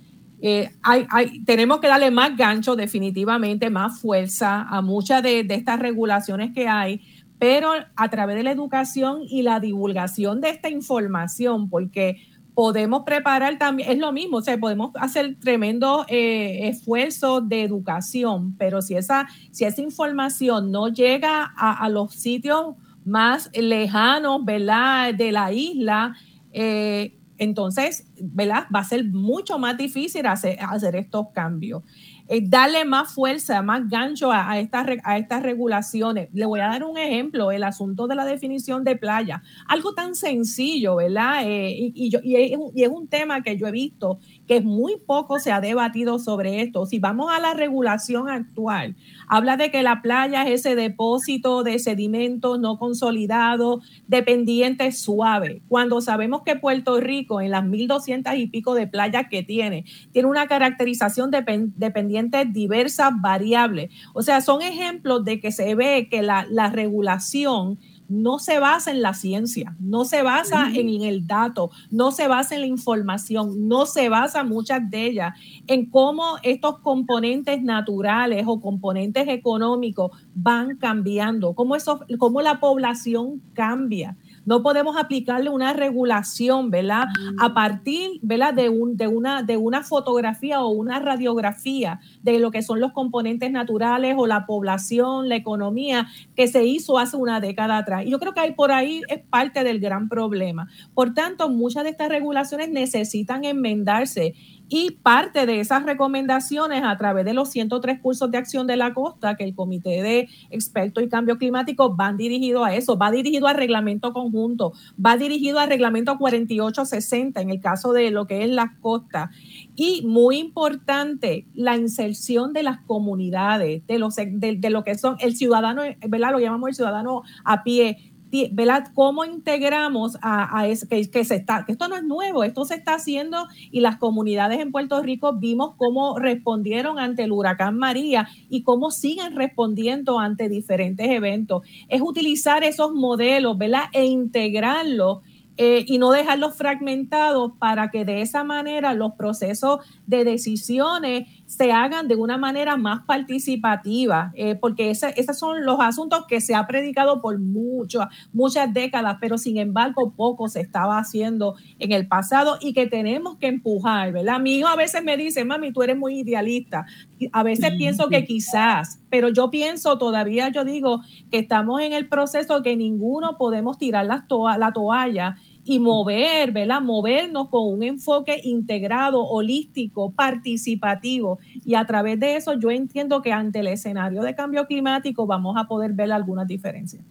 [0.41, 5.55] Eh, hay, hay, tenemos que darle más gancho, definitivamente, más fuerza a muchas de, de
[5.55, 7.03] estas regulaciones que hay,
[7.41, 12.19] pero a través de la educación y la divulgación de esta información, porque
[12.55, 18.55] podemos preparar también, es lo mismo, o sea, podemos hacer tremendo eh, esfuerzo de educación,
[18.59, 22.77] pero si esa, si esa información no llega a, los sitios
[23.07, 25.15] más lejanos, ¿verdad?
[25.15, 26.15] De la isla,
[26.53, 28.67] eh, entonces, ¿verdad?
[28.75, 31.85] Va a ser mucho más difícil hacer, hacer estos cambios.
[32.33, 36.29] Eh, darle más fuerza, más gancho a, estas, a estas regulaciones.
[36.33, 39.43] Le voy a dar un ejemplo, el asunto de la definición de playa.
[39.67, 41.43] Algo tan sencillo, ¿verdad?
[41.45, 46.21] Eh, y, es, un tema que yo he visto que muy poco se ha debatido
[46.21, 46.87] sobre esto.
[46.87, 48.95] Si vamos a la regulación actual,
[49.31, 55.63] habla de que la playa es ese depósito de sedimentos no consolidados, dependiente suave.
[55.69, 60.29] Cuando sabemos que Puerto Rico, en las 1.200 y pico de playas que tiene, tiene
[60.29, 63.93] una caracterización dependiente diversas variables.
[64.15, 67.79] O sea, son ejemplos de que se ve que la, regulación
[68.11, 72.57] no se basa en la ciencia, no se basa en el dato, no se basa
[72.57, 75.35] en la información, no se basa muchas de ellas
[75.69, 83.41] en cómo estos componentes naturales o componentes económicos van cambiando, cómo, eso, cómo la población
[83.55, 84.17] cambia.
[84.47, 87.05] No podemos aplicarle una regulación, ¿verdad?
[87.39, 88.55] A partir, ¿verdad?
[88.55, 92.93] De, un, de, una, de una fotografía o una radiografía de lo que son los
[92.93, 98.05] componentes naturales o la población, la economía que se hizo hace una década atrás.
[98.07, 100.69] Y yo creo que ahí por ahí es parte del gran problema.
[100.95, 104.35] Por tanto, muchas de estas regulaciones necesitan enmendarse
[104.73, 108.95] y parte de esas recomendaciones a través de los 103 cursos de acción de la
[108.95, 113.49] costa que el Comité de Expertos y Cambio Climático van dirigidos a eso, va dirigido
[113.49, 114.73] al reglamento conjunto,
[115.05, 119.31] va dirigido al reglamento 4860 en el caso de lo que es las costas.
[119.75, 125.35] Y muy importante, la inserción de las comunidades, de, los, de, lo que son el
[125.35, 126.31] ciudadano, ¿verdad?
[126.31, 128.10] Lo llamamos el ciudadano a pie,
[128.53, 128.89] ¿verdad?
[128.95, 130.87] ¿Cómo integramos a, eso?
[130.89, 134.61] Que, se está, que esto no es nuevo, esto se está haciendo y las comunidades
[134.61, 140.49] en Puerto Rico vimos cómo respondieron ante el huracán María y cómo siguen respondiendo ante
[140.49, 141.63] diferentes eventos.
[141.89, 143.85] Es utilizar esos modelos, ¿verdad?
[143.93, 145.19] E integrarlos
[145.63, 151.73] eh, y no dejarlos fragmentados para que de esa manera los procesos de decisiones se
[151.73, 156.65] hagan de una manera más participativa, eh, porque esos son los asuntos que se ha
[156.69, 162.57] predicado por muchas, muchas décadas, pero sin embargo poco se estaba haciendo en el pasado
[162.61, 164.39] y que tenemos que empujar, ¿verdad?
[164.39, 166.87] Mi hijo a veces me dice, mami, tú eres muy idealista.
[167.33, 171.01] A veces pienso que quizás, pero yo pienso todavía, yo digo
[171.33, 174.25] que estamos en el proceso que ninguno podemos tirar la
[174.73, 176.81] toalla y mover, ¿verdad?
[176.81, 181.39] Movernos con un enfoque integrado, holístico, participativo.
[181.65, 185.57] Y a través de eso yo entiendo que ante el escenario de cambio climático vamos
[185.59, 187.03] a poder ver algunas diferencias.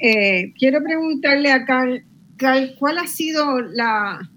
[0.00, 2.02] Eh, quiero preguntarle a Carl,
[2.78, 4.30] ¿cuál ha sido la...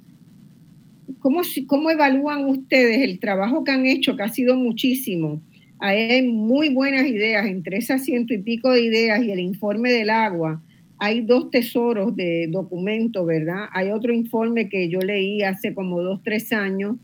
[1.19, 5.41] Cómo, ¿Cómo evalúan ustedes el trabajo que han hecho, que ha sido muchísimo?
[5.79, 10.09] Hay muy buenas ideas, entre esas ciento y pico de ideas y el informe del
[10.09, 10.61] agua
[11.03, 13.65] hay dos tesoros de documentos, ¿verdad?
[13.73, 16.95] Hay otro informe que yo leí hace como dos, tres años,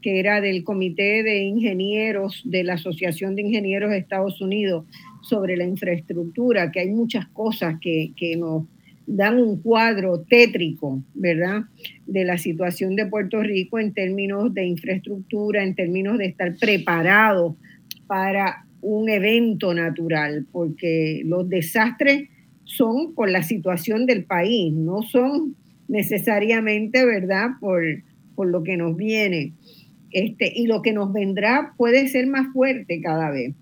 [0.00, 4.84] que era del Comité de Ingenieros de la Asociación de Ingenieros de Estados Unidos
[5.22, 8.62] sobre la infraestructura, que hay muchas cosas que, que nos
[9.08, 11.62] dan un cuadro tétrico, ¿verdad?
[12.06, 17.56] De la situación de Puerto Rico en términos de infraestructura, en términos de estar preparado
[18.06, 22.28] para un evento natural, porque los desastres
[22.68, 25.56] son por la situación del país, no son
[25.88, 27.82] necesariamente, ¿verdad?, por,
[28.34, 29.52] por lo que nos viene.
[30.10, 33.54] Este, y lo que nos vendrá puede ser más fuerte cada vez.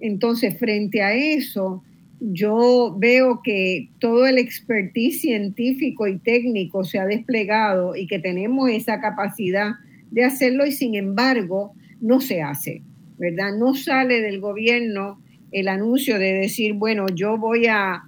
[0.00, 1.84] Entonces, frente a eso,
[2.20, 8.70] yo veo que todo el expertise científico y técnico se ha desplegado y que tenemos
[8.70, 9.74] esa capacidad
[10.10, 12.82] de hacerlo y sin embargo no se hace,
[13.18, 13.56] ¿verdad?
[13.56, 15.20] No sale del gobierno
[15.52, 18.02] el anuncio de decir, bueno, yo voy a,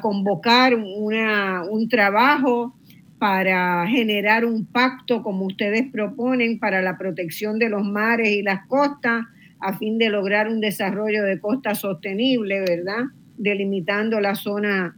[0.00, 2.74] convocar un trabajo
[3.18, 8.66] para generar un pacto, como ustedes proponen, para la protección de los mares y las
[8.66, 9.24] costas,
[9.60, 13.04] a fin de lograr un desarrollo de costa sostenible, ¿verdad?
[13.38, 14.96] Delimitando la zona,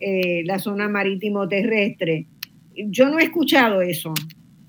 [0.00, 2.26] eh, la zona marítimo terrestre.
[2.76, 4.12] Yo no he escuchado eso,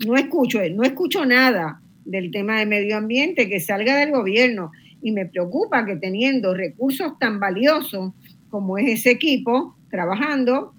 [0.05, 4.71] no escucho, no escucho nada del tema de medio ambiente que salga del gobierno
[5.01, 8.13] y me preocupa que teniendo recursos tan valiosos
[8.49, 10.73] como es ese equipo trabajando,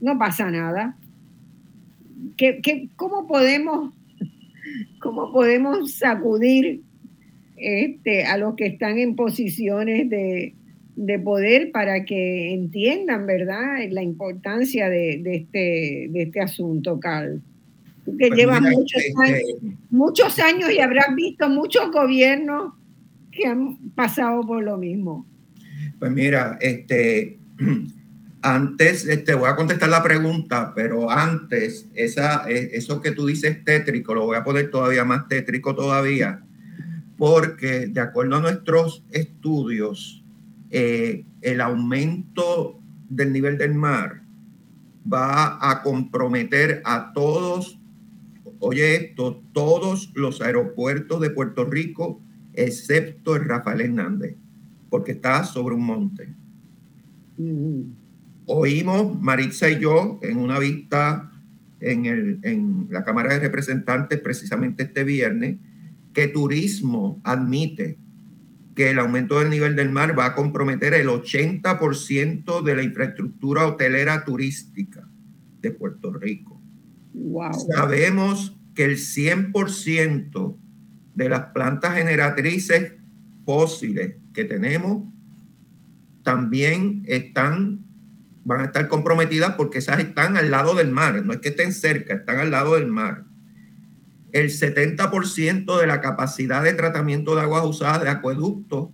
[0.00, 0.96] no pasa nada.
[2.36, 3.92] ¿Qué, cómo, podemos,
[5.00, 6.82] ¿Cómo podemos sacudir
[7.56, 10.54] este, a los que están en posiciones de,
[11.24, 17.42] poder para que entiendan, ¿verdad?, la importancia de, este, de este asunto, Carl?
[18.18, 19.42] que pues lleva muchos, este, años,
[19.90, 22.74] muchos años y habrás visto muchos gobiernos
[23.30, 25.26] que han pasado por lo mismo.
[26.00, 27.38] Pues mira, este,
[28.42, 33.62] antes, este, voy a contestar la pregunta, pero antes, esa, e, eso que tú dices
[33.64, 36.42] tétrico, lo voy a poner todavía más tétrico todavía,
[37.18, 40.24] porque de acuerdo a nuestros estudios,
[40.70, 44.22] eh, el aumento del nivel del mar
[45.12, 47.78] va a comprometer a todos,
[48.58, 52.22] oye esto, todos los aeropuertos de Puerto Rico
[52.54, 54.36] excepto el Rafael Hernández,
[54.90, 56.34] porque está sobre un monte.
[58.44, 61.30] Oímos, Maritza y yo, en una vista
[61.80, 65.56] en, el, en la Cámara de Representantes precisamente este viernes,
[66.12, 67.96] que turismo admite
[68.74, 73.66] que el aumento del nivel del mar va a comprometer el 80% de la infraestructura
[73.66, 75.08] hotelera turística
[75.60, 76.60] de Puerto Rico.
[77.74, 80.56] Sabemos que el 100%
[81.14, 82.94] de las plantas generatrices
[83.44, 85.04] fósiles que tenemos
[86.22, 87.84] también están,
[88.44, 91.72] van a estar comprometidas porque esas están al lado del mar, no es que estén
[91.72, 93.24] cerca, están al lado del mar.
[94.32, 98.90] El 70% de la capacidad de tratamiento de aguas usadas de acueductos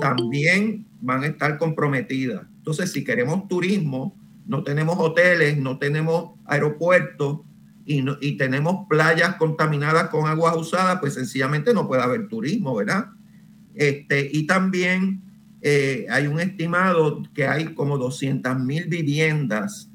[0.00, 2.46] también van a estar comprometidas.
[2.56, 4.16] Entonces, si queremos turismo,
[4.46, 7.40] no tenemos hoteles, no tenemos aeropuertos,
[7.84, 13.06] y, tenemos playas contaminadas con aguas usadas, pues sencillamente no puede haber turismo, ¿verdad?
[13.74, 15.22] Este, y también
[15.60, 19.90] eh, hay un estimado que hay como 200 mil viviendas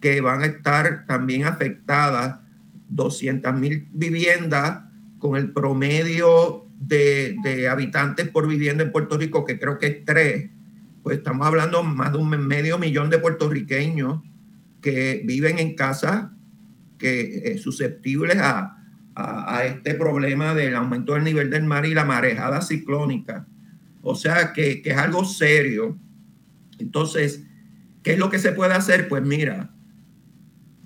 [0.00, 2.38] que van a estar también afectadas,
[2.88, 4.82] 200 mil viviendas
[5.18, 10.50] con el promedio de, habitantes por vivienda en Puerto Rico, que creo que es tres,
[11.02, 14.20] pues estamos hablando más de un medio millón de puertorriqueños
[14.80, 16.26] que viven en casas
[16.98, 18.83] que es susceptibles a,
[19.64, 23.46] este problema del aumento del nivel del mar y la marejada ciclónica.
[24.02, 25.98] O sea que, que, es algo serio.
[26.78, 27.44] Entonces,
[28.02, 29.08] ¿qué es lo que se puede hacer?
[29.08, 29.70] Pues mira,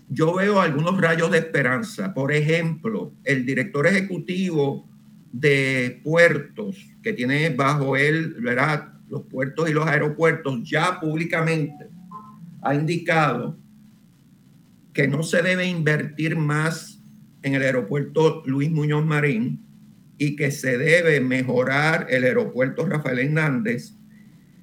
[0.09, 2.15] yo veo algunos rayos de esperanza.
[2.15, 4.89] Por ejemplo, el director ejecutivo
[5.33, 8.95] de puertos, que tiene bajo él, ¿verdad?
[9.09, 11.89] Los puertos y los aeropuertos, ya públicamente
[12.63, 13.59] ha indicado
[14.93, 16.98] que no se debe invertir más
[17.43, 19.61] en el aeropuerto Luis Muñoz Marín
[20.19, 23.95] y que se debe mejorar el aeropuerto Rafael Hernández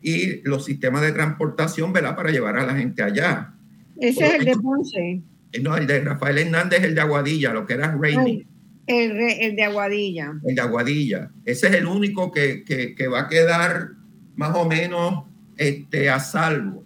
[0.02, 2.16] y los sistemas de transportación ¿verdad?
[2.16, 3.54] para llevar a la gente allá.
[4.00, 5.22] Ese es el de Ponce.
[5.52, 8.46] Eh, no, el de Rafael Hernández es el de Aguadilla, lo que era Rainy.
[8.88, 10.34] El, el, de Aguadilla.
[10.44, 11.32] El de Aguadilla.
[11.46, 13.92] Ese es el único que, que, que va a quedar
[14.36, 15.24] más o menos
[15.58, 16.85] este, a salvo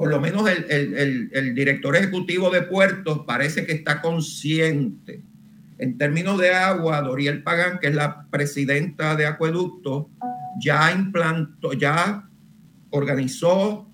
[0.00, 5.20] por lo menos el, director ejecutivo de puertos parece que está consciente.
[5.76, 10.08] En términos de agua, Doriel Pagán, que es la presidenta de Acueducto,
[10.58, 12.30] ya implantó, ya
[12.88, 13.90] organizó,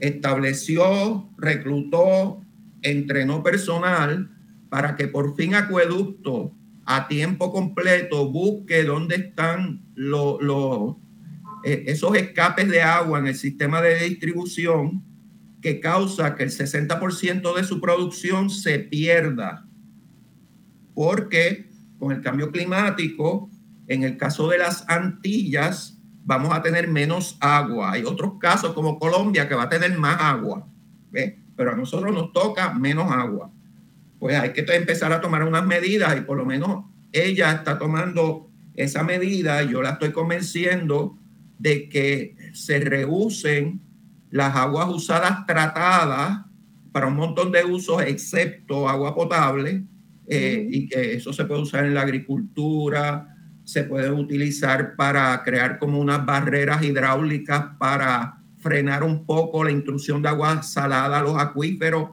[0.00, 2.42] estableció, reclutó,
[2.82, 4.28] entrenó personal
[4.70, 6.52] para que por fin Acueducto
[6.84, 10.96] a tiempo completo busque dónde están los,
[11.62, 15.11] eh, esos escapes de agua en el sistema de distribución
[15.62, 19.66] que causa que el 60% de su producción se pierda.
[20.92, 23.48] Porque con el cambio climático,
[23.86, 27.92] en el caso de las Antillas, vamos a tener menos agua.
[27.92, 30.68] Hay otros casos como Colombia que va a tener más agua,
[31.56, 33.50] pero a nosotros nos toca menos agua.
[34.18, 38.50] Pues hay que empezar a tomar unas medidas y por lo menos ella está tomando
[38.74, 39.62] esa medida.
[39.62, 41.18] Yo la estoy convenciendo
[41.58, 43.80] de que se rehúsen
[44.32, 46.40] las aguas usadas tratadas
[46.90, 49.84] para un montón de usos, excepto agua potable,
[50.26, 55.78] eh, y que eso se puede usar en la agricultura, se puede utilizar para crear
[55.78, 61.36] como unas barreras hidráulicas para frenar un poco la intrusión de agua salada a los
[61.38, 62.10] acuíferos.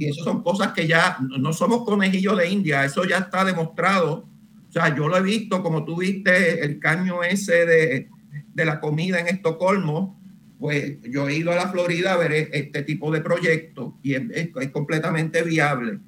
[0.00, 4.26] Y eso son cosas que ya no somos conejillos de India, eso ya está demostrado.
[4.68, 8.08] O sea, yo lo he visto, como tú viste, el caño ese de,
[8.52, 10.20] de la comida en Estocolmo,
[10.62, 14.22] pues yo he ido a la Florida a ver este tipo de proyectos y es,
[14.32, 15.98] es, completamente viable.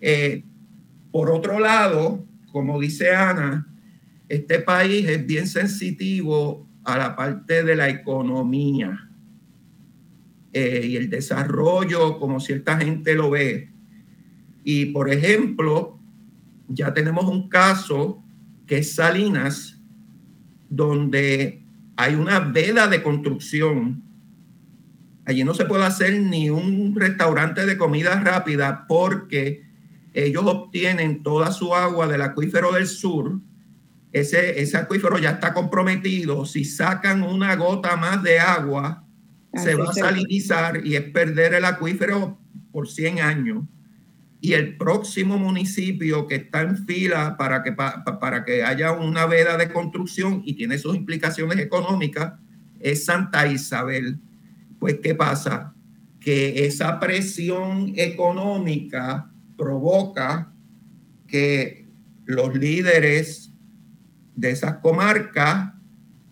[0.00, 0.44] Eh,
[1.10, 3.68] por otro lado, como dice Ana,
[4.30, 9.10] este país es bien sensitivo a la parte de la economía
[10.54, 13.68] eh, y el desarrollo, como cierta gente lo ve.
[14.64, 15.98] Y por ejemplo,
[16.66, 18.24] ya tenemos un caso
[18.66, 19.78] que es Salinas,
[20.70, 21.61] donde
[22.02, 24.02] hay una veda de construcción.
[25.24, 29.64] Allí no se puede hacer ni un restaurante de comida rápida porque
[30.12, 33.38] ellos obtienen toda su agua del acuífero del sur.
[34.10, 36.44] Ese, ese acuífero ya está comprometido.
[36.44, 39.06] Si sacan una gota más de agua,
[39.54, 42.36] se va a salinizar y es perder el acuífero
[42.72, 43.64] por 100 años.
[44.44, 49.56] Y el próximo municipio que está en fila para que, para que haya una veda
[49.56, 52.32] de construcción y tiene sus implicaciones económicas
[52.80, 54.18] es Santa Isabel.
[54.80, 55.74] Pues, ¿qué pasa?
[56.18, 60.52] Que esa presión económica provoca
[61.28, 61.86] que
[62.24, 63.52] los líderes
[64.34, 65.72] de esas comarcas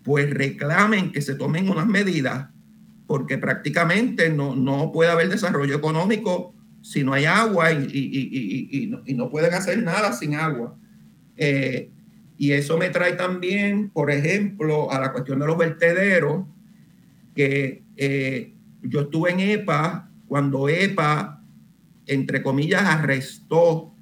[0.03, 2.49] pues reclamen que se tomen unas medidas
[3.07, 6.55] porque prácticamente no, no puede haber desarrollo económico
[6.91, 10.75] si no hay agua y, y, y, y no, pueden hacer nada sin agua.
[11.37, 11.89] Eh,
[12.37, 16.45] y eso me trae también, por ejemplo, a la cuestión de los vertederos,
[17.35, 21.41] que eh, yo estuve en EPA cuando EPA
[22.11, 23.93] entre comillas, arrestó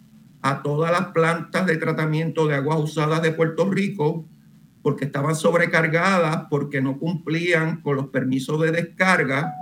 [0.42, 4.26] a todas las plantas de tratamiento de aguas usadas de Puerto Rico
[4.82, 9.54] porque estaban sobrecargadas, porque no cumplían con los permisos de descarga.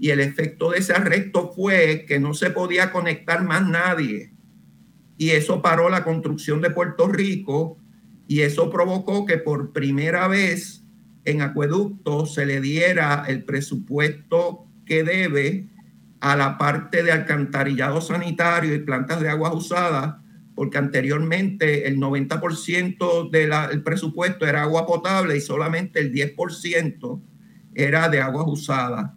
[0.00, 4.32] Y el efecto de ese arresto fue que no se podía conectar más nadie.
[5.16, 7.78] Y eso paró la construcción de Puerto Rico
[8.28, 10.84] y eso provocó que por primera vez
[11.24, 15.68] en acueducto se le diera el presupuesto que debe
[16.20, 20.16] a la parte de alcantarillado sanitario y plantas de aguas usadas,
[20.54, 27.22] porque anteriormente el 90% del presupuesto era agua potable y solamente el 10%
[27.74, 29.12] era de aguas usadas.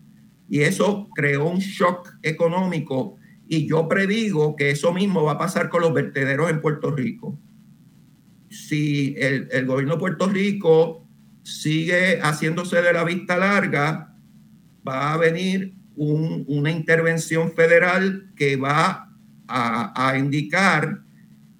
[0.51, 3.15] Y eso creó un shock económico
[3.47, 7.39] y yo predigo que eso mismo va a pasar con los vertederos en Puerto Rico.
[8.49, 11.07] Si el, gobierno de Puerto Rico
[11.41, 14.13] sigue haciéndose de la vista larga,
[14.85, 19.09] va a venir una intervención federal que va
[19.47, 20.99] a, indicar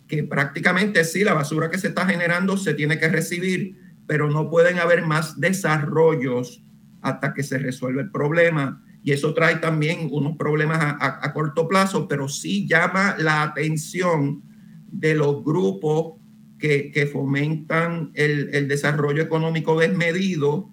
[0.06, 4.50] que prácticamente sí, la basura que se está generando se tiene que recibir, pero no
[4.50, 6.62] pueden haber más desarrollos
[7.02, 8.84] hasta que se resuelva el problema.
[9.04, 14.44] Y eso trae también unos problemas a, corto plazo, pero sí llama la atención
[14.92, 16.20] de los grupos
[16.60, 20.70] que, que fomentan el, el, desarrollo económico desmedido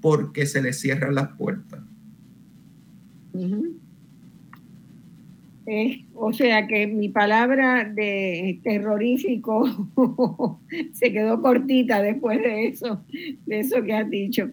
[0.00, 1.80] porque se les cierran las puertas.
[5.70, 9.68] Eh, o sea que mi palabra de terrorífico
[10.92, 13.04] se quedó cortita después de eso,
[13.44, 14.50] de eso que has dicho.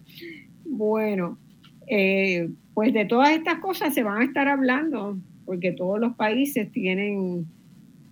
[0.68, 1.38] Bueno,
[1.86, 6.70] eh, pues de todas estas cosas se van a estar hablando, porque todos los países
[6.72, 7.46] tienen,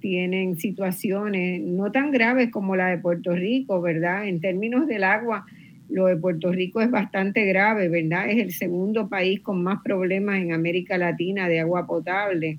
[0.00, 4.26] tienen situaciones no tan graves como la de Puerto Rico, ¿verdad?
[4.26, 5.44] En términos del agua,
[5.88, 8.30] lo de Puerto Rico es bastante grave, ¿verdad?
[8.30, 12.58] Es el segundo país con más problemas en América Latina de agua potable.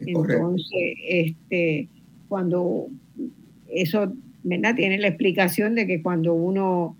[0.00, 1.88] Entonces, este,
[2.28, 2.88] cuando
[3.68, 4.74] eso, ¿verdad?
[4.74, 6.96] Tiene la explicación de que cuando uno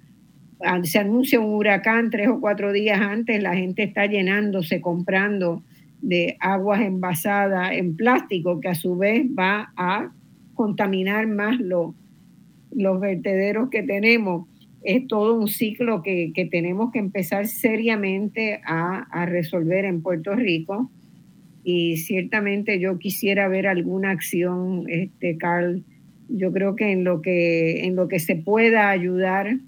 [0.85, 5.63] se anuncia un huracán tres o cuatro días antes, la gente está llenándose, comprando
[6.01, 10.13] de aguas envasadas en plástico, que a su vez va a
[10.55, 14.47] contaminar más los vertederos que tenemos
[14.87, 20.91] es todo un ciclo que, tenemos que empezar seriamente a, resolver en Puerto Rico.
[21.65, 25.83] Y ciertamente yo quisiera ver alguna acción, este, Carl.
[26.29, 29.59] Yo creo que en lo que, en lo que se pueda ayudar,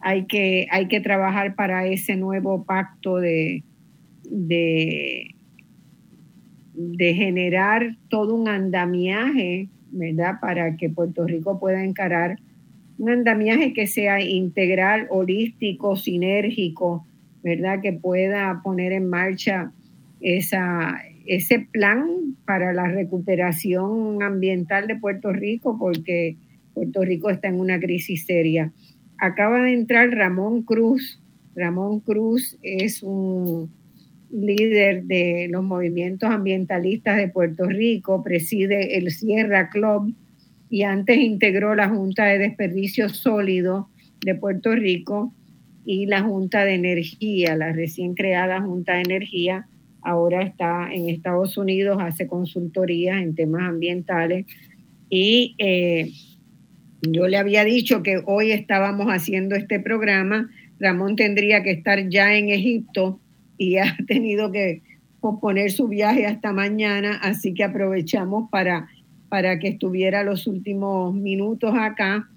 [0.00, 3.64] hay que, hay que trabajar para ese nuevo pacto de,
[4.24, 5.34] de,
[7.14, 10.40] generar todo un andamiaje, ¿verdad?
[10.40, 12.38] Para que Puerto Rico pueda encarar
[12.98, 17.06] un andamiaje que sea integral, holístico, sinérgico,
[17.42, 17.80] ¿verdad?
[17.80, 19.72] Que pueda poner en marcha
[20.20, 26.36] esa, ese plan para la recuperación ambiental de Puerto Rico, porque
[26.74, 28.72] Puerto Rico está en una crisis seria.
[29.20, 31.20] Acaba de entrar Ramón Cruz.
[31.54, 33.70] Ramón Cruz es un
[34.32, 40.14] líder de los movimientos ambientalistas de Puerto Rico, preside el Sierra Club
[40.70, 43.86] y antes integró la Junta de Desperdicios Sólidos
[44.24, 45.34] de Puerto Rico
[45.84, 49.66] y la Junta de Energía, la recién creada Junta de Energía.
[50.00, 54.46] Ahora está en Estados Unidos, hace consultorías en temas ambientales
[55.10, 56.10] y eh,
[57.02, 60.50] yo le había dicho que hoy estábamos haciendo este programa.
[60.78, 63.20] Ramón tendría que estar ya en Egipto
[63.56, 64.82] y ha tenido que
[65.20, 68.88] posponer su viaje hasta mañana, así que aprovechamos para,
[69.28, 72.28] para que estuviera los últimos minutos acá.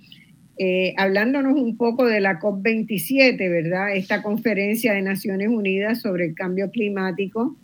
[0.60, 3.96] Eh, hablándonos un poco de la COP27, ¿verdad?
[3.96, 7.58] Esta conferencia de Naciones Unidas sobre el cambio climático,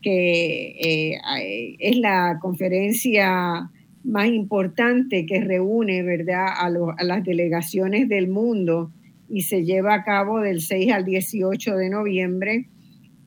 [0.00, 3.70] que eh, es la conferencia
[4.04, 8.92] más importante que reúne, ¿verdad?, a, a las delegaciones del mundo
[9.28, 12.66] y se lleva a cabo del 6 al 18 de noviembre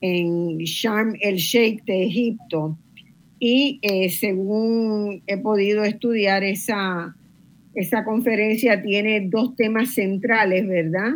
[0.01, 2.77] en Sharm el Sheikh de Egipto.
[3.39, 7.15] Y eh, según he podido estudiar, esa,
[7.73, 11.11] esa conferencia tiene dos temas centrales, ¿verdad?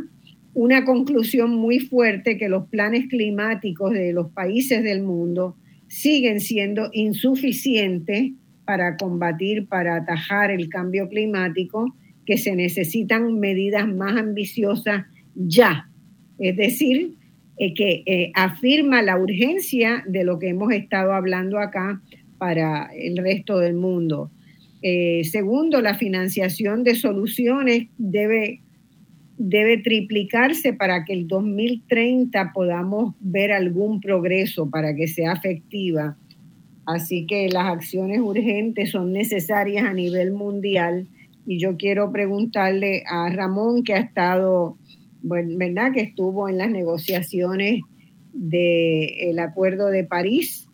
[0.53, 5.57] Una conclusión muy fuerte que los planes climáticos de los países del mundo
[5.87, 8.31] siguen siendo insuficientes
[8.67, 11.95] para combatir, para atajar el cambio climático,
[12.25, 15.89] que se necesitan medidas más ambiciosas ya.
[16.37, 17.15] Es decir,
[17.57, 22.01] eh, que eh, afirma la urgencia de lo que hemos estado hablando acá
[22.37, 24.29] para el resto del mundo.
[24.81, 28.61] Eh, segundo, la financiación de soluciones debe,
[29.37, 36.17] debe triplicarse para que el 2030 podamos ver algún progreso, para que sea efectiva.
[36.87, 41.09] Así que las acciones urgentes son necesarias a nivel mundial
[41.45, 44.77] y yo quiero preguntarle a Ramón que ha estado,
[45.21, 45.91] bueno, ¿verdad?
[45.91, 47.81] Que estuvo en las negociaciones
[48.31, 50.69] del Acuerdo de París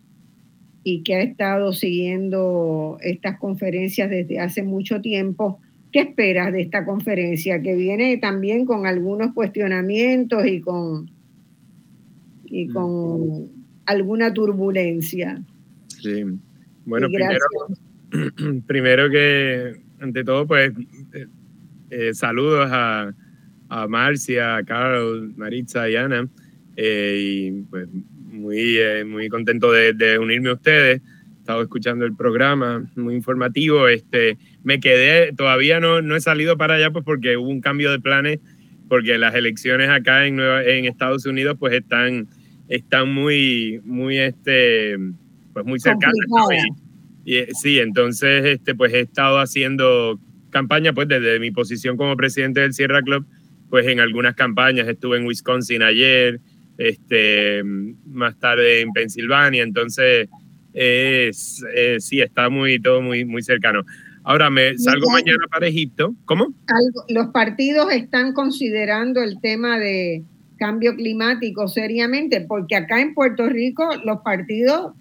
[0.83, 5.59] y que ha estado siguiendo estas conferencias desde hace mucho tiempo.
[5.91, 7.59] ¿Qué esperas de esta conferencia?
[7.63, 11.09] Que viene también con algunos cuestionamientos y con,
[12.45, 13.49] y con
[13.87, 15.43] alguna turbulencia.
[16.03, 16.25] Sí,
[16.83, 17.45] bueno, primero,
[18.67, 20.73] primero que, ante todo, pues,
[21.13, 21.27] eh,
[21.91, 23.13] eh, saludos a,
[23.69, 26.27] a, Marcia, a Carol, Maritza y Ana,
[26.75, 31.01] eh, y pues muy, muy contento de, unirme a ustedes.
[31.01, 33.87] He estado escuchando el programa, muy informativo.
[33.87, 37.91] Este, me quedé, todavía no, no he salido para allá, pues porque hubo un cambio
[37.91, 38.39] de planes,
[38.89, 42.27] porque las elecciones acá en, en Estados Unidos, pues están,
[42.67, 44.97] están muy, muy, este,
[45.53, 46.13] pues muy cercana.
[47.25, 50.19] Y, eh, sí, entonces este, pues he estado haciendo
[50.49, 53.25] campaña pues desde mi posición como presidente del Sierra Club,
[53.69, 56.41] pues en algunas campañas estuve en Wisconsin ayer,
[56.77, 60.27] este, más tarde en Pensilvania, entonces
[60.73, 61.63] es,
[61.99, 63.83] sí, está muy, todo muy, muy cercano.
[64.23, 66.15] Ahora me salgo mañana para Egipto.
[66.25, 66.53] ¿Cómo?
[67.09, 70.23] Los partidos están considerando el tema de
[70.57, 74.93] cambio climático seriamente, porque acá en Puerto Rico los partidos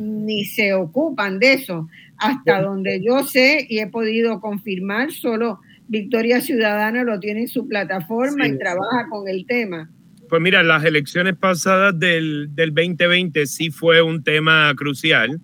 [0.00, 1.88] ni se ocupan de eso.
[2.16, 7.68] Hasta donde yo sé y he podido confirmar, solo Victoria Ciudadana lo tiene en su
[7.68, 9.90] plataforma y trabaja con el tema.
[10.28, 15.40] Pues mira, las elecciones pasadas del, del 2020 sí fue un tema crucial.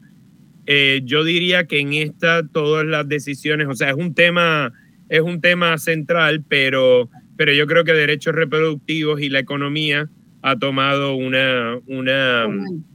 [0.67, 4.73] Eh, yo diría que en esta todas las decisiones, o sea, es un tema,
[5.09, 10.09] es un tema central, pero pero yo creo que derechos reproductivos y la economía
[10.43, 12.47] ha tomado una, una,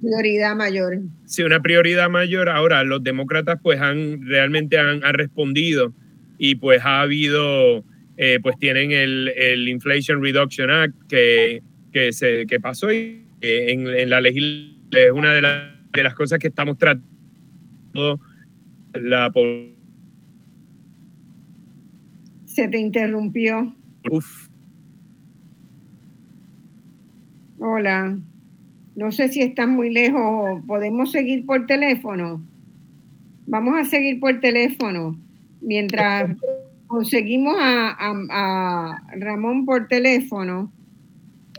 [0.02, 1.00] prioridad mayor.
[1.26, 2.48] Sí, una prioridad mayor.
[2.48, 5.94] Ahora, los demócratas pues han realmente han, respondido
[6.38, 7.84] y pues ha habido,
[8.18, 13.88] eh, pues tienen el, el, Inflation Reduction Act que, que, se, que pasó y en,
[13.88, 18.20] en la legislación es una de, de las cosas que estamos tratando
[18.94, 19.32] la
[22.46, 23.76] se te interrumpió.
[27.60, 28.18] Hola.
[28.96, 30.62] No sé si estás muy lejos.
[30.66, 32.44] ¿Podemos seguir por teléfono?
[33.48, 35.18] Vamos a seguir por teléfono.
[35.62, 36.36] Mientras
[36.88, 40.72] conseguimos a, Ramón por teléfono,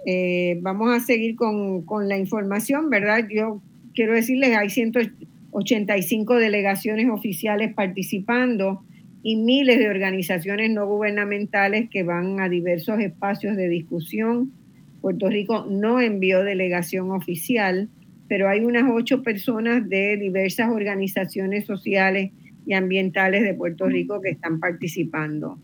[0.07, 3.27] eh, vamos a seguir con, con, la información, ¿verdad?
[3.29, 3.61] Yo
[3.95, 8.83] quiero decirles, hay 185 delegaciones oficiales participando
[9.23, 14.53] y miles de organizaciones no gubernamentales que van a diversos espacios de discusión.
[15.01, 17.89] Puerto Rico no envió delegación oficial,
[18.29, 22.31] pero hay unas ocho personas de diversas organizaciones sociales
[22.67, 25.59] y ambientales de Puerto Rico que están participando.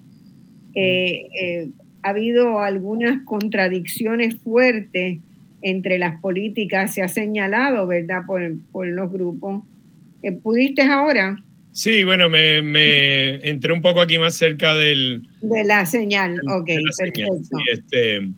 [0.74, 1.68] Eh, eh,
[2.02, 5.18] ha habido algunas contradicciones fuertes
[5.62, 9.64] entre las políticas, se ha señalado, ¿verdad?, por, los grupos.
[10.22, 11.42] Eh, ¿Pudiste ahora?
[11.76, 15.28] Sí, bueno, me, entré un poco aquí más cerca del...
[15.42, 17.26] De la señal, ok, perfecto.
[17.70, 18.30] este,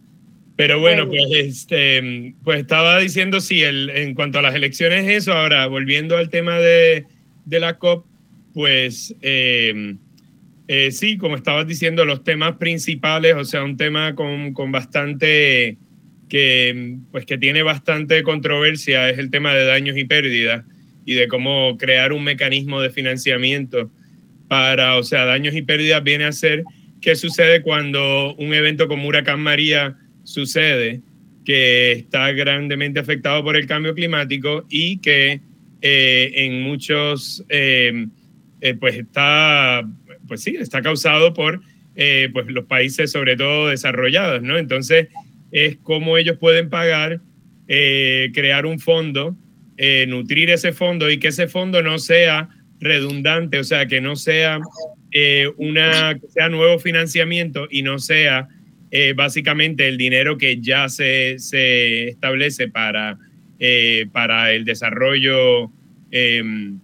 [0.56, 5.35] pero bueno, pues, este, pues estaba diciendo, sí, el, en cuanto a las elecciones, eso.
[5.35, 7.06] Ahora, volviendo al tema de,
[7.44, 8.06] de la COP,
[8.55, 9.94] pues eh,
[10.66, 15.78] eh, sí, como estabas diciendo, los temas principales, o sea, un tema con, con bastante,
[16.28, 20.65] que, pues que tiene bastante controversia, es el tema de daños y pérdidas
[21.09, 23.91] y de cómo crear un mecanismo de financiamiento
[24.47, 26.65] para, o sea, daños y pérdidas viene a ser
[27.01, 31.01] qué sucede cuando un evento como Huracán María sucede,
[31.47, 35.41] que está grandemente afectado por el cambio climático y que
[35.81, 38.07] eh, en muchos, eh,
[38.61, 39.89] eh, pues está,
[40.27, 41.63] pues sí, está causado por
[42.35, 44.59] pues los países sobre todo desarrollados, ¿no?
[44.59, 45.09] Entonces
[45.53, 47.23] es cómo ellos pueden pagar,
[47.67, 49.35] crear un fondo,
[50.09, 52.49] nutrir ese fondo y que ese fondo no sea
[52.81, 54.61] redundante, o sea, que no sea
[55.57, 58.49] una, que sea nuevo financiamiento y no sea
[58.91, 63.19] eh, básicamente el dinero que ya se, se establece para,
[63.59, 65.71] eh, para el desarrollo
[66.11, 66.81] em,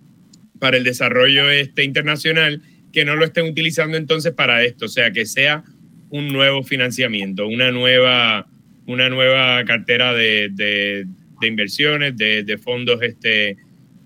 [0.59, 2.61] para el desarrollo este internacional
[2.93, 5.65] que no lo estén utilizando entonces para esto, o sea, que sea
[6.11, 8.47] un nuevo financiamiento, una nueva,
[8.87, 11.07] una nueva cartera de,
[11.47, 13.57] inversiones, de, de, fondos este,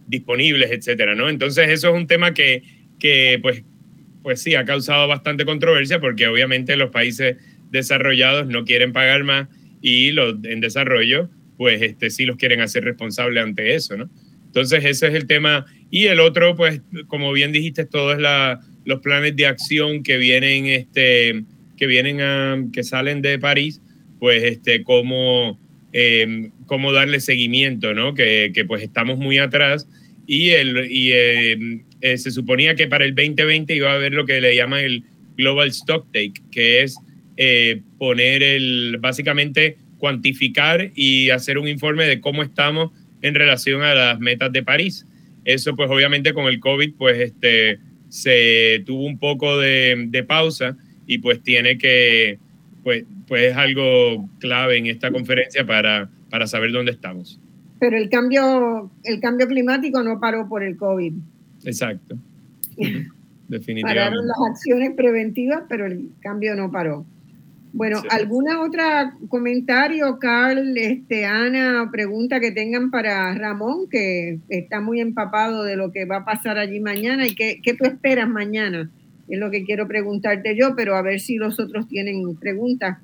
[0.06, 1.28] disponibles, etcétera, ¿no?
[1.28, 2.62] Entonces eso es un tema que,
[2.98, 3.62] que pues,
[4.23, 7.36] pues sí, ha causado bastante controversia porque obviamente los países
[7.70, 9.48] desarrollados no quieren pagar más
[9.81, 14.10] y los en desarrollo, pues este, sí los quieren hacer responsables ante eso, ¿no?
[14.47, 15.66] Entonces ese es el tema.
[15.90, 18.19] Y el otro, pues, como bien dijiste, todos
[18.85, 21.44] los planes de acción que vienen, este,
[21.77, 23.81] que vienen a, que salen de París,
[24.19, 25.60] pues, este, cómo,
[25.93, 28.15] em, cómo darle seguimiento, ¿no?
[28.15, 29.89] Que, que, pues estamos muy atrás
[30.27, 34.27] y, el, y em, eh, se suponía que para el 2020 iba a haber lo
[34.27, 35.05] que le llaman el
[35.36, 36.97] Global Stock Take, que es
[37.36, 42.93] eh, poner el, básicamente cuantificar y hacer un informe de cómo estamos
[43.23, 45.06] en relación a las metas de París.
[45.44, 47.78] Eso pues obviamente con el COVID pues este,
[48.09, 52.39] se tuvo un poco de, pausa y pues tiene que,
[52.82, 57.40] pues, pues es algo clave en esta conferencia para, para saber dónde estamos.
[57.80, 61.12] Pero el cambio, el cambio climático no paró por el COVID.
[61.64, 62.16] Exacto.
[63.48, 63.82] Definitivamente.
[63.82, 67.06] Pararon las acciones preventivas, pero el cambio no paró.
[67.72, 75.00] Bueno, ¿alguna otra comentario, Carl, este, Ana, pregunta que tengan para Ramón, que está muy
[75.00, 78.90] empapado de lo que va a pasar allí mañana y qué, tú esperas mañana?
[79.28, 82.98] Es lo que quiero preguntarte yo, pero a ver si los otros tienen preguntas.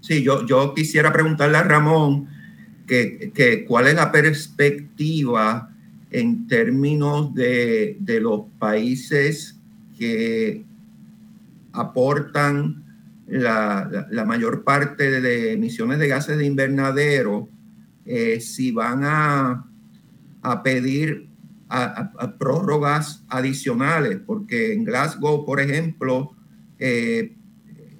[0.00, 2.28] Sí, yo, yo quisiera preguntarle a Ramón
[2.86, 5.70] que, que cuál es la perspectiva
[6.10, 9.58] en términos de, de los países
[9.98, 10.64] que
[11.72, 12.84] aportan
[13.26, 17.48] la, mayor parte de emisiones de gases de invernadero,
[18.06, 19.66] eh, si van a,
[20.42, 21.27] a pedir
[21.68, 26.34] a, prórrogas adicionales, porque en Glasgow, por ejemplo,
[26.78, 27.34] eh,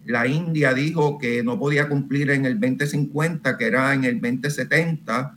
[0.06, 5.34] la India dijo que no podía cumplir en el 2050, que era en el 2070.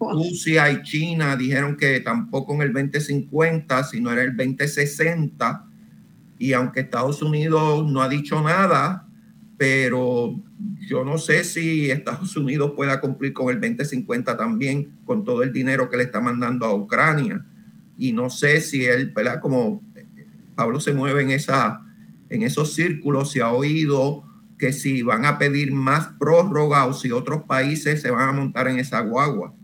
[0.00, 5.64] Rusia y China dijeron que tampoco en el 2050, sino era el 2060.
[6.38, 9.06] Y aunque Estados Unidos no ha dicho nada,
[9.56, 10.40] pero
[10.88, 15.52] yo no sé si Estados Unidos pueda cumplir con el 2050 también, con todo el
[15.52, 17.44] dinero que le está mandando a Ucrania.
[17.98, 19.40] Y no sé si él, ¿verdad?
[19.40, 19.82] Como
[20.54, 21.82] Pablo se mueve en, esa,
[22.30, 24.24] en esos círculos, se ha oído
[24.58, 28.68] que si van a pedir más prórroga o si otros países se van a montar
[28.68, 29.54] en esa guagua.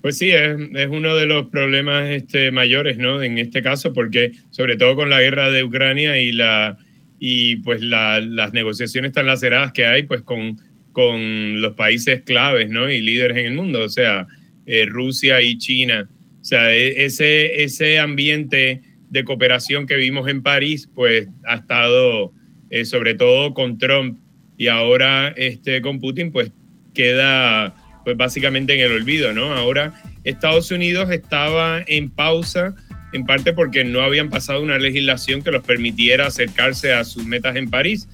[0.00, 3.22] Pues sí, es, es, uno de los problemas este, mayores, ¿no?
[3.22, 6.78] En este caso, porque sobre todo con la guerra de Ucrania y la,
[7.18, 10.60] y pues las negociaciones tan laceradas que hay pues con,
[10.92, 12.90] con los países claves ¿no?
[12.90, 14.26] y líderes en el mundo, o sea,
[14.66, 16.08] eh, Rusia y China.
[16.40, 22.32] O sea, e, ese, ese ambiente de cooperación que vimos en París pues ha estado
[22.70, 24.18] eh, sobre todo con Trump
[24.56, 26.52] y ahora este, con Putin pues
[26.94, 27.74] queda
[28.04, 29.52] pues básicamente en el olvido, ¿no?
[29.52, 29.94] Ahora
[30.24, 32.74] Estados Unidos estaba en pausa
[33.12, 37.56] en parte porque no habían pasado una legislación que los permitiera acercarse a sus metas
[37.56, 38.08] en París.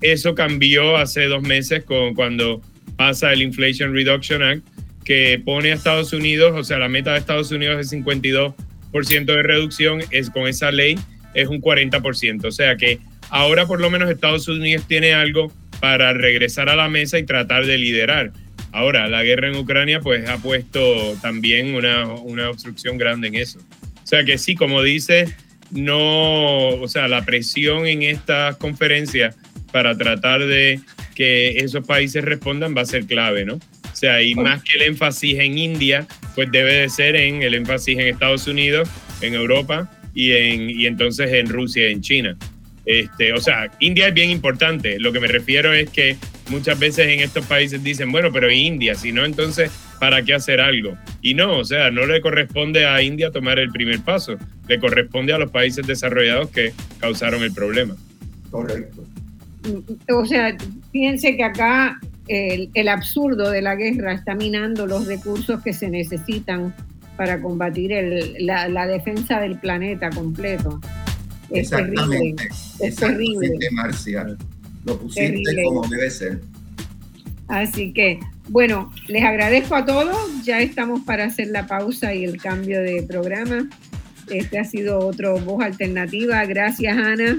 [0.00, 2.62] Eso cambió hace dos meses con, cuando
[2.96, 4.66] pasa el Inflation Reduction Act,
[5.08, 8.52] que pone a Estados Unidos, o sea, la meta de Estados Unidos es 52
[8.92, 10.98] de reducción, es con esa ley
[11.32, 12.44] es un 40%.
[12.44, 12.98] O sea que
[13.30, 17.64] ahora por lo menos Estados Unidos tiene algo para regresar a la mesa y tratar
[17.64, 18.32] de liderar.
[18.70, 23.60] Ahora, la guerra en Ucrania pues ha puesto también una, una obstrucción grande en eso.
[24.04, 25.34] O sea que sí, como dice,
[25.70, 29.36] no, o sea, la presión en estas conferencias
[29.72, 30.80] para tratar de
[31.14, 33.58] que esos países respondan va a ser clave, ¿no?
[33.98, 36.06] O sea, y más que el énfasis en India,
[36.36, 38.88] pues debe de ser en el énfasis en Estados Unidos,
[39.22, 42.36] en Europa y, en, y entonces en Rusia y en China.
[42.86, 45.00] Este, o sea, India es bien importante.
[45.00, 46.16] Lo que me refiero es que
[46.48, 50.60] muchas veces en estos países dicen, bueno, pero India, si no, entonces, ¿para qué hacer
[50.60, 50.96] algo?
[51.20, 54.36] Y no, o sea, no le corresponde a India tomar el primer paso,
[54.68, 57.96] le corresponde a los países desarrollados que causaron el problema.
[58.48, 59.04] Correcto.
[60.14, 60.56] O sea,
[60.92, 61.98] fíjense que acá
[62.28, 66.74] el, el absurdo de la guerra está minando los recursos que se necesitan
[67.16, 70.80] para combatir el, la, la defensa del planeta completo.
[71.50, 72.34] Es terrible.
[72.80, 73.58] Es terrible.
[73.72, 74.36] Marcia.
[74.84, 76.40] Lo pusiste como debe ser.
[77.48, 80.44] Así que, bueno, les agradezco a todos.
[80.44, 83.68] Ya estamos para hacer la pausa y el cambio de programa.
[84.28, 86.44] Este ha sido otro Voz Alternativa.
[86.44, 87.38] Gracias, Ana.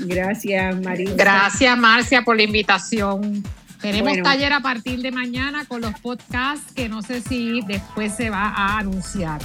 [0.00, 1.10] Gracias, María.
[1.16, 3.42] Gracias, Marcia, por la invitación.
[3.80, 8.30] Tenemos taller a partir de mañana con los podcasts que no sé si después se
[8.30, 9.40] va a anunciar.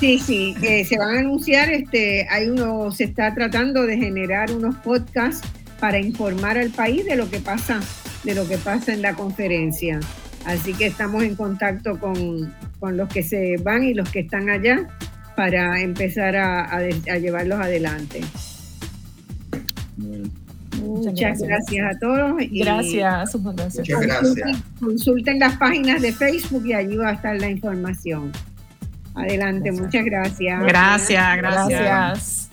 [0.00, 4.52] Sí, sí, eh, se van a anunciar, este, hay uno, se está tratando de generar
[4.52, 5.48] unos podcasts
[5.80, 7.80] para informar al país de lo que pasa,
[8.22, 10.00] de lo que pasa en la conferencia.
[10.44, 12.54] Así que estamos en contacto con,
[12.94, 14.86] los que se van y los que están allá
[15.34, 16.80] para empezar a,
[17.18, 18.20] llevarlos adelante.
[20.96, 21.96] Muchas gracias.
[21.96, 22.34] a todos.
[22.50, 24.62] gracias, Muchas gracias.
[24.80, 28.32] consulten las páginas de Facebook y allí va a estar la información.
[29.14, 30.62] Adelante, muchas gracias.
[30.62, 32.50] Gracias, gracias.